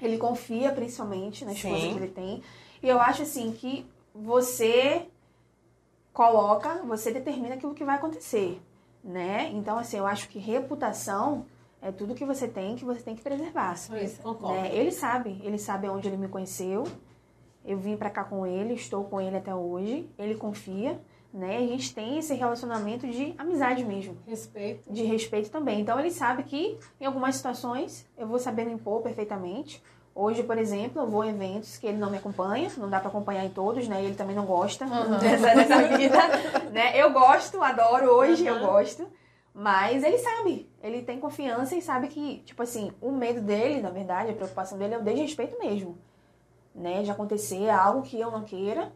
Ele 0.00 0.18
confia 0.18 0.70
principalmente 0.72 1.44
na 1.44 1.52
esposa 1.52 1.76
Sim. 1.80 1.92
que 1.94 1.98
ele 1.98 2.08
tem. 2.12 2.42
E 2.82 2.88
eu 2.88 3.00
acho 3.00 3.22
assim 3.22 3.50
que 3.52 3.90
você 4.14 5.06
coloca, 6.16 6.80
você 6.86 7.12
determina 7.12 7.56
aquilo 7.56 7.74
que 7.74 7.84
vai 7.84 7.96
acontecer, 7.96 8.58
né? 9.04 9.50
Então 9.52 9.76
assim, 9.76 9.98
eu 9.98 10.06
acho 10.06 10.30
que 10.30 10.38
reputação 10.38 11.44
é 11.82 11.92
tudo 11.92 12.14
que 12.14 12.24
você 12.24 12.48
tem 12.48 12.74
que 12.74 12.86
você 12.86 13.02
tem 13.02 13.14
que 13.14 13.20
preservar. 13.20 13.74
Isso, 13.74 14.22
concordo. 14.22 14.54
né? 14.54 14.74
Ele 14.74 14.90
sabe, 14.90 15.38
ele 15.44 15.58
sabe 15.58 15.86
onde 15.90 16.08
ele 16.08 16.16
me 16.16 16.26
conheceu. 16.26 16.84
Eu 17.62 17.76
vim 17.76 17.98
pra 17.98 18.08
cá 18.08 18.24
com 18.24 18.46
ele, 18.46 18.72
estou 18.72 19.04
com 19.04 19.20
ele 19.20 19.36
até 19.36 19.54
hoje. 19.54 20.08
Ele 20.18 20.36
confia, 20.36 20.98
né? 21.34 21.58
A 21.58 21.66
gente 21.66 21.94
tem 21.94 22.16
esse 22.16 22.32
relacionamento 22.32 23.06
de 23.06 23.34
amizade 23.36 23.84
mesmo 23.84 24.16
Respeito. 24.26 24.90
de 24.90 25.02
respeito 25.02 25.50
também. 25.50 25.82
Então 25.82 26.00
ele 26.00 26.10
sabe 26.10 26.44
que 26.44 26.78
em 26.98 27.04
algumas 27.04 27.34
situações 27.36 28.08
eu 28.16 28.26
vou 28.26 28.38
saber 28.38 28.64
me 28.64 28.72
impor 28.72 29.02
perfeitamente. 29.02 29.82
Hoje, 30.18 30.42
por 30.42 30.56
exemplo, 30.56 31.02
eu 31.02 31.06
vou 31.06 31.22
em 31.24 31.28
eventos 31.28 31.76
que 31.76 31.86
ele 31.86 31.98
não 31.98 32.08
me 32.10 32.16
acompanha, 32.16 32.70
não 32.78 32.88
dá 32.88 32.98
pra 32.98 33.10
acompanhar 33.10 33.44
em 33.44 33.50
todos, 33.50 33.86
né? 33.86 34.02
Ele 34.02 34.14
também 34.14 34.34
não 34.34 34.46
gosta 34.46 34.86
Uhum. 34.86 35.18
dessa, 35.20 35.54
dessa 35.54 35.82
vida, 35.82 36.16
né? 36.72 36.98
Eu 36.98 37.12
gosto, 37.12 37.62
adoro 37.62 38.10
hoje, 38.10 38.46
eu 38.46 38.54
Uhum. 38.54 38.60
gosto. 38.60 39.06
Mas 39.52 40.02
ele 40.02 40.16
sabe, 40.16 40.70
ele 40.82 41.02
tem 41.02 41.20
confiança 41.20 41.76
e 41.76 41.82
sabe 41.82 42.08
que, 42.08 42.38
tipo 42.46 42.62
assim, 42.62 42.92
o 43.00 43.12
medo 43.12 43.42
dele, 43.42 43.82
na 43.82 43.90
verdade, 43.90 44.30
a 44.30 44.34
preocupação 44.34 44.78
dele 44.78 44.94
é 44.94 44.98
o 44.98 45.02
desrespeito 45.04 45.58
mesmo. 45.58 45.98
Né? 46.74 47.02
De 47.02 47.10
acontecer 47.10 47.68
algo 47.68 48.00
que 48.02 48.18
eu 48.18 48.30
não 48.30 48.42
queira, 48.42 48.90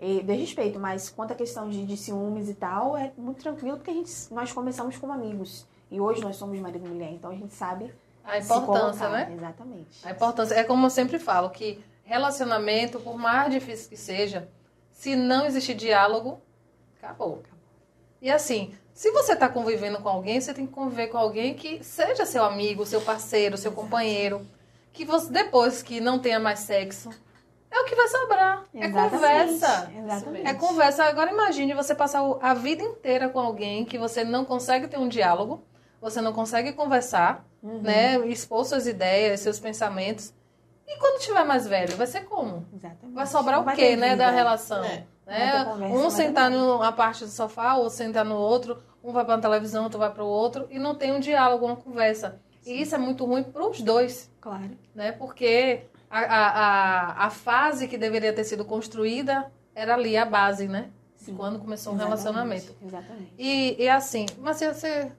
e 0.00 0.22
desrespeito. 0.22 0.80
Mas 0.80 1.10
quanto 1.10 1.32
à 1.32 1.34
questão 1.34 1.68
de, 1.68 1.84
de 1.84 1.96
ciúmes 1.98 2.48
e 2.48 2.54
tal, 2.54 2.96
é 2.96 3.12
muito 3.16 3.42
tranquilo 3.42 3.76
porque 3.76 3.90
a 3.90 3.94
gente, 3.94 4.10
nós 4.32 4.50
começamos 4.52 4.96
como 4.96 5.12
amigos. 5.12 5.66
E 5.90 6.00
hoje 6.00 6.22
nós 6.22 6.36
somos 6.36 6.58
marido 6.58 6.86
e 6.86 6.88
mulher, 6.88 7.12
então 7.12 7.30
a 7.30 7.34
gente 7.34 7.52
sabe 7.52 7.92
A 8.24 8.38
importância, 8.38 9.06
colocar. 9.06 9.26
né? 9.26 9.34
Exatamente. 9.36 10.06
A 10.06 10.10
importância. 10.10 10.54
É 10.54 10.64
como 10.64 10.86
eu 10.86 10.90
sempre 10.90 11.18
falo, 11.18 11.50
que 11.50 11.84
relacionamento, 12.04 13.00
por 13.00 13.18
mais 13.18 13.50
difícil 13.52 13.88
que 13.88 13.96
seja, 13.96 14.48
se 14.90 15.16
não 15.16 15.46
existir 15.46 15.74
diálogo, 15.74 16.40
acabou. 16.96 17.42
E 18.20 18.30
assim, 18.30 18.72
se 18.94 19.10
você 19.10 19.32
está 19.32 19.48
convivendo 19.48 20.00
com 20.00 20.08
alguém, 20.08 20.40
você 20.40 20.54
tem 20.54 20.66
que 20.66 20.72
conviver 20.72 21.08
com 21.08 21.18
alguém 21.18 21.54
que 21.54 21.82
seja 21.82 22.24
seu 22.24 22.44
amigo, 22.44 22.86
seu 22.86 23.00
parceiro, 23.00 23.56
seu 23.56 23.72
companheiro. 23.72 24.46
Que 24.92 25.04
você, 25.04 25.32
depois 25.32 25.82
que 25.82 26.00
não 26.00 26.18
tenha 26.18 26.38
mais 26.38 26.60
sexo, 26.60 27.10
é 27.70 27.80
o 27.80 27.84
que 27.86 27.94
vai 27.94 28.06
sobrar. 28.08 28.64
É 28.74 28.86
Exatamente, 28.86 29.10
conversa. 29.10 29.92
Exatamente. 29.96 30.46
É 30.46 30.54
conversa. 30.54 31.04
Agora 31.04 31.32
imagine 31.32 31.72
você 31.74 31.94
passar 31.94 32.22
a 32.42 32.52
vida 32.54 32.82
inteira 32.82 33.28
com 33.30 33.40
alguém 33.40 33.84
que 33.84 33.98
você 33.98 34.22
não 34.22 34.44
consegue 34.44 34.86
ter 34.86 34.98
um 34.98 35.08
diálogo, 35.08 35.64
você 36.02 36.20
não 36.20 36.32
consegue 36.32 36.72
conversar, 36.72 37.46
Uhum. 37.62 37.80
né? 37.80 38.18
Expor 38.26 38.64
suas 38.66 38.86
ideias, 38.86 39.40
seus 39.40 39.58
pensamentos. 39.60 40.34
E 40.86 40.98
quando 40.98 41.20
tiver 41.22 41.44
mais 41.44 41.66
velho, 41.66 41.96
vai 41.96 42.06
ser 42.08 42.22
como? 42.22 42.66
Exatamente. 42.74 43.14
Vai 43.14 43.26
sobrar 43.26 43.54
Não 43.56 43.62
o 43.62 43.64
vai 43.64 43.76
quê, 43.76 43.96
né, 43.96 44.10
vida. 44.10 44.24
da 44.24 44.30
relação? 44.30 44.84
É. 44.84 45.04
Né? 45.24 45.64
conversa, 45.64 45.96
Um 45.96 46.10
sentar 46.10 46.50
ter 46.50 46.50
numa 46.50 46.90
parte 46.92 47.24
do 47.24 47.30
sofá, 47.30 47.76
outro 47.76 47.88
sentar 47.88 48.24
no 48.24 48.34
outro, 48.36 48.82
um 49.02 49.12
vai 49.12 49.24
para 49.24 49.36
uma 49.36 49.40
televisão, 49.40 49.84
outro 49.84 49.98
vai 50.00 50.10
para 50.12 50.24
o 50.24 50.26
outro, 50.26 50.66
e 50.70 50.78
não 50.78 50.94
tem 50.96 51.12
um 51.12 51.20
diálogo, 51.20 51.64
uma 51.64 51.76
conversa. 51.76 52.40
E 52.66 52.82
isso 52.82 52.94
é 52.94 52.98
muito 52.98 53.24
ruim 53.24 53.44
para 53.44 53.64
os 53.66 53.80
dois, 53.80 54.28
Claro. 54.40 54.70
né? 54.94 55.12
Porque 55.12 55.84
a, 56.10 56.18
a, 56.18 56.48
a, 57.22 57.26
a 57.26 57.30
fase 57.30 57.86
que 57.86 57.96
deveria 57.96 58.32
ter 58.32 58.44
sido 58.44 58.64
construída 58.64 59.50
era 59.74 59.94
ali 59.94 60.16
a 60.16 60.24
base, 60.26 60.66
né? 60.68 60.90
Sim. 61.16 61.36
quando 61.36 61.60
começou 61.60 61.92
um 61.92 61.96
Exatamente, 61.96 62.20
relacionamento. 62.20 62.76
Exatamente. 62.84 63.32
E, 63.38 63.76
e 63.84 63.88
assim, 63.88 64.26
mas 64.38 64.58
você- 64.58 65.12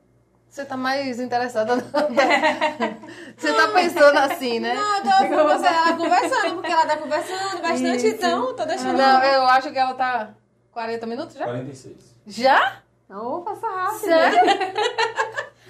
você, 0.53 0.65
tá 0.65 0.77
mais 0.77 1.19
interessada. 1.19 1.75
você 3.37 3.53
tá 3.53 3.67
pensando 3.69 4.17
assim, 4.19 4.59
né? 4.59 4.75
Não, 4.75 4.97
eu 4.97 5.03
tô 5.03 5.35
com 5.35 5.43
você, 5.49 5.65
ela 5.65 5.93
conversando, 5.97 6.53
porque 6.55 6.71
ela 6.71 6.85
tá 6.85 6.97
conversando 6.97 7.61
bastante, 7.61 7.95
Isso. 7.95 8.07
então 8.07 8.53
tô 8.53 8.65
deixando. 8.65 8.95
Não, 8.97 9.23
eu 9.23 9.45
acho 9.47 9.71
que 9.71 9.79
ela 9.79 9.93
tá 9.95 10.29
40 10.71 11.05
minutos 11.07 11.35
já? 11.35 11.45
46. 11.45 11.95
Já? 12.27 12.77
Então, 13.05 13.41
passa 13.41 13.67
rápido. 13.67 13.99
Sério? 13.99 14.39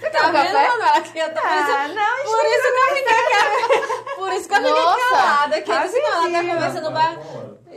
Você 0.04 0.10
Tá 0.10 0.24
vendo? 0.32 0.34
Manuela? 0.54 1.02
Que 1.02 1.18
eu 1.18 1.34
tô 1.34 1.40
Ah, 1.42 1.88
não, 1.88 2.24
Por 2.26 2.46
isso 2.46 2.62
que 2.74 2.80
eu 2.80 2.96
fiquei, 2.98 4.16
por 4.18 4.34
isso 4.34 4.50
que 4.50 4.54
eu 4.54 4.58
fiquei 4.58 4.74
calada. 5.10 5.62
Que 5.62 5.70
não, 5.70 5.78
ela 5.78 6.30
tá 6.44 6.54
conversando 6.54 6.92
ba... 6.92 7.14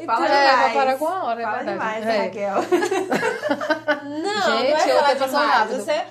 Fala 0.06 0.26
É, 0.26 0.50
demais. 0.50 0.60
vai 0.60 0.74
parar 0.74 0.98
com 0.98 1.06
a 1.08 1.24
hora, 1.24 1.40
é 1.40 1.44
Fala 1.44 1.56
verdade. 1.58 1.78
demais, 1.78 2.06
É. 2.06 2.22
Raquel. 2.24 2.56
Não, 4.22 4.58
Gente, 4.58 4.86
não 4.88 5.06
é 5.06 5.12
eu 5.12 5.16
tô 5.16 5.24
passando 5.24 5.40
demais. 5.40 5.50
rápido. 5.58 5.84
Você 5.84 6.04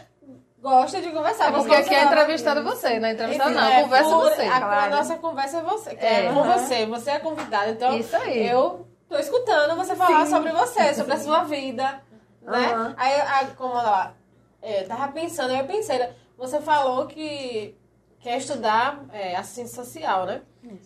gosta 0.65 0.99
de 0.99 1.11
conversar. 1.11 1.49
É 1.49 1.51
porque 1.51 1.69
você 1.69 1.75
aqui 1.75 1.93
é 1.93 2.03
entrevistada 2.05 2.61
você, 2.63 2.99
não 2.99 3.07
é 3.07 3.11
entrevistada 3.11 3.51
Enfim, 3.51 3.61
não, 3.61 3.67
é, 3.67 3.83
conversa 3.83 4.09
por- 4.09 4.23
você. 4.23 4.41
A, 4.41 4.55
a 4.55 4.59
claro. 4.61 4.95
nossa 4.95 5.15
conversa 5.17 5.57
é 5.59 5.61
você, 5.61 5.89
É. 5.91 6.25
é, 6.25 6.33
com 6.33 6.39
Aham. 6.39 6.57
você. 6.57 6.85
Você 6.87 7.11
é 7.11 7.19
convidada. 7.19 7.69
Então, 7.69 7.95
Isso 7.95 8.15
aí. 8.15 8.47
eu 8.47 8.87
tô 9.07 9.15
escutando 9.17 9.75
você 9.75 9.95
falar 9.95 10.25
Sim. 10.25 10.31
sobre 10.31 10.51
você, 10.51 10.93
sobre 10.95 11.13
a 11.13 11.19
sua 11.19 11.43
vida, 11.43 12.01
né? 12.41 12.73
Aham. 12.73 12.93
Aí, 12.97 13.21
a, 13.21 13.45
como 13.55 13.77
ela 13.77 14.15
é, 14.61 14.83
tava 14.83 15.11
pensando, 15.11 15.53
eu 15.53 15.65
pensei, 15.65 15.99
né? 15.99 16.15
você 16.35 16.59
falou 16.59 17.05
que 17.05 17.77
quer 18.19 18.37
estudar 18.37 19.05
é, 19.13 19.35
assistência 19.35 19.83
social, 19.83 20.25
né? 20.25 20.41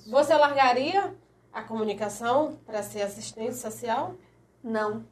Você 0.08 0.36
largaria 0.36 1.16
a 1.54 1.62
comunicação 1.62 2.60
para 2.66 2.84
ser 2.84 3.02
assistente 3.02 3.56
social? 3.56 4.14
Não. 4.62 5.06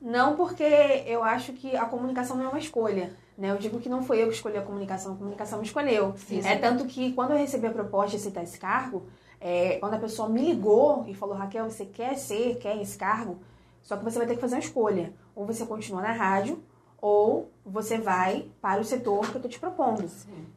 Não, 0.00 0.36
porque 0.36 0.64
eu 1.06 1.22
acho 1.22 1.52
que 1.52 1.76
a 1.76 1.84
comunicação 1.84 2.34
não 2.36 2.46
é 2.46 2.48
uma 2.48 2.58
escolha. 2.58 3.14
Né? 3.36 3.50
Eu 3.50 3.58
digo 3.58 3.78
que 3.80 3.88
não 3.88 4.02
foi 4.02 4.22
eu 4.22 4.28
que 4.28 4.34
escolhi 4.34 4.56
a 4.56 4.62
comunicação, 4.62 5.12
a 5.12 5.16
comunicação 5.16 5.58
me 5.58 5.66
escolheu. 5.66 6.14
Sim, 6.16 6.38
é 6.38 6.54
sim. 6.54 6.58
tanto 6.58 6.86
que 6.86 7.12
quando 7.12 7.32
eu 7.32 7.38
recebi 7.38 7.66
a 7.66 7.72
proposta 7.72 8.10
de 8.10 8.16
aceitar 8.16 8.42
esse 8.42 8.58
cargo, 8.58 9.06
é, 9.40 9.76
quando 9.78 9.94
a 9.94 9.98
pessoa 9.98 10.28
me 10.28 10.40
ligou 10.42 11.04
e 11.06 11.14
falou, 11.14 11.36
Raquel, 11.36 11.68
você 11.68 11.84
quer 11.84 12.16
ser, 12.16 12.56
quer 12.56 12.80
esse 12.80 12.96
cargo, 12.96 13.38
só 13.82 13.96
que 13.96 14.04
você 14.04 14.18
vai 14.18 14.26
ter 14.26 14.34
que 14.34 14.40
fazer 14.40 14.56
uma 14.56 14.60
escolha. 14.60 15.12
Ou 15.34 15.44
você 15.44 15.66
continua 15.66 16.00
na 16.00 16.12
rádio, 16.12 16.62
ou 17.00 17.52
você 17.64 17.98
vai 17.98 18.50
para 18.60 18.80
o 18.80 18.84
setor 18.84 19.30
que 19.30 19.36
eu 19.36 19.42
tô 19.42 19.48
te 19.48 19.60
propondo. 19.60 20.08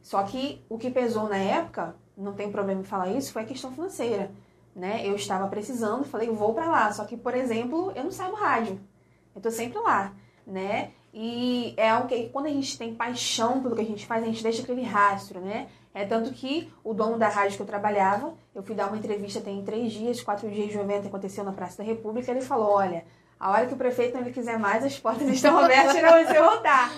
Só 0.02 0.22
que 0.22 0.64
o 0.68 0.78
que 0.78 0.90
pesou 0.90 1.28
na 1.28 1.36
época, 1.36 1.94
não 2.16 2.32
tem 2.32 2.50
problema 2.50 2.80
em 2.80 2.84
falar 2.84 3.08
isso, 3.10 3.32
foi 3.32 3.42
a 3.42 3.46
questão 3.46 3.70
financeira. 3.70 4.30
Né? 4.74 5.06
Eu 5.06 5.14
estava 5.14 5.46
precisando, 5.48 6.04
falei, 6.04 6.30
vou 6.30 6.54
para 6.54 6.70
lá. 6.70 6.92
Só 6.92 7.04
que, 7.04 7.16
por 7.16 7.34
exemplo, 7.34 7.92
eu 7.94 8.04
não 8.04 8.10
saio 8.10 8.30
do 8.30 8.36
rádio. 8.36 8.80
Eu 9.34 9.40
tô 9.40 9.50
sempre 9.50 9.78
lá, 9.78 10.12
né? 10.46 10.92
E 11.12 11.74
é 11.76 11.90
algo 11.90 12.08
que 12.08 12.28
quando 12.28 12.46
a 12.46 12.50
gente 12.50 12.78
tem 12.78 12.94
paixão 12.94 13.60
pelo 13.60 13.74
que 13.74 13.82
a 13.82 13.84
gente 13.84 14.06
faz, 14.06 14.22
a 14.22 14.26
gente 14.26 14.42
deixa 14.42 14.62
aquele 14.62 14.82
rastro, 14.82 15.40
né? 15.40 15.68
É 15.92 16.04
tanto 16.04 16.32
que 16.32 16.72
o 16.84 16.94
dono 16.94 17.18
da 17.18 17.28
rádio 17.28 17.56
que 17.56 17.62
eu 17.62 17.66
trabalhava, 17.66 18.32
eu 18.54 18.62
fui 18.62 18.76
dar 18.76 18.86
uma 18.86 18.96
entrevista 18.96 19.40
tem 19.40 19.62
três 19.64 19.92
dias, 19.92 20.22
quatro 20.22 20.48
dias 20.48 20.70
de 20.70 20.78
um 20.78 20.82
evento 20.82 21.02
que 21.02 21.08
aconteceu 21.08 21.42
na 21.42 21.52
Praça 21.52 21.78
da 21.78 21.84
República, 21.84 22.30
ele 22.30 22.42
falou, 22.42 22.70
olha, 22.70 23.04
a 23.40 23.50
hora 23.50 23.66
que 23.66 23.74
o 23.74 23.76
prefeito 23.76 24.16
não 24.16 24.22
lhe 24.22 24.32
quiser 24.32 24.56
mais, 24.56 24.84
as 24.84 24.98
portas 25.00 25.26
estão 25.30 25.58
abertas 25.58 25.98
para 25.98 26.24
você 26.24 26.40
voltar. 26.40 26.94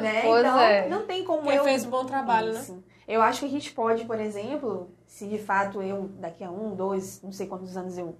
né? 0.00 0.22
Pois 0.22 0.40
então, 0.40 0.60
é. 0.60 0.88
não 0.88 1.06
tem 1.06 1.22
como 1.22 1.42
Quem 1.42 1.54
eu... 1.54 1.64
fez 1.64 1.84
um 1.84 1.90
bom 1.90 2.04
trabalho, 2.04 2.52
né? 2.52 2.60
Isso. 2.60 2.82
Eu 3.06 3.22
acho 3.22 3.40
que 3.40 3.46
a 3.46 3.50
gente 3.50 3.72
pode, 3.72 4.04
por 4.06 4.18
exemplo, 4.18 4.90
se 5.06 5.26
de 5.28 5.38
fato 5.38 5.82
eu, 5.82 6.08
daqui 6.18 6.42
a 6.42 6.50
um, 6.50 6.74
dois, 6.74 7.20
não 7.22 7.30
sei 7.30 7.46
quantos 7.46 7.76
anos 7.76 7.98
eu 7.98 8.16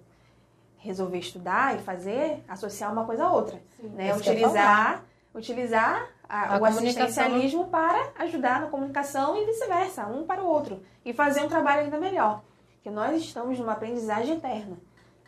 resolver 0.77 1.17
estudar 1.17 1.75
e 1.75 1.79
fazer, 1.81 2.43
associar 2.47 2.91
uma 2.91 3.05
coisa 3.05 3.25
a 3.25 3.31
outra. 3.31 3.61
né? 3.81 3.89
que 3.89 4.01
eu 4.01 4.05
ia 4.05 4.15
Utilizar, 4.15 5.03
utilizar 5.33 6.09
a- 6.27 6.55
A 6.55 6.59
o 6.59 6.65
assistencialismo 6.65 7.67
para 7.67 8.11
ajudar 8.19 8.61
na 8.61 8.67
comunicação 8.67 9.35
e 9.41 9.45
vice-versa, 9.45 10.05
um 10.07 10.23
para 10.25 10.41
o 10.43 10.47
outro. 10.47 10.81
E 11.03 11.13
fazer 11.13 11.41
um 11.41 11.47
trabalho 11.47 11.81
ainda 11.81 11.97
melhor. 11.99 12.41
Porque 12.75 12.89
nós 12.89 13.21
estamos 13.21 13.57
numa 13.59 13.73
aprendizagem 13.73 14.35
eterna. 14.37 14.77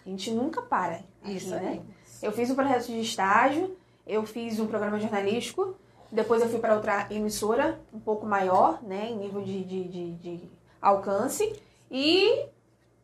A 0.05 0.09
gente 0.09 0.31
nunca 0.31 0.61
para. 0.61 0.95
aqui, 1.23 1.35
Isso 1.37 1.49
né? 1.55 1.81
Eu 2.21 2.31
fiz 2.31 2.49
um 2.49 2.55
processo 2.55 2.91
de 2.91 2.99
estágio, 3.01 3.75
eu 4.05 4.25
fiz 4.25 4.59
um 4.59 4.67
programa 4.67 4.99
jornalístico, 4.99 5.75
depois 6.11 6.41
eu 6.41 6.49
fui 6.49 6.59
para 6.59 6.75
outra 6.75 7.07
emissora, 7.09 7.79
um 7.93 7.99
pouco 7.99 8.25
maior, 8.25 8.81
né, 8.83 9.09
em 9.09 9.17
nível 9.17 9.41
de, 9.41 9.63
de, 9.63 9.83
de, 9.85 10.11
de 10.13 10.49
alcance, 10.81 11.59
e 11.91 12.45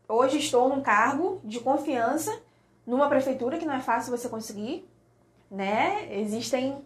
hoje 0.07 0.37
estou 0.37 0.69
num 0.69 0.81
cargo 0.81 1.41
de 1.43 1.59
confiança 1.59 2.31
numa 2.85 3.09
prefeitura 3.09 3.57
que 3.57 3.65
não 3.65 3.73
é 3.73 3.79
fácil 3.79 4.15
você 4.15 4.29
conseguir, 4.29 4.87
né? 5.49 6.07
Existem 6.19 6.83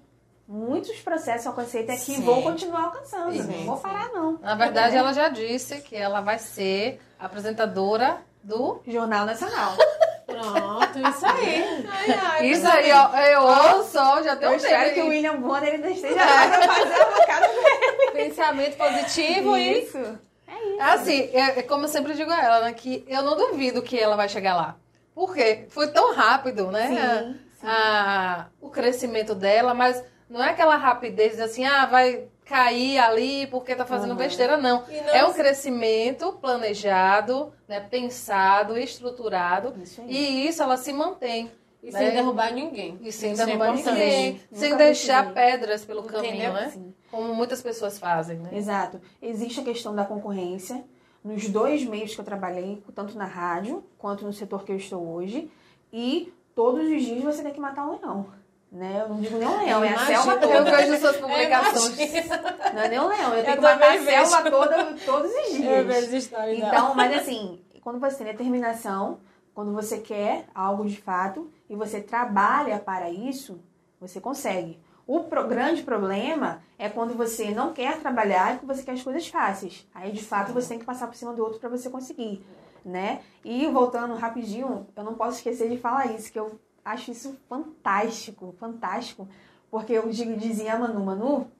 muitos 0.48 0.98
processos 1.02 1.48
a 1.48 1.50
alcancei 1.50 1.84
até 1.84 1.94
aqui 1.94 2.14
e 2.14 2.16
Sim. 2.18 2.22
vou 2.24 2.42
continuar 2.44 2.86
alcançando, 2.86 3.32
Sim, 3.32 3.44
não 3.44 3.66
vou 3.66 3.76
sim. 3.78 3.82
parar 3.84 4.10
não. 4.10 4.34
Na 4.40 4.56
verdade, 4.56 4.96
ela 4.96 5.12
já 5.14 5.28
disse 5.30 5.82
que 5.82 5.96
ela 5.96 6.22
vai 6.22 6.38
ser 6.38 7.02
apresentadora 7.20 8.18
do... 8.44 8.82
Jornal 8.86 9.26
Nacional. 9.26 9.74
Pronto, 10.26 11.00
isso 11.08 11.26
aí. 11.26 11.86
Ai, 11.88 12.20
ai, 12.20 12.46
Isso 12.48 12.68
aí, 12.68 12.92
ó, 12.92 13.16
eu 13.16 13.42
ouço, 13.78 14.24
já 14.24 14.36
tem 14.36 14.48
Eu 14.48 14.54
um 14.54 14.58
espero 14.58 14.84
tempo 14.86 14.94
que 14.96 15.02
o. 15.02 15.08
William 15.10 15.36
Bonner 15.40 15.74
ainda 15.76 15.90
esteja 15.90 16.16
lá 16.26 16.48
pra 16.48 16.62
fazer 16.74 16.94
a 17.02 17.06
bocada 17.12 17.48
Pensamento 18.12 18.76
positivo 18.78 19.56
e 19.58 19.84
Isso. 19.84 20.20
Assim, 20.80 21.30
é, 21.32 21.60
é 21.60 21.64
como 21.64 21.84
eu 21.86 21.88
sempre 21.88 22.14
digo 22.16 22.32
a 22.32 22.44
ela, 22.44 22.62
né, 22.62 22.74
que 22.74 23.06
eu 23.08 23.22
não 23.22 23.38
duvido 23.38 23.82
que 23.84 24.00
ela 24.00 24.16
vai 24.16 24.28
chegar 24.28 24.56
lá. 24.56 24.76
Porque 25.14 25.66
foi 25.70 25.88
tão 25.92 26.14
rápido, 26.16 26.72
né? 26.72 26.88
Sim, 27.60 27.68
a- 27.68 28.48
o 28.60 28.70
crescimento 28.70 29.34
dela, 29.36 29.74
mas 29.74 30.04
não 30.30 30.44
é 30.44 30.50
aquela 30.50 30.76
rapidez 30.76 31.36
de 31.36 31.42
assim, 31.42 31.66
ah, 31.66 31.86
vai 31.86 32.28
cair 32.46 33.00
ali 33.00 33.48
porque 33.48 33.76
tá 33.76 33.86
fazendo 33.86 34.12
Uhum. 34.12 34.18
besteira, 34.18 34.56
não. 34.58 34.82
Não 34.82 35.10
É 35.14 35.26
um 35.26 35.34
crescimento 35.34 36.34
planejado, 36.34 37.52
né, 37.68 37.80
pensado, 37.80 38.78
estruturado, 38.78 39.74
Isso 39.82 40.02
e 40.08 40.48
isso 40.48 40.62
ela 40.62 40.78
se 40.78 40.92
mantém. 40.94 41.52
E 41.82 41.92
né? 41.92 42.00
sem 42.00 42.12
derrubar 42.12 42.52
ninguém. 42.52 42.98
E 43.02 43.12
sem 43.12 43.34
Isso 43.34 43.42
é 43.44 43.46
derrubar 43.46 43.70
importante. 43.74 43.94
ninguém, 44.00 44.32
Nunca 44.34 44.56
sem 44.56 44.76
deixar 44.76 45.34
pedras 45.34 45.86
pelo 45.86 46.02
Entendeu? 46.02 46.22
caminho, 46.24 46.54
né? 46.54 46.70
Sim. 46.72 46.94
Como 47.12 47.34
muitas 47.36 47.62
pessoas 47.62 48.00
fazem, 48.00 48.40
né? 48.40 48.50
Exato. 48.54 49.00
Existe 49.22 49.60
a 49.60 49.64
questão 49.64 49.94
da 49.96 50.04
concorrência. 50.04 50.84
Nos 51.24 51.48
dois 51.48 51.84
meios 51.86 52.14
que 52.14 52.22
eu 52.22 52.26
trabalhei, 52.26 52.84
tanto 52.94 53.16
na 53.18 53.26
rádio 53.26 53.84
quanto 53.98 54.26
no 54.26 54.34
setor 54.34 54.64
que 54.64 54.72
eu 54.72 54.78
estou 54.78 55.08
hoje. 55.14 55.50
E 55.94 56.34
todos 56.56 56.88
os 56.90 57.04
dias 57.04 57.24
você 57.24 57.44
tem 57.44 57.54
que 57.54 57.60
matar 57.60 57.86
um 57.88 57.92
leão. 58.00 58.28
Né? 58.72 59.02
Eu 59.04 59.10
não 59.10 59.22
digo 59.22 59.38
nem 59.38 59.48
um 59.48 59.64
leão, 59.64 59.84
é 59.84 59.94
a 59.94 60.00
selva 60.06 60.34
Eu 60.34 60.40
toda. 60.42 60.64
vejo 60.76 60.98
suas 61.00 61.16
publicações. 61.18 61.98
Não 62.74 62.82
é 62.82 62.88
nem 62.90 63.00
um 63.00 63.08
leão, 63.08 63.34
eu 63.34 63.44
tenho 63.44 63.56
Eu 63.56 63.58
que 63.58 63.62
matar 63.62 63.88
a 63.94 63.98
vejo. 63.98 64.06
selva 64.30 64.50
toda 64.52 64.84
todos 65.06 65.32
os 65.32 65.52
dias. 65.56 66.12
histórias 66.14 66.58
Então, 66.58 66.94
mas 66.94 67.16
assim, 67.16 67.62
quando 67.82 68.00
você 68.00 68.18
tem 68.18 68.28
determinação, 68.28 69.20
quando 69.54 69.72
você 69.74 70.00
quer 70.00 70.46
algo 70.54 70.86
de 70.86 70.98
fato 71.02 71.50
e 71.70 71.76
você 71.76 72.02
trabalha 72.02 72.78
para 72.80 73.10
isso, 73.10 73.60
você 74.02 74.20
consegue. 74.20 74.78
O 75.08 75.22
pro- 75.26 75.48
grande 75.48 75.84
problema 75.84 76.62
é 76.78 76.90
quando 76.90 77.14
você 77.14 77.52
não 77.52 77.72
quer 77.72 78.00
trabalhar 78.00 78.60
e 78.62 78.66
você 78.66 78.84
quer 78.84 78.94
as 78.94 79.04
coisas 79.04 79.26
fáceis. 79.28 79.88
Aí, 79.94 80.12
de 80.12 80.22
fato, 80.24 80.52
você 80.52 80.70
tem 80.70 80.80
que 80.80 80.86
passar 80.86 81.08
por 81.08 81.16
cima 81.16 81.32
do 81.32 81.44
outro 81.44 81.60
para 81.60 81.70
você 81.70 81.90
conseguir, 81.90 82.44
né? 82.84 83.22
E 83.46 83.68
voltando 83.68 84.16
rapidinho, 84.16 84.88
eu 84.96 85.04
não 85.04 85.14
posso 85.14 85.38
esquecer 85.38 85.70
de 85.70 85.78
falar 85.78 86.08
isso, 86.08 86.30
que 86.32 86.40
eu 86.40 86.60
acho 86.86 87.12
isso 87.12 87.38
fantástico, 87.50 88.56
fantástico, 88.60 89.28
porque 89.72 89.94
eu 89.94 90.08
digo, 90.10 90.38
dizia 90.38 90.76
a 90.76 90.80
Manu, 90.80 91.04
Manu, 91.04 91.52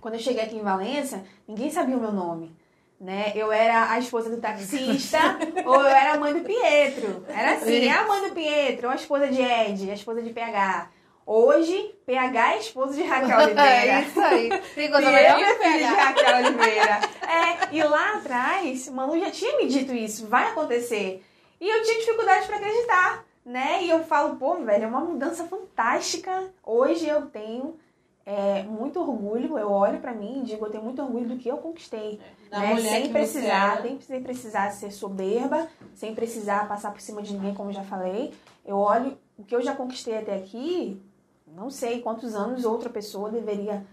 quando 0.00 0.14
eu 0.14 0.20
cheguei 0.20 0.44
aqui 0.44 0.56
em 0.56 0.62
Valença, 0.62 1.24
ninguém 1.46 1.70
sabia 1.70 1.96
o 1.96 2.00
meu 2.00 2.12
nome. 2.12 2.54
Né? 3.00 3.32
Eu 3.34 3.50
era 3.50 3.90
a 3.90 3.98
esposa 3.98 4.30
do 4.30 4.40
taxista 4.40 5.18
ou 5.66 5.74
eu 5.74 5.88
era 5.88 6.12
a 6.12 6.20
mãe 6.20 6.32
do 6.32 6.44
Pietro. 6.44 7.26
Era 7.28 7.54
assim, 7.54 7.86
é 7.86 7.92
a 7.92 8.06
mãe 8.06 8.28
do 8.28 8.34
Pietro, 8.34 8.86
ou 8.86 8.92
a 8.92 8.96
esposa 8.96 9.26
de 9.26 9.42
Ed, 9.42 9.90
a 9.90 9.94
esposa 9.94 10.22
de 10.22 10.30
PH. 10.30 10.88
Hoje, 11.26 11.94
PH 12.06 12.54
é 12.54 12.58
esposa 12.58 12.94
de 12.94 13.02
Raquel 13.02 13.38
Oliveira. 13.42 13.64
É 13.64 14.02
isso 14.02 14.20
aí. 14.20 14.48
Tem 14.74 14.90
coisa 14.90 15.10
melhor? 15.10 15.40
é 15.40 15.54
filho 15.54 15.78
de 15.78 15.84
Raquel 15.84 16.36
Oliveira. 16.36 17.00
É, 17.22 17.76
e 17.76 17.82
lá 17.82 18.16
atrás, 18.18 18.88
Manu 18.88 19.18
já 19.18 19.30
tinha 19.32 19.56
me 19.56 19.66
dito 19.66 19.92
isso, 19.92 20.26
vai 20.28 20.48
acontecer. 20.50 21.24
E 21.60 21.68
eu 21.68 21.82
tinha 21.82 21.98
dificuldade 21.98 22.46
para 22.46 22.56
acreditar, 22.56 23.24
né? 23.44 23.84
E 23.84 23.90
eu 23.90 24.04
falo, 24.04 24.36
pô, 24.36 24.56
velho, 24.56 24.84
é 24.84 24.86
uma 24.86 25.00
mudança 25.00 25.44
fantástica. 25.44 26.50
Hoje 26.64 27.06
eu 27.06 27.26
tenho 27.26 27.76
é, 28.24 28.62
muito 28.62 29.00
orgulho, 29.00 29.58
eu 29.58 29.70
olho 29.70 30.00
para 30.00 30.14
mim 30.14 30.40
e 30.40 30.44
digo, 30.44 30.66
eu 30.66 30.70
tenho 30.70 30.84
muito 30.84 31.02
orgulho 31.02 31.28
do 31.28 31.36
que 31.36 31.48
eu 31.48 31.56
conquistei. 31.58 32.20
Da 32.50 32.60
né? 32.60 32.76
Sem 32.80 33.12
precisar, 33.12 33.86
é. 33.86 33.98
sem, 34.00 34.22
precisar 34.22 34.70
ser 34.70 34.92
soberba, 34.92 35.68
sem 35.94 36.14
precisar 36.14 36.68
passar 36.68 36.92
por 36.92 37.00
cima 37.00 37.22
de 37.22 37.32
ninguém, 37.32 37.54
como 37.54 37.72
já 37.72 37.82
falei. 37.82 38.32
Eu 38.64 38.76
olho 38.76 39.18
o 39.36 39.44
que 39.44 39.54
eu 39.54 39.62
já 39.62 39.74
conquistei 39.74 40.18
até 40.18 40.36
aqui, 40.36 41.00
não 41.46 41.70
sei 41.70 42.00
quantos 42.00 42.34
anos 42.34 42.64
outra 42.64 42.88
pessoa 42.88 43.30
deveria 43.30 43.84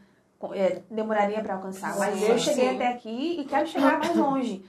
é, 0.53 0.81
demoraria 0.89 1.41
para 1.41 1.55
alcançar, 1.55 1.97
mas 1.97 2.17
Sim, 2.17 2.27
eu 2.27 2.37
cheguei 2.37 2.69
sim. 2.69 2.75
até 2.75 2.87
aqui 2.87 3.41
e 3.41 3.45
quero 3.45 3.67
chegar 3.67 3.99
mais 3.99 4.15
longe. 4.15 4.63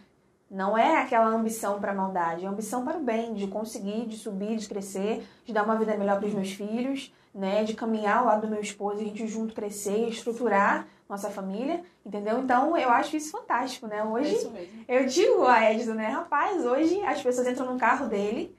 Não 0.51 0.77
é 0.77 0.97
aquela 1.01 1.27
ambição 1.29 1.79
para 1.81 1.95
maldade, 1.95 2.45
é 2.45 2.49
ambição 2.49 2.85
para 2.85 2.99
o 2.99 3.01
bem, 3.01 3.35
de 3.35 3.47
conseguir, 3.47 4.07
de 4.07 4.17
subir, 4.17 4.57
de 4.57 4.69
crescer, 4.69 5.25
de 5.45 5.53
dar 5.53 5.63
uma 5.63 5.77
vida 5.77 5.97
melhor 5.97 6.19
para 6.19 6.27
os 6.27 6.35
meus 6.35 6.51
filhos, 6.51 7.15
né, 7.33 7.63
de 7.63 7.75
caminhar 7.75 8.19
ao 8.19 8.25
lado 8.27 8.41
do 8.43 8.49
meu 8.49 8.61
esposo, 8.61 9.01
a 9.01 9.05
gente 9.05 9.25
junto 9.29 9.55
crescer 9.55 10.07
e 10.07 10.11
estruturar 10.11 10.89
nossa 11.09 11.31
família, 11.31 11.83
entendeu? 12.05 12.39
Então 12.41 12.77
eu 12.77 12.89
acho 12.91 13.17
isso 13.17 13.31
fantástico, 13.31 13.87
né? 13.87 13.99
É 13.99 14.05
Hoje 14.05 14.35
isso 14.35 14.51
mesmo. 14.51 14.85
eu 14.89 15.07
digo 15.07 15.45
a 15.45 15.73
Edson, 15.73 15.95
né? 15.95 16.09
Rapaz, 16.09 16.65
hoje 16.65 17.01
as 17.03 17.23
pessoas 17.23 17.47
entram 17.47 17.73
no 17.73 17.79
carro 17.79 18.09
dele 18.09 18.55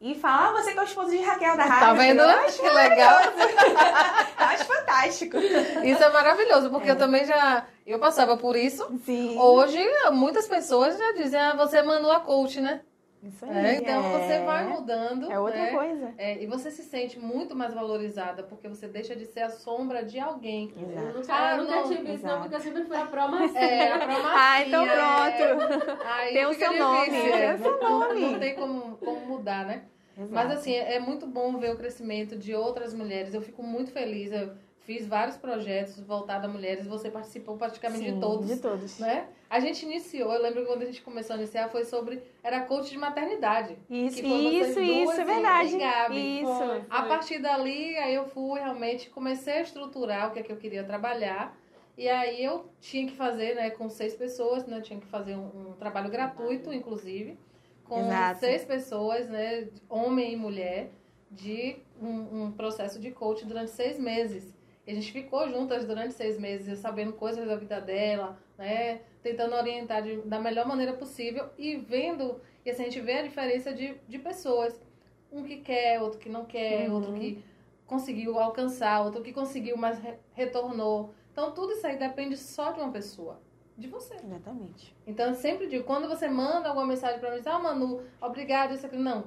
e 0.00 0.14
fala, 0.14 0.48
ah, 0.48 0.52
você 0.52 0.72
que 0.72 0.78
é 0.78 0.82
o 0.82 0.84
esposo 0.84 1.10
de 1.10 1.18
Raquel 1.18 1.56
da 1.56 1.64
rádio. 1.64 1.86
Tá 1.86 1.92
vendo? 1.92 2.20
Eu 2.20 2.28
acho 2.28 2.60
Que 2.60 2.70
legal. 2.70 3.18
Eu 4.38 4.46
acho 4.46 4.64
fantástico. 4.66 5.36
Isso 5.36 6.02
é 6.02 6.12
maravilhoso, 6.12 6.70
porque 6.70 6.88
eu 6.88 6.96
também 6.96 7.24
já. 7.24 7.66
Eu 7.84 7.98
passava 7.98 8.36
por 8.36 8.54
isso. 8.54 8.86
Sim. 9.04 9.36
Hoje, 9.36 9.84
muitas 10.12 10.46
pessoas 10.46 10.96
já 10.96 11.12
dizem, 11.12 11.40
ah, 11.40 11.54
você 11.56 11.78
é 11.78 11.82
Manu 11.82 12.10
a 12.10 12.20
coach, 12.20 12.60
né? 12.60 12.80
Isso 13.22 13.44
aí. 13.44 13.50
É, 13.66 13.74
então 13.76 14.04
é. 14.04 14.18
você 14.18 14.38
vai 14.44 14.64
mudando. 14.68 15.30
É 15.30 15.38
outra 15.38 15.60
né? 15.62 15.70
coisa. 15.72 16.14
É, 16.16 16.42
e 16.42 16.46
você 16.46 16.70
se 16.70 16.82
sente 16.84 17.18
muito 17.18 17.54
mais 17.56 17.74
valorizada, 17.74 18.42
porque 18.44 18.68
você 18.68 18.86
deixa 18.86 19.16
de 19.16 19.26
ser 19.26 19.40
a 19.40 19.50
sombra 19.50 20.04
de 20.04 20.20
alguém. 20.20 20.72
Exato. 20.76 21.18
nunca, 21.18 21.26
Ah, 21.34 21.52
eu 21.56 21.62
nunca 21.64 21.76
não, 21.76 21.82
tive 21.82 21.94
isso, 21.94 22.06
não, 22.06 22.14
exato. 22.14 22.40
porque 22.42 22.54
eu 22.54 22.60
sempre 22.60 22.84
fui 22.84 22.96
a 22.96 23.06
pró-massinha. 23.06 23.60
É, 23.60 23.92
a 23.92 23.98
promacia, 23.98 24.30
Ah, 24.34 24.62
então 24.62 24.86
é. 24.86 25.54
pronto. 25.54 25.98
Aí 26.06 26.32
Tem 26.32 26.46
o 26.46 26.54
seu 26.54 26.78
nome, 26.78 27.06
tem 27.10 27.32
é. 27.42 27.54
o 27.54 27.58
seu 27.58 27.80
Não- 27.80 27.98
nome. 28.00 28.20
Não 28.20 28.38
tem 28.38 28.54
como, 28.54 28.96
como 28.98 29.20
mudar, 29.26 29.66
né? 29.66 29.82
Mas 30.30 30.50
assim, 30.50 30.72
é 30.72 30.94
é 30.96 31.00
muito 31.00 31.26
bom 31.28 31.56
ver 31.58 31.70
o 31.72 31.76
crescimento 31.76 32.36
de 32.36 32.52
outras 32.54 32.92
mulheres. 32.92 33.34
Eu 33.34 33.40
fico 33.42 33.62
muito 33.62 33.90
feliz. 33.92 34.32
Eu 34.32 34.52
fiz 34.88 35.06
vários 35.06 35.36
projetos 35.36 36.00
voltados 36.00 36.48
a 36.48 36.50
mulheres. 36.50 36.86
Você 36.86 37.10
participou 37.10 37.58
praticamente 37.58 38.06
Sim, 38.06 38.14
de 38.14 38.20
todos. 38.20 38.48
De 38.48 38.56
todos. 38.56 38.98
Né? 38.98 39.28
A 39.50 39.60
gente 39.60 39.84
iniciou, 39.84 40.32
eu 40.32 40.40
lembro 40.40 40.62
que 40.62 40.66
quando 40.66 40.80
a 40.80 40.86
gente 40.86 41.02
começou 41.02 41.34
a 41.34 41.36
iniciar, 41.36 41.68
foi 41.68 41.84
sobre. 41.84 42.22
Era 42.42 42.62
coach 42.62 42.88
de 42.88 42.96
maternidade. 42.96 43.76
Isso, 43.90 44.22
foi 44.22 44.30
isso, 44.30 44.74
duas 44.76 45.10
isso, 45.10 45.20
é 45.20 45.24
verdade. 45.26 45.74
e 45.74 45.78
Gabi. 45.78 46.40
Isso. 46.40 46.54
Foi. 46.54 46.82
A 46.88 47.02
partir 47.02 47.38
dali, 47.38 47.98
aí 47.98 48.14
eu 48.14 48.24
fui 48.28 48.58
realmente, 48.58 49.10
comecei 49.10 49.58
a 49.58 49.60
estruturar 49.60 50.28
o 50.28 50.30
que 50.32 50.38
é 50.38 50.42
que 50.42 50.50
eu 50.50 50.56
queria 50.56 50.82
trabalhar. 50.82 51.54
E 51.94 52.08
aí 52.08 52.42
eu 52.42 52.70
tinha 52.80 53.06
que 53.06 53.14
fazer, 53.14 53.56
né, 53.56 53.68
com 53.68 53.90
seis 53.90 54.14
pessoas, 54.14 54.66
né, 54.66 54.80
tinha 54.80 54.98
que 54.98 55.06
fazer 55.06 55.34
um, 55.34 55.72
um 55.72 55.72
trabalho 55.72 56.08
gratuito, 56.08 56.72
inclusive, 56.72 57.36
com 57.84 58.00
Exato. 58.00 58.40
seis 58.40 58.64
pessoas, 58.64 59.28
né, 59.28 59.68
homem 59.88 60.32
e 60.32 60.36
mulher, 60.36 60.90
de 61.30 61.76
um, 62.00 62.44
um 62.44 62.52
processo 62.52 62.98
de 62.98 63.10
coach 63.10 63.44
durante 63.44 63.72
seis 63.72 63.98
meses. 63.98 64.56
E 64.88 64.92
a 64.92 64.94
gente 64.94 65.12
ficou 65.12 65.46
juntas 65.50 65.84
durante 65.84 66.14
seis 66.14 66.38
meses, 66.38 66.78
sabendo 66.78 67.12
coisas 67.12 67.46
da 67.46 67.56
vida 67.56 67.78
dela, 67.78 68.38
né, 68.56 69.02
tentando 69.22 69.54
orientar 69.54 70.02
de- 70.02 70.22
da 70.22 70.40
melhor 70.40 70.66
maneira 70.66 70.94
possível 70.94 71.50
e 71.58 71.76
vendo, 71.76 72.40
e 72.64 72.70
assim, 72.70 72.82
a 72.82 72.84
gente 72.86 73.00
vê 73.02 73.18
a 73.18 73.22
diferença 73.22 73.70
de, 73.70 73.94
de 74.08 74.18
pessoas. 74.18 74.80
Um 75.30 75.42
que 75.44 75.58
quer, 75.58 76.00
outro 76.00 76.18
que 76.18 76.30
não 76.30 76.46
quer, 76.46 76.88
Uhum. 76.88 76.94
outro 76.94 77.12
que 77.12 77.44
conseguiu 77.86 78.38
alcançar, 78.38 79.02
outro 79.04 79.22
que 79.22 79.30
conseguiu, 79.30 79.76
mas 79.76 79.98
re- 79.98 80.16
retornou. 80.32 81.12
Então, 81.32 81.52
tudo 81.52 81.72
isso 81.74 81.86
aí 81.86 81.98
depende 81.98 82.38
só 82.38 82.72
de 82.72 82.80
uma 82.80 82.90
pessoa, 82.90 83.38
de 83.76 83.88
você. 83.88 84.14
Exatamente. 84.14 84.96
Então, 85.06 85.26
eu 85.26 85.34
sempre 85.34 85.66
digo, 85.66 85.84
quando 85.84 86.08
você 86.08 86.28
manda 86.28 86.66
alguma 86.70 86.86
mensagem 86.86 87.20
pra 87.20 87.30
mim, 87.34 87.42
ah, 87.44 87.58
Manu, 87.58 88.02
obrigado, 88.22 88.72
isso 88.72 88.86
aqui. 88.86 88.96
Não, 88.96 89.24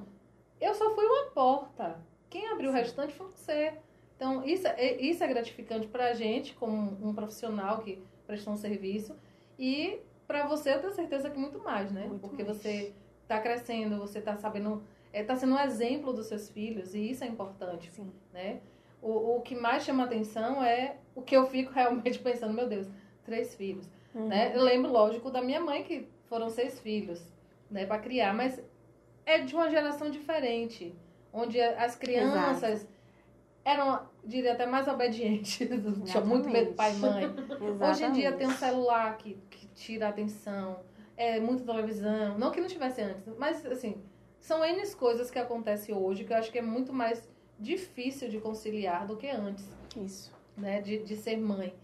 eu 0.60 0.74
só 0.74 0.90
fui 0.92 1.04
uma 1.06 1.26
porta. 1.30 2.00
Quem 2.28 2.48
abriu 2.48 2.70
o 2.70 2.74
restante 2.74 3.14
foi 3.14 3.26
você. 3.28 3.74
Então, 4.22 4.44
isso, 4.44 4.68
é- 4.68 5.00
isso 5.00 5.24
é 5.24 5.26
gratificante 5.26 5.88
pra 5.88 6.12
gente, 6.14 6.54
como 6.54 6.96
um 7.04 7.12
profissional 7.12 7.78
que 7.78 8.00
prestou 8.24 8.52
um 8.52 8.56
serviço. 8.56 9.16
E 9.58 9.98
pra 10.28 10.46
você, 10.46 10.74
eu 10.74 10.80
tenho 10.80 10.92
certeza 10.92 11.28
que 11.28 11.36
muito 11.36 11.58
mais, 11.58 11.90
né? 11.90 12.06
Muito 12.06 12.20
Porque 12.20 12.44
mais. 12.44 12.56
você 12.56 12.92
tá 13.26 13.40
crescendo, 13.40 13.98
você 13.98 14.20
tá 14.20 14.36
sabendo... 14.36 14.80
É, 15.12 15.24
tá 15.24 15.34
sendo 15.34 15.54
um 15.54 15.58
exemplo 15.58 16.12
dos 16.12 16.26
seus 16.26 16.48
filhos, 16.48 16.94
e 16.94 17.10
isso 17.10 17.24
é 17.24 17.26
importante 17.26 17.90
Sim. 17.90 18.12
né? 18.32 18.60
O, 19.02 19.38
o 19.38 19.40
que 19.42 19.56
mais 19.56 19.82
chama 19.82 20.04
atenção 20.04 20.62
é 20.62 20.98
o 21.16 21.20
que 21.20 21.36
eu 21.36 21.44
fico 21.48 21.72
realmente 21.74 22.20
pensando, 22.20 22.54
meu 22.54 22.68
Deus, 22.68 22.88
três 23.24 23.56
filhos, 23.56 23.90
Uhum. 24.14 24.28
né? 24.28 24.52
Eu 24.54 24.62
lembro, 24.62 24.88
lógico, 24.92 25.30
da 25.32 25.42
minha 25.42 25.60
mãe, 25.60 25.82
que 25.82 26.06
foram 26.26 26.48
seis 26.48 26.78
filhos, 26.78 27.20
né, 27.68 27.86
para 27.86 27.98
criar, 27.98 28.32
mas 28.32 28.62
é 29.26 29.38
de 29.38 29.52
uma 29.54 29.68
geração 29.68 30.10
diferente, 30.10 30.94
onde 31.32 31.60
a- 31.60 31.82
as 31.84 31.96
crianças 31.96 32.86
eram, 33.64 34.00
diria 34.24 34.52
até 34.52 34.66
mais 34.66 34.88
obedientes, 34.88 35.58
tinha 36.04 36.24
muito 36.24 36.48
medo 36.48 36.70
do 36.70 36.74
pai 36.74 36.92
e 36.92 36.96
mãe. 36.96 37.34
Hoje 37.88 38.04
em 38.04 38.12
dia 38.12 38.32
tem 38.32 38.46
um 38.46 38.52
celular 38.56 39.16
que, 39.18 39.38
que 39.50 39.66
tira 39.68 40.06
a 40.06 40.10
atenção, 40.10 40.80
é 41.16 41.38
muita 41.40 41.64
televisão, 41.64 42.38
não 42.38 42.50
que 42.50 42.60
não 42.60 42.68
tivesse 42.68 43.00
antes, 43.02 43.22
mas 43.38 43.64
assim, 43.66 44.02
são 44.40 44.64
N 44.64 44.84
coisas 44.94 45.30
que 45.30 45.38
acontecem 45.38 45.94
hoje 45.94 46.24
que 46.24 46.32
eu 46.32 46.36
acho 46.36 46.50
que 46.50 46.58
é 46.58 46.62
muito 46.62 46.92
mais 46.92 47.28
difícil 47.58 48.28
de 48.28 48.40
conciliar 48.40 49.06
do 49.06 49.16
que 49.16 49.28
antes, 49.28 49.64
Isso. 49.96 50.32
né, 50.56 50.80
de, 50.80 50.98
de 50.98 51.16
ser 51.16 51.36
mãe. 51.36 51.74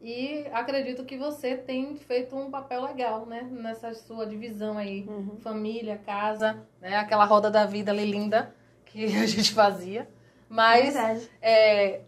E 0.00 0.46
acredito 0.52 1.04
que 1.04 1.16
você 1.16 1.56
tem 1.56 1.96
feito 1.96 2.36
um 2.36 2.50
papel 2.50 2.82
legal, 2.82 3.26
né, 3.26 3.42
nessa 3.50 3.92
sua 3.94 4.26
divisão 4.26 4.78
aí, 4.78 5.04
Uhum. 5.08 5.36
família, 5.40 5.98
casa, 5.98 6.64
né, 6.80 6.96
aquela 6.96 7.24
roda 7.24 7.50
da 7.50 7.66
vida 7.66 7.90
ali 7.92 8.04
linda 8.04 8.54
que 8.84 9.04
a 9.16 9.26
gente 9.26 9.52
fazia. 9.52 10.08
Mas 10.48 10.96
é, 11.42 12.00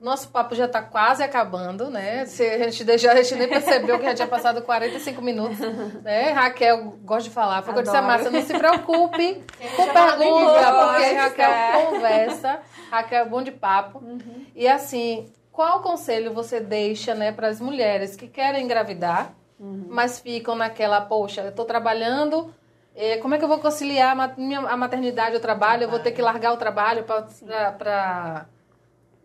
nosso 0.00 0.28
papo 0.30 0.54
já 0.54 0.66
está 0.66 0.80
quase 0.82 1.22
acabando, 1.22 1.90
né? 1.90 2.24
Se 2.26 2.44
a 2.44 2.58
gente 2.58 2.84
deixar, 2.84 3.12
a 3.12 3.22
gente 3.22 3.34
nem 3.36 3.48
percebeu 3.48 3.98
que 3.98 4.04
já 4.04 4.14
tinha 4.14 4.28
passado 4.28 4.62
45 4.62 5.20
minutos, 5.22 5.58
né? 6.02 6.30
Raquel 6.30 6.96
gosta 7.04 7.28
de 7.28 7.34
falar. 7.34 7.62
Foi 7.62 7.70
o 7.70 7.74
que 7.74 7.80
eu 7.80 7.84
disse 7.84 7.96
a 7.96 7.98
Adoro. 8.00 8.12
Márcia, 8.12 8.30
não 8.30 8.42
se 8.42 8.56
preocupe 8.58 9.44
com 9.76 9.86
pergunta, 9.92 10.72
porque 10.72 11.12
Raquel 11.14 11.50
É. 11.50 11.86
conversa, 11.86 12.60
Raquel 12.90 13.22
é 13.22 13.28
bom 13.28 13.42
de 13.42 13.50
papo. 13.52 13.98
Uhum. 13.98 14.46
E 14.54 14.66
assim, 14.68 15.30
qual 15.50 15.80
conselho 15.82 16.32
você 16.32 16.60
deixa, 16.60 17.14
né, 17.14 17.30
para 17.32 17.48
as 17.48 17.60
mulheres 17.60 18.16
que 18.16 18.26
querem 18.28 18.64
engravidar, 18.64 19.32
Uhum. 19.60 19.86
mas 19.90 20.18
ficam 20.18 20.54
naquela, 20.56 21.00
poxa, 21.00 21.42
eu 21.42 21.50
estou 21.50 21.64
trabalhando, 21.64 22.52
eh, 22.94 23.18
como 23.18 23.34
é 23.34 23.38
que 23.38 23.44
eu 23.44 23.48
vou 23.48 23.58
conciliar 23.58 24.16
a 24.18 24.76
maternidade 24.76 25.34
e 25.34 25.38
o 25.38 25.40
trabalho? 25.40 25.84
Eu 25.84 25.90
vou 25.90 25.98
ter 25.98 26.12
que 26.12 26.22
largar 26.22 26.52
o 26.52 26.56
trabalho 26.56 27.04
para 27.04 28.46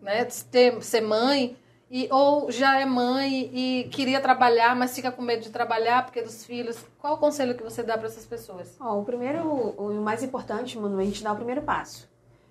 né, 0.02 0.28
ser 0.30 1.02
mãe, 1.02 1.58
e, 1.90 2.10
ou 2.12 2.52
já 2.52 2.80
é 2.80 2.86
mãe 2.86 3.50
e 3.54 3.90
queria 3.90 4.20
trabalhar, 4.20 4.76
mas 4.76 4.94
fica 4.94 5.10
com 5.12 5.22
medo 5.22 5.44
de 5.44 5.50
trabalhar 5.50 6.04
porque 6.04 6.22
dos 6.22 6.46
filhos. 6.46 6.86
Qual 7.00 7.14
o 7.14 7.18
conselho 7.18 7.56
que 7.56 7.64
você 7.64 7.82
dá 7.82 7.98
para 7.98 8.08
essas 8.08 8.26
pessoas? 8.26 8.76
Ó, 8.80 9.00
o 9.00 9.06
primeiro, 9.06 9.42
o 9.50 9.94
mais 10.02 10.22
importante, 10.22 10.78
mano, 10.78 11.00
é 11.00 11.04
a 11.04 11.06
gente 11.06 11.24
dar 11.24 11.32
o 11.32 11.38
primeiro 11.38 11.62
passo. 11.62 12.10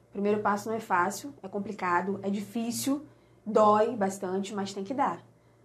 O 0.09 0.13
primeiro 0.13 0.41
passo 0.41 0.69
não 0.69 0.77
é 0.77 0.81
fácil, 0.81 1.35
é 1.43 1.49
complicado, 1.49 2.19
é 2.23 2.31
difícil, 2.31 3.05
dói 3.45 3.95
bastante, 3.95 4.55
mas 4.55 4.73
tem 4.73 4.83
que 4.83 4.95
dar. 4.95 5.21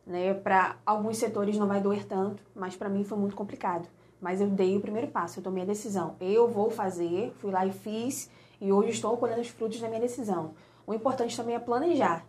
Né? 0.05 0.33
Para 0.33 0.75
alguns 0.85 1.17
setores 1.17 1.57
não 1.57 1.67
vai 1.67 1.79
doer 1.79 2.05
tanto, 2.05 2.43
mas 2.53 2.75
para 2.75 2.89
mim 2.89 3.05
foi 3.05 3.17
muito 3.17 3.35
complicado. 3.35 3.87
Mas 4.21 4.39
eu 4.39 4.47
dei 4.47 4.77
o 4.77 4.81
primeiro 4.81 5.07
passo, 5.07 5.39
eu 5.39 5.43
tomei 5.43 5.63
a 5.63 5.65
decisão. 5.65 6.15
Eu 6.21 6.47
vou 6.47 6.69
fazer, 6.69 7.33
fui 7.37 7.51
lá 7.51 7.65
e 7.65 7.71
fiz, 7.71 8.29
e 8.61 8.71
hoje 8.71 8.91
estou 8.91 9.17
colhendo 9.17 9.41
os 9.41 9.47
frutos 9.47 9.81
da 9.81 9.87
minha 9.87 9.99
decisão. 9.99 10.51
O 10.85 10.93
importante 10.93 11.35
também 11.35 11.55
é 11.55 11.59
planejar. 11.59 12.25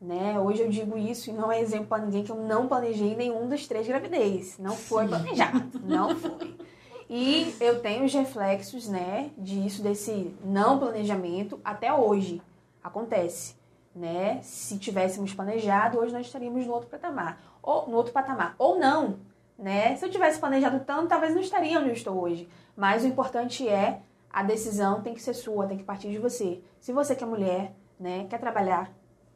Né? 0.00 0.38
Hoje 0.38 0.62
eu 0.62 0.68
digo 0.68 0.98
isso 0.98 1.30
e 1.30 1.32
não 1.32 1.50
é 1.50 1.60
exemplo 1.60 1.86
para 1.86 2.04
ninguém 2.04 2.24
que 2.24 2.30
eu 2.32 2.36
não 2.36 2.66
planejei 2.66 3.14
nenhum 3.14 3.48
dos 3.48 3.66
três 3.66 3.86
gravidez. 3.86 4.58
Não 4.58 4.76
foi 4.76 5.06
planejado, 5.06 5.80
não 5.84 6.16
foi. 6.16 6.56
E 7.08 7.54
eu 7.60 7.80
tenho 7.80 8.04
os 8.04 8.14
reflexos, 8.14 8.88
né, 8.88 9.30
disso, 9.36 9.82
desse 9.82 10.34
não 10.44 10.78
planejamento 10.78 11.60
até 11.62 11.92
hoje. 11.92 12.40
Acontece, 12.82 13.54
né? 13.94 14.40
Se 14.42 14.78
tivéssemos 14.78 15.34
planejado, 15.34 15.98
hoje 15.98 16.12
nós 16.12 16.26
estaríamos 16.26 16.66
no 16.66 16.72
outro 16.72 16.88
patamar. 16.88 17.38
Ou 17.62 17.86
no 17.86 17.96
outro 17.96 18.12
patamar. 18.12 18.56
Ou 18.58 18.78
não, 18.78 19.18
né? 19.58 19.96
Se 19.96 20.04
eu 20.04 20.10
tivesse 20.10 20.38
planejado 20.38 20.80
tanto, 20.80 21.08
talvez 21.08 21.34
não 21.34 21.40
estaria 21.40 21.78
onde 21.78 21.88
eu 21.88 21.94
estou 21.94 22.20
hoje. 22.20 22.48
Mas 22.76 23.04
o 23.04 23.06
importante 23.06 23.68
é 23.68 24.00
a 24.30 24.42
decisão 24.42 25.02
tem 25.02 25.14
que 25.14 25.22
ser 25.22 25.34
sua, 25.34 25.66
tem 25.66 25.76
que 25.76 25.84
partir 25.84 26.10
de 26.10 26.18
você. 26.18 26.60
Se 26.80 26.92
você 26.92 27.14
que 27.14 27.22
é 27.22 27.26
mulher, 27.26 27.74
né, 28.00 28.26
quer 28.28 28.38
trabalhar, 28.38 28.90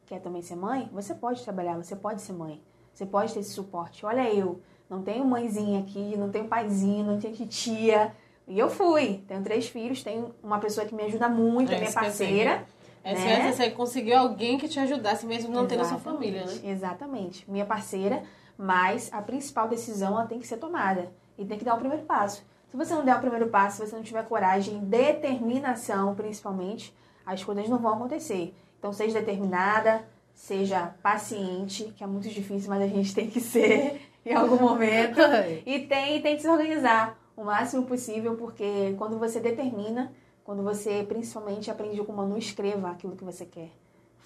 quer 0.05 0.19
também 0.19 0.41
ser 0.41 0.55
mãe, 0.55 0.89
você 0.91 1.13
pode 1.13 1.43
trabalhar, 1.43 1.77
você 1.77 1.95
pode 1.95 2.21
ser 2.21 2.33
mãe. 2.33 2.61
Você 2.93 3.05
pode 3.05 3.31
ter 3.31 3.41
esse 3.41 3.51
suporte. 3.51 4.03
Olha 4.05 4.27
eu, 4.33 4.59
não 4.89 5.03
tenho 5.03 5.23
mãezinha 5.23 5.81
aqui, 5.81 6.17
não 6.17 6.31
tenho 6.31 6.45
paizinho, 6.45 7.05
não 7.05 7.19
tenho 7.19 7.35
tia. 7.45 8.11
E 8.47 8.57
eu 8.57 8.69
fui. 8.69 9.23
Tenho 9.27 9.43
três 9.43 9.67
filhos, 9.67 10.01
tenho 10.01 10.33
uma 10.41 10.57
pessoa 10.57 10.85
que 10.87 10.95
me 10.95 11.03
ajuda 11.03 11.29
muito, 11.29 11.71
É 11.71 11.75
a 11.75 11.79
minha 11.79 11.91
parceira. 11.91 12.65
É, 13.03 13.15
se 13.15 13.25
né? 13.25 13.51
você 13.51 13.69
conseguiu 13.69 14.17
alguém 14.17 14.57
que 14.57 14.67
te 14.67 14.79
ajudasse, 14.79 15.25
mesmo 15.25 15.53
não 15.53 15.65
tendo 15.65 15.85
sua 15.85 15.95
Exatamente, 15.95 16.17
família, 16.17 16.45
né? 16.45 16.71
Exatamente. 16.71 17.51
Minha 17.51 17.65
parceira, 17.65 18.23
mas 18.57 19.09
a 19.13 19.21
principal 19.21 19.67
decisão 19.67 20.13
ela 20.13 20.25
tem 20.25 20.39
que 20.39 20.47
ser 20.47 20.57
tomada. 20.57 21.11
E 21.37 21.45
tem 21.45 21.57
que 21.57 21.65
dar 21.65 21.75
o 21.75 21.79
primeiro 21.79 22.03
passo. 22.05 22.43
Se 22.69 22.75
você 22.75 22.93
não 22.93 23.05
der 23.05 23.15
o 23.15 23.19
primeiro 23.21 23.47
passo, 23.47 23.77
se 23.77 23.87
você 23.89 23.95
não 23.95 24.03
tiver 24.03 24.25
coragem, 24.25 24.79
determinação, 24.79 26.15
principalmente, 26.15 26.93
as 27.25 27.43
coisas 27.43 27.69
não 27.69 27.77
vão 27.77 27.93
acontecer. 27.93 28.53
Então, 28.79 28.91
seja 28.91 29.19
determinada, 29.19 30.03
seja 30.33 30.93
paciente, 31.01 31.85
que 31.95 32.03
é 32.03 32.07
muito 32.07 32.27
difícil, 32.29 32.69
mas 32.69 32.81
a 32.81 32.87
gente 32.87 33.13
tem 33.13 33.29
que 33.29 33.39
ser 33.39 34.01
em 34.25 34.33
algum 34.33 34.57
momento. 34.59 35.19
E 35.65 35.79
tem, 35.79 36.21
tem 36.21 36.35
que 36.35 36.41
se 36.41 36.47
organizar 36.49 37.17
o 37.35 37.43
máximo 37.43 37.83
possível, 37.83 38.35
porque 38.35 38.95
quando 38.97 39.17
você 39.19 39.39
determina, 39.39 40.11
quando 40.43 40.63
você 40.63 41.05
principalmente 41.07 41.69
aprende 41.69 42.01
com 42.03 42.11
o 42.11 42.15
Manu, 42.15 42.37
escreva 42.37 42.89
aquilo 42.91 43.15
que 43.15 43.23
você 43.23 43.45
quer. 43.45 43.69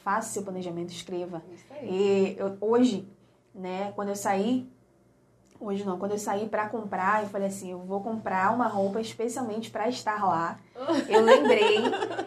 Faça 0.03 0.33
seu 0.33 0.43
planejamento, 0.43 0.89
escreva. 0.91 1.43
Isso 1.53 1.65
aí. 1.71 1.89
E 1.89 2.35
eu- 2.39 2.57
hoje, 2.61 3.07
né, 3.53 3.91
quando 3.95 4.09
eu 4.09 4.15
saí 4.15 4.69
Hoje 5.61 5.85
não. 5.85 5.99
Quando 5.99 6.13
eu 6.13 6.17
saí 6.17 6.49
pra 6.49 6.67
comprar, 6.67 7.21
eu 7.21 7.29
falei 7.29 7.47
assim, 7.47 7.69
eu 7.69 7.77
vou 7.77 8.01
comprar 8.01 8.51
uma 8.51 8.65
roupa 8.65 8.99
especialmente 8.99 9.69
pra 9.69 9.87
estar 9.87 10.25
lá. 10.25 10.57
Eu 11.07 11.21
lembrei, 11.21 11.77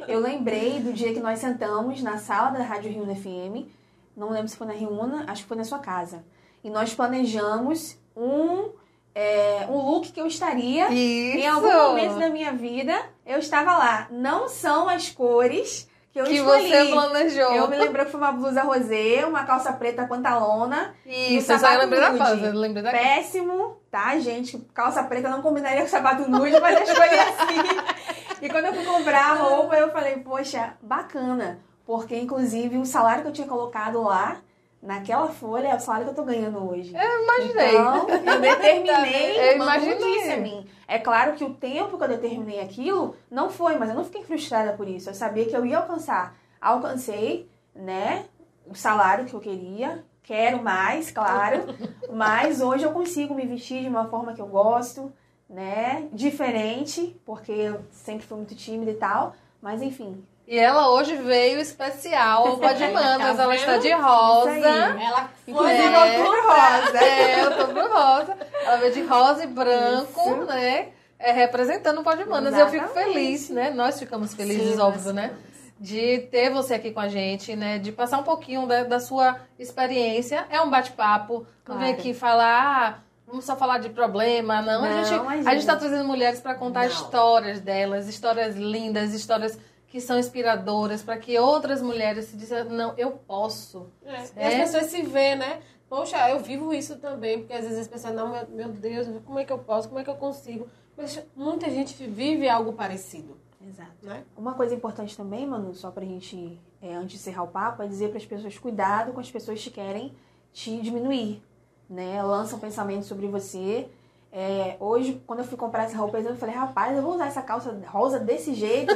eu 0.06 0.20
lembrei 0.20 0.78
do 0.78 0.92
dia 0.92 1.12
que 1.12 1.18
nós 1.18 1.40
sentamos 1.40 2.00
na 2.00 2.18
sala 2.18 2.50
da 2.50 2.62
Rádio 2.62 2.92
Rio 2.92 3.04
FM. 3.04 3.68
Não 4.16 4.30
lembro 4.30 4.46
se 4.46 4.56
foi 4.56 4.68
na 4.68 4.72
Rio 4.72 4.92
Una, 4.92 5.24
acho 5.26 5.42
que 5.42 5.48
foi 5.48 5.56
na 5.56 5.64
sua 5.64 5.80
casa. 5.80 6.24
E 6.62 6.70
nós 6.70 6.94
planejamos 6.94 7.98
um, 8.16 8.70
é, 9.12 9.66
um 9.68 9.78
look 9.78 10.12
que 10.12 10.20
eu 10.20 10.28
estaria 10.28 10.88
Isso. 10.92 11.38
em 11.38 11.48
algum 11.48 11.72
momento 11.72 12.20
da 12.20 12.28
minha 12.28 12.52
vida. 12.52 12.94
Eu 13.26 13.40
estava 13.40 13.76
lá. 13.76 14.06
Não 14.12 14.48
são 14.48 14.88
as 14.88 15.10
cores 15.10 15.88
que 16.14 16.20
eu 16.20 16.24
que 16.26 16.34
escolhi. 16.36 16.68
você 16.70 16.84
planejou. 16.92 17.52
Eu 17.52 17.68
me 17.68 17.76
lembrei 17.76 18.04
que 18.04 18.12
foi 18.12 18.20
uma 18.20 18.30
blusa 18.30 18.62
rosé, 18.62 19.26
uma 19.26 19.42
calça 19.44 19.72
preta 19.72 20.06
pantalona. 20.06 20.94
Isso, 21.04 21.50
eu 21.50 21.58
só 21.58 21.66
sapato 21.66 21.80
lembrei 21.80 22.00
da. 22.00 22.30
Eu 22.36 22.54
lembrei 22.54 22.82
da 22.84 22.90
Péssimo, 22.92 23.80
tá, 23.90 24.16
gente? 24.20 24.56
Calça 24.72 25.02
preta 25.02 25.28
não 25.28 25.42
combinaria 25.42 25.82
com 25.82 25.88
sapato 25.88 26.30
nude, 26.30 26.60
mas 26.60 26.76
eu 26.76 26.84
escolhi 26.84 27.18
assim. 27.18 28.42
E 28.42 28.48
quando 28.48 28.66
eu 28.66 28.74
fui 28.74 28.84
comprar 28.84 29.32
a 29.32 29.34
roupa, 29.34 29.74
eu 29.76 29.90
falei, 29.90 30.18
poxa, 30.18 30.74
bacana. 30.80 31.58
Porque, 31.84 32.16
inclusive, 32.16 32.78
o 32.78 32.86
salário 32.86 33.22
que 33.22 33.28
eu 33.28 33.32
tinha 33.32 33.48
colocado 33.48 34.00
lá, 34.00 34.36
naquela 34.84 35.28
folha, 35.28 35.68
é 35.68 35.74
o 35.74 35.80
salário 35.80 36.04
que 36.06 36.10
eu 36.12 36.14
tô 36.14 36.22
ganhando 36.24 36.62
hoje. 36.68 36.94
Eu 36.94 37.22
imaginei. 37.24 37.70
Então, 37.70 38.08
eu 38.08 38.40
determinei, 38.40 39.48
Eu 39.50 39.56
imaginei. 39.56 39.96
disse 39.96 40.32
a 40.32 40.36
mim. 40.36 40.66
É 40.86 40.98
claro 40.98 41.32
que 41.32 41.42
o 41.42 41.54
tempo 41.54 41.96
que 41.96 42.04
eu 42.04 42.08
determinei 42.08 42.60
aquilo 42.60 43.16
não 43.30 43.48
foi, 43.48 43.76
mas 43.78 43.88
eu 43.88 43.94
não 43.94 44.04
fiquei 44.04 44.22
frustrada 44.22 44.74
por 44.74 44.86
isso. 44.86 45.08
Eu 45.08 45.14
sabia 45.14 45.46
que 45.46 45.56
eu 45.56 45.64
ia 45.64 45.78
alcançar. 45.78 46.36
Alcancei, 46.60 47.48
né, 47.74 48.26
o 48.66 48.74
salário 48.74 49.24
que 49.24 49.34
eu 49.34 49.40
queria. 49.40 50.04
Quero 50.22 50.62
mais, 50.62 51.10
claro. 51.10 51.64
mas 52.12 52.60
hoje 52.60 52.84
eu 52.84 52.92
consigo 52.92 53.34
me 53.34 53.46
vestir 53.46 53.82
de 53.82 53.88
uma 53.88 54.06
forma 54.08 54.34
que 54.34 54.40
eu 54.40 54.46
gosto, 54.46 55.12
né, 55.48 56.08
diferente, 56.12 57.18
porque 57.24 57.52
eu 57.52 57.80
sempre 57.90 58.26
fui 58.26 58.36
muito 58.36 58.54
tímida 58.54 58.90
e 58.90 58.96
tal. 58.96 59.34
Mas 59.62 59.80
enfim, 59.80 60.22
E 60.46 60.58
ela 60.58 60.90
hoje 60.90 61.16
veio 61.16 61.58
especial 61.58 62.56
para 62.58 62.74
de 62.74 62.86
Manas. 62.88 63.36
Tá 63.36 63.42
ela 63.44 63.54
está 63.56 63.76
de 63.78 63.90
rosa. 63.92 64.50
Ela 64.50 65.28
foi 65.44 65.52
Inclusive, 65.52 65.82
É. 65.82 66.18
eu 66.20 66.24
tô 66.24 66.30
rosa. 66.48 66.98
É, 67.04 67.40
eu 67.44 67.56
tô 67.66 67.88
rosa. 67.94 68.36
Ela 68.64 68.76
veio 68.76 68.92
de 68.92 69.02
rosa 69.04 69.44
e 69.44 69.46
branco, 69.46 70.20
Isso. 70.20 70.44
né? 70.44 70.88
É, 71.18 71.32
representando 71.32 72.00
o 72.00 72.04
Pó 72.04 72.14
de 72.14 72.24
Manas. 72.26 72.54
E 72.54 72.60
eu 72.60 72.68
fico 72.68 72.88
feliz, 72.88 73.48
né? 73.48 73.70
Nós 73.70 73.98
ficamos 73.98 74.34
felizes, 74.34 74.74
Sim, 74.74 74.80
óbvio, 74.80 75.12
né? 75.12 75.28
ficamos. 75.28 75.54
De 75.80 76.18
ter 76.30 76.50
você 76.50 76.74
aqui 76.74 76.90
com 76.92 77.00
a 77.00 77.08
gente, 77.08 77.56
né? 77.56 77.78
De 77.78 77.90
passar 77.92 78.18
um 78.18 78.22
pouquinho 78.22 78.66
da, 78.66 78.84
da 78.84 79.00
sua 79.00 79.36
experiência. 79.58 80.46
É 80.50 80.60
um 80.60 80.70
bate-papo. 80.70 81.46
Não 81.66 81.78
vem 81.78 81.86
Claro. 81.88 82.00
aqui 82.00 82.14
falar, 82.14 82.96
ah, 82.96 82.98
vamos 83.26 83.44
só 83.44 83.56
falar 83.56 83.78
de 83.78 83.88
problema. 83.88 84.60
Não, 84.62 84.84
a 84.84 84.88
Não, 84.88 85.04
gente, 85.04 85.48
a 85.48 85.54
gente 85.54 85.66
tá 85.66 85.76
trazendo 85.76 86.04
mulheres 86.04 86.40
para 86.40 86.54
contar 86.54 86.80
Não. 86.80 86.86
histórias 86.88 87.60
delas, 87.60 88.06
histórias 88.08 88.56
lindas, 88.56 89.12
histórias 89.14 89.58
que 89.94 90.00
são 90.00 90.18
inspiradoras, 90.18 91.04
para 91.04 91.16
que 91.16 91.38
outras 91.38 91.80
mulheres 91.80 92.24
se 92.24 92.36
dizem, 92.36 92.64
não, 92.64 92.94
eu 92.96 93.12
posso. 93.12 93.86
É. 94.04 94.24
E 94.24 94.40
É. 94.40 94.62
as 94.62 94.72
pessoas 94.72 94.90
se 94.90 95.02
veem, 95.02 95.36
né? 95.36 95.60
Poxa, 95.88 96.28
eu 96.30 96.40
vivo 96.40 96.74
isso 96.74 96.96
também, 96.96 97.38
porque 97.38 97.52
às 97.52 97.62
vezes 97.62 97.78
as 97.78 97.86
pessoas, 97.86 98.12
não, 98.12 98.28
meu, 98.28 98.44
meu 98.48 98.68
Deus, 98.70 99.06
como 99.24 99.38
é 99.38 99.44
que 99.44 99.52
eu 99.52 99.58
posso, 99.58 99.86
como 99.86 100.00
é 100.00 100.02
que 100.02 100.10
eu 100.10 100.16
consigo? 100.16 100.66
Mas 100.96 101.22
muita 101.36 101.70
gente 101.70 101.94
vive 102.08 102.48
algo 102.48 102.72
parecido, 102.72 103.36
Exato. 103.64 103.92
né? 104.02 104.24
Uma 104.36 104.54
coisa 104.54 104.74
importante 104.74 105.16
também, 105.16 105.46
Manu, 105.46 105.72
só 105.74 105.92
pra 105.92 106.04
gente, 106.04 106.60
é, 106.82 106.92
antes 106.96 107.10
de 107.10 107.16
encerrar 107.18 107.44
o 107.44 107.46
papo, 107.48 107.80
é 107.80 107.86
dizer 107.86 108.08
para 108.08 108.18
as 108.18 108.26
pessoas 108.26 108.58
cuidado 108.58 109.12
com 109.12 109.20
as 109.20 109.30
pessoas 109.30 109.62
que 109.62 109.70
querem 109.70 110.12
te 110.52 110.76
diminuir, 110.80 111.40
né? 111.88 112.20
Lançam 112.20 112.58
pensamentos 112.58 113.06
sobre 113.06 113.28
você. 113.28 113.88
É, 114.32 114.76
hoje, 114.80 115.22
quando 115.24 115.38
eu 115.38 115.44
fui 115.44 115.56
comprar 115.56 115.84
essa 115.84 115.96
roupa, 115.96 116.18
eu 116.18 116.34
falei, 116.34 116.56
rapaz, 116.56 116.96
eu 116.96 117.02
vou 117.04 117.14
usar 117.14 117.26
essa 117.28 117.42
calça 117.42 117.80
rosa 117.86 118.18
desse 118.18 118.54
jeito. 118.54 118.92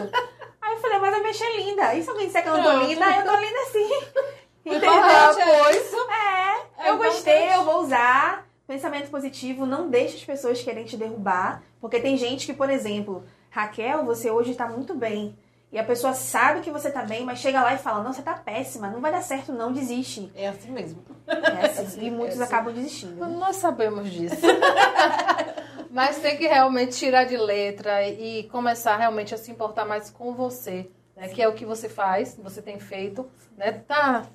Eu 0.78 0.82
falei, 0.82 0.98
mas 1.00 1.14
eu 1.14 1.22
me 1.24 1.30
achei 1.30 1.56
linda. 1.56 1.94
E 1.94 2.02
se 2.04 2.08
alguém 2.08 2.26
disser 2.26 2.42
que 2.42 2.48
eu 2.48 2.56
não 2.56 2.62
tô 2.62 2.86
linda, 2.86 3.04
eu 3.04 3.24
tô 3.24 3.36
linda 3.36 3.64
sim. 3.72 3.90
Entendeu? 4.64 4.92
é 4.92 5.76
isso. 5.76 5.96
É, 6.08 6.86
É 6.86 6.90
eu 6.90 6.98
gostei, 6.98 7.54
eu 7.54 7.64
vou 7.64 7.82
usar. 7.82 8.46
Pensamento 8.66 9.10
positivo, 9.10 9.64
não 9.66 9.88
deixe 9.88 10.16
as 10.16 10.24
pessoas 10.24 10.62
querem 10.62 10.84
te 10.84 10.96
derrubar. 10.96 11.62
Porque 11.80 11.98
tem 12.00 12.16
gente 12.16 12.46
que, 12.46 12.52
por 12.52 12.70
exemplo, 12.70 13.24
Raquel, 13.50 14.04
você 14.04 14.30
hoje 14.30 14.54
tá 14.54 14.68
muito 14.68 14.94
bem. 14.94 15.36
E 15.72 15.78
a 15.78 15.84
pessoa 15.84 16.14
sabe 16.14 16.60
que 16.60 16.70
você 16.70 16.90
tá 16.90 17.02
bem, 17.02 17.24
mas 17.24 17.40
chega 17.40 17.62
lá 17.62 17.74
e 17.74 17.78
fala, 17.78 18.02
não, 18.02 18.12
você 18.12 18.22
tá 18.22 18.34
péssima, 18.34 18.88
não 18.88 19.00
vai 19.00 19.10
dar 19.10 19.20
certo 19.22 19.52
não, 19.52 19.72
desiste. 19.72 20.30
É 20.34 20.48
assim 20.48 20.70
mesmo. 20.70 21.02
É 21.26 21.66
assim, 21.66 22.06
e 22.06 22.10
muitos 22.10 22.38
é 22.38 22.42
assim. 22.44 22.54
acabam 22.54 22.72
desistindo. 22.72 23.26
Nós 23.26 23.56
sabemos 23.56 24.10
disso. 24.10 24.36
Mas 25.90 26.18
tem 26.18 26.36
que 26.36 26.46
realmente 26.46 26.96
tirar 26.96 27.24
de 27.24 27.36
letra 27.36 28.06
e 28.06 28.44
começar 28.44 28.96
realmente 28.96 29.34
a 29.34 29.38
se 29.38 29.50
importar 29.50 29.84
mais 29.84 30.10
com 30.10 30.34
você, 30.34 30.90
né? 31.16 31.28
Que 31.28 31.40
é 31.42 31.48
o 31.48 31.54
que 31.54 31.64
você 31.64 31.88
faz, 31.88 32.36
você 32.42 32.60
tem 32.60 32.78
feito, 32.78 33.28
né? 33.56 33.72
Tá, 33.86 34.26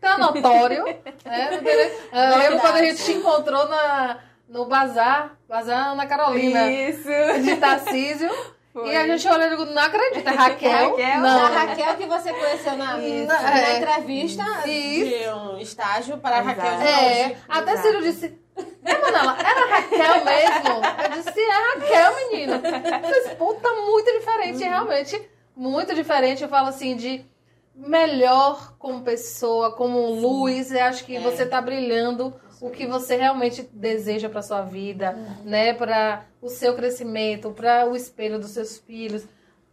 tá 0.00 0.18
notório, 0.18 0.84
né? 0.84 0.98
Eu 2.32 2.38
lembro 2.38 2.60
quando 2.60 2.76
a 2.76 2.84
gente 2.84 3.00
se 3.00 3.12
encontrou 3.12 3.68
na, 3.68 4.20
no 4.48 4.66
bazar, 4.66 5.36
bazar 5.48 5.88
Ana 5.92 6.06
Carolina, 6.06 6.70
Isso. 6.70 7.08
de 7.42 7.56
Tarcísio. 7.56 8.30
Foi. 8.72 8.90
E 8.90 8.96
a 8.96 9.06
gente 9.06 9.26
olhando 9.26 9.54
e 9.54 9.56
digo, 9.56 9.64
não 9.72 9.82
acredita, 9.82 10.30
Raquel? 10.36 10.90
Raquel? 10.90 11.20
Não. 11.22 11.44
A 11.46 11.48
Raquel 11.48 11.96
que 11.96 12.04
você 12.06 12.30
conheceu 12.30 12.76
na, 12.76 12.98
Isso. 12.98 13.26
na 13.26 13.58
É. 13.58 13.78
entrevista 13.78 14.44
Isso. 14.68 15.08
de 15.08 15.28
um 15.30 15.58
estágio 15.58 16.18
para 16.18 16.36
a 16.36 16.40
Exato. 16.42 16.60
Raquel 16.60 16.78
de 16.78 16.86
É, 16.86 17.24
hoje. 17.26 17.36
até. 17.48 17.76
Ciro 17.78 18.02
disse, 18.02 18.38
é, 18.84 18.98
Manela, 19.00 19.36
era 19.38 19.66
Raquel 19.66 20.24
mesmo? 20.24 20.84
Eu 21.04 21.10
disse, 21.22 21.40
é 21.40 21.50
Raquel, 21.74 22.30
menina. 22.30 22.62
Vocês, 23.02 23.34
puta, 23.34 23.68
muito 23.74 24.10
diferente, 24.12 24.62
realmente, 24.64 25.28
muito 25.54 25.94
diferente. 25.94 26.42
Eu 26.42 26.48
falo 26.48 26.68
assim, 26.68 26.96
de 26.96 27.24
melhor 27.74 28.74
como 28.78 29.02
pessoa, 29.02 29.72
como 29.72 29.98
luz. 30.20 30.72
Eu 30.72 30.84
acho 30.84 31.04
que 31.04 31.16
É. 31.16 31.20
você 31.20 31.44
tá 31.46 31.60
brilhando 31.60 32.34
o 32.60 32.70
que 32.70 32.86
você 32.86 33.16
realmente 33.16 33.68
deseja 33.72 34.28
para 34.28 34.40
sua 34.42 34.62
vida, 34.62 35.12
né? 35.44 35.74
Para 35.74 36.24
o 36.40 36.48
seu 36.48 36.74
crescimento, 36.74 37.50
para 37.50 37.86
o 37.86 37.94
espelho 37.94 38.38
dos 38.38 38.50
seus 38.52 38.78
filhos. 38.78 39.24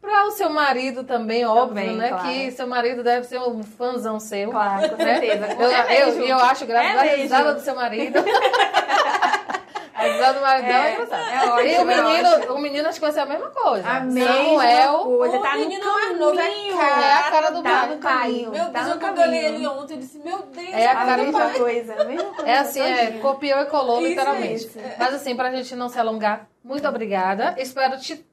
Para 0.04 0.26
o 0.28 0.32
seu 0.32 0.50
marido 0.50 1.06
também, 1.06 1.46
óbvio, 1.46 1.68
Também, 1.70 1.96
né? 1.96 2.10
claro. 2.10 2.24
Que 2.28 2.52
seu 2.52 2.68
marido 2.68 3.02
deve 3.04 3.26
ser 3.26 3.40
um 3.40 3.64
fãzão 3.64 4.20
seu. 4.20 4.52
Claro, 4.52 4.90
com 4.90 4.98
certeza. 4.98 5.48
Eu, 5.58 5.72
É 5.72 6.04
eu, 6.04 6.26
eu 6.28 6.38
acho 6.40 6.66
graças 6.66 7.02
É 7.04 7.14
a 7.14 7.16
risada 7.16 7.54
do 7.54 7.62
seu 7.62 7.74
marido. 7.74 8.20
a 9.96 10.04
risada 10.04 10.34
do 10.34 10.42
marido 10.42 10.66
dela 10.68 10.84
é 10.86 10.90
É, 10.90 10.94
engraçada. 10.94 11.32
é 11.32 11.50
ótimo, 11.50 11.70
e 11.70 11.78
o 11.78 11.82
é 11.82 11.86
menino, 12.04 12.30
ótimo. 12.36 12.54
o 12.54 12.60
menino 12.60 12.88
acho 12.90 12.96
que 13.00 13.06
vai 13.06 13.12
ser 13.14 13.20
a 13.22 13.26
mesma 13.26 13.50
coisa. 13.50 13.88
A 13.90 14.00
mesma 14.02 14.34
Samuel. 14.34 15.00
coisa, 15.06 15.38
o 15.38 15.42
tá 15.42 15.52
no 15.54 15.60
menino 15.60 15.86
mais 15.94 16.20
novo 16.20 16.40
é 16.40 16.74
cara, 16.74 17.06
é 17.06 17.14
a 17.14 17.24
cara 17.32 17.50
do 17.52 17.64
tá 17.64 17.70
pai. 17.70 17.88
no 17.90 17.98
caminho. 18.00 18.52
Meu 18.52 18.66
tá 18.66 18.70
Deus, 18.72 18.86
no 18.88 18.94
eu 18.94 19.00
quando 19.00 19.18
eu 19.20 19.24
olhei 19.28 19.46
ele 19.46 19.68
ontem, 19.68 19.94
eu 19.94 20.00
disse, 20.00 20.20
meu 20.20 20.40
Deus, 20.40 20.70
É 20.74 20.88
a 20.88 20.92
A 20.92 20.96
cara 20.96 21.16
do 21.18 21.24
mesma 21.24 21.40
pai. 21.48 21.54
coisa, 21.54 21.94
a 22.02 22.04
mesma 22.06 22.24
coisa. 22.34 22.52
É 22.52 22.58
assim, 22.58 22.82
é, 22.82 23.12
copiou 23.22 23.60
e 23.62 23.66
colou, 23.68 24.00
Isso, 24.02 24.10
literalmente. 24.10 24.56
isso. 24.56 24.80
Mas 25.00 25.14
assim, 25.14 25.36
pra 25.36 25.52
gente 25.52 25.76
não 25.76 25.88
se 25.88 25.98
alongar, 26.00 26.48
muito 26.64 26.86
obrigada. 26.88 27.56
Espero 27.58 27.98
te, 28.00 28.26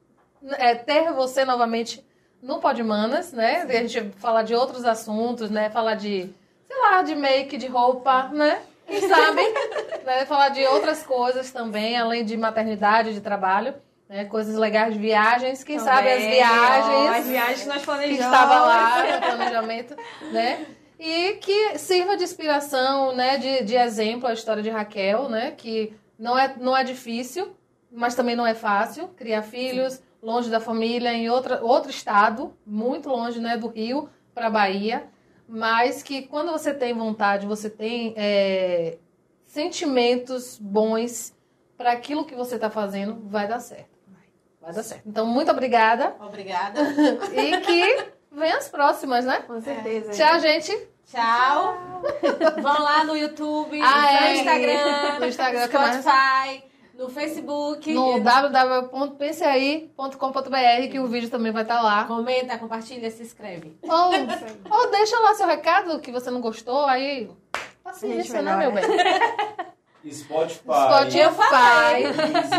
é, 0.57 0.75
ter 0.75 1.11
você 1.13 1.45
novamente 1.45 2.05
no 2.41 2.59
Pod 2.59 2.81
Manas, 2.83 3.31
né? 3.31 3.65
E 3.69 3.77
a 3.77 3.81
gente 3.81 4.11
falar 4.17 4.43
de 4.43 4.55
outros 4.55 4.83
assuntos, 4.83 5.49
né? 5.49 5.69
Falar 5.69 5.95
de, 5.95 6.33
sei 6.67 6.79
lá, 6.81 7.03
de 7.03 7.15
make, 7.15 7.57
de 7.57 7.67
roupa, 7.67 8.29
né? 8.29 8.61
Quem 8.87 9.07
sabe? 9.07 9.41
né? 10.03 10.25
Falar 10.25 10.49
de 10.49 10.65
outras 10.65 11.03
coisas 11.03 11.51
também, 11.51 11.97
além 11.97 12.25
de 12.25 12.35
maternidade, 12.35 13.13
de 13.13 13.21
trabalho. 13.21 13.75
Né? 14.09 14.25
Coisas 14.25 14.55
legais, 14.55 14.95
viagens. 14.97 15.63
Quem 15.63 15.79
sabe 15.79 16.09
as 16.09 16.15
Também, 16.15 16.31
viagens 16.31 16.85
ó, 16.85 17.07
As 17.09 17.27
viagens 17.27 17.61
que 17.61 17.67
nós 17.67 17.77
que 17.77 17.85
planejamos. 17.85 18.25
estava 18.25 18.59
lá 18.59 19.03
no 19.03 19.21
planejamento, 19.21 19.95
né? 20.33 20.65
E 20.99 21.33
que 21.35 21.79
sirva 21.79 22.17
de 22.17 22.23
inspiração, 22.23 23.15
né? 23.15 23.37
De, 23.37 23.63
de 23.63 23.75
exemplo 23.75 24.27
a 24.27 24.33
história 24.33 24.61
de 24.61 24.69
Raquel, 24.69 25.29
né? 25.29 25.51
Que 25.51 25.95
não 26.19 26.37
é, 26.37 26.53
não 26.59 26.75
é 26.75 26.83
difícil, 26.83 27.55
mas 27.89 28.13
também 28.13 28.35
não 28.35 28.45
é 28.45 28.53
fácil 28.53 29.07
criar 29.09 29.43
filhos 29.43 30.01
longe 30.21 30.49
da 30.49 30.59
família, 30.59 31.11
em 31.13 31.29
outra, 31.29 31.63
outro 31.63 31.89
estado, 31.89 32.53
muito 32.65 33.09
longe, 33.09 33.39
né? 33.39 33.57
Do 33.57 33.67
Rio 33.67 34.09
para 34.33 34.49
Bahia, 34.49 35.07
mas 35.47 36.01
que 36.03 36.21
quando 36.23 36.51
você 36.51 36.73
tem 36.73 36.93
vontade, 36.93 37.45
você 37.45 37.69
tem 37.69 38.13
é, 38.15 38.97
sentimentos 39.45 40.57
bons 40.59 41.33
para 41.77 41.91
aquilo 41.91 42.25
que 42.25 42.35
você 42.35 42.55
está 42.55 42.69
fazendo, 42.69 43.21
vai 43.27 43.47
dar 43.47 43.59
certo. 43.59 43.89
Vai 44.61 44.71
dar 44.71 44.83
certo. 44.83 45.01
Então, 45.07 45.25
muito 45.25 45.49
obrigada. 45.51 46.15
Obrigada. 46.19 46.79
E 47.33 47.57
que 47.61 48.11
venha 48.31 48.57
as 48.57 48.69
próximas, 48.69 49.25
né? 49.25 49.39
Com 49.47 49.59
certeza. 49.59 50.11
Tchau, 50.11 50.39
gente. 50.39 50.71
Tchau. 51.05 52.01
Vão 52.61 52.81
lá 52.81 53.03
no 53.03 53.17
YouTube, 53.17 53.81
Ah, 53.81 54.01
no 54.01 54.27
é. 54.27 54.37
Instagram, 54.37 55.19
No 55.19 55.25
Instagram, 55.25 55.67
que 55.67 55.77
mais? 55.77 55.95
Spotify, 55.97 56.63
no 57.01 57.09
Facebook. 57.09 57.91
No 57.93 58.19
www.penseai.com.br 58.19 60.87
que 60.91 60.99
o 60.99 61.07
vídeo 61.07 61.29
também 61.29 61.51
vai 61.51 61.63
estar 61.63 61.81
lá. 61.81 62.03
Comenta, 62.05 62.57
compartilha, 62.59 63.09
se 63.09 63.23
inscreve. 63.23 63.75
Ou, 63.81 64.11
ou 64.69 64.91
deixa 64.91 65.17
lá 65.19 65.33
seu 65.33 65.47
recado 65.47 65.99
que 65.99 66.11
você 66.11 66.29
não 66.29 66.41
gostou, 66.41 66.85
aí 66.85 67.27
paciência, 67.83 68.39
né, 68.41 68.55
melhora. 68.55 68.81
meu 68.81 68.83
bem? 68.83 68.83
Spotify, 70.11 70.63
Spotify, 70.63 72.03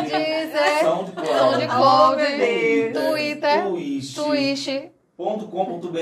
Deezer, 0.09 0.81
SoundCloud. 0.83 2.23
Twitter, 2.93 3.65
Twitch, 3.69 4.15
Twitch. 4.15 4.69
.com.br, 5.17 5.99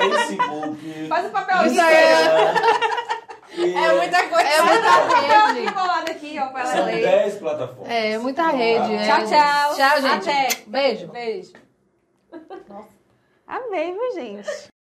Facebook, 0.00 1.08
Faz 1.08 1.26
o 1.26 1.30
papelzinho. 1.30 1.72
Instagram. 1.72 2.54
E 3.56 3.74
É 3.74 3.94
muita 3.94 4.22
coisa. 4.28 4.48
É 4.48 4.62
muita 4.62 4.88
Papel 4.90 5.46
rede. 5.54 5.60
enrolado 5.66 6.10
aqui, 6.10 6.38
ó, 6.40 6.46
pra 6.48 6.60
ela 6.62 6.72
São 6.72 6.84
ler. 6.86 7.02
10 7.02 7.34
plataformas. 7.38 7.88
É, 7.92 8.18
muita 8.18 8.48
rede. 8.48 8.94
é. 8.94 9.06
Tchau, 9.06 9.26
tchau. 9.26 9.74
Tchau, 9.76 10.00
gente. 10.02 10.28
Até. 10.30 10.48
Beijo. 10.66 11.06
Beijo. 11.08 11.52
Amei, 13.46 13.92
viu, 13.92 14.12
gente? 14.14 14.72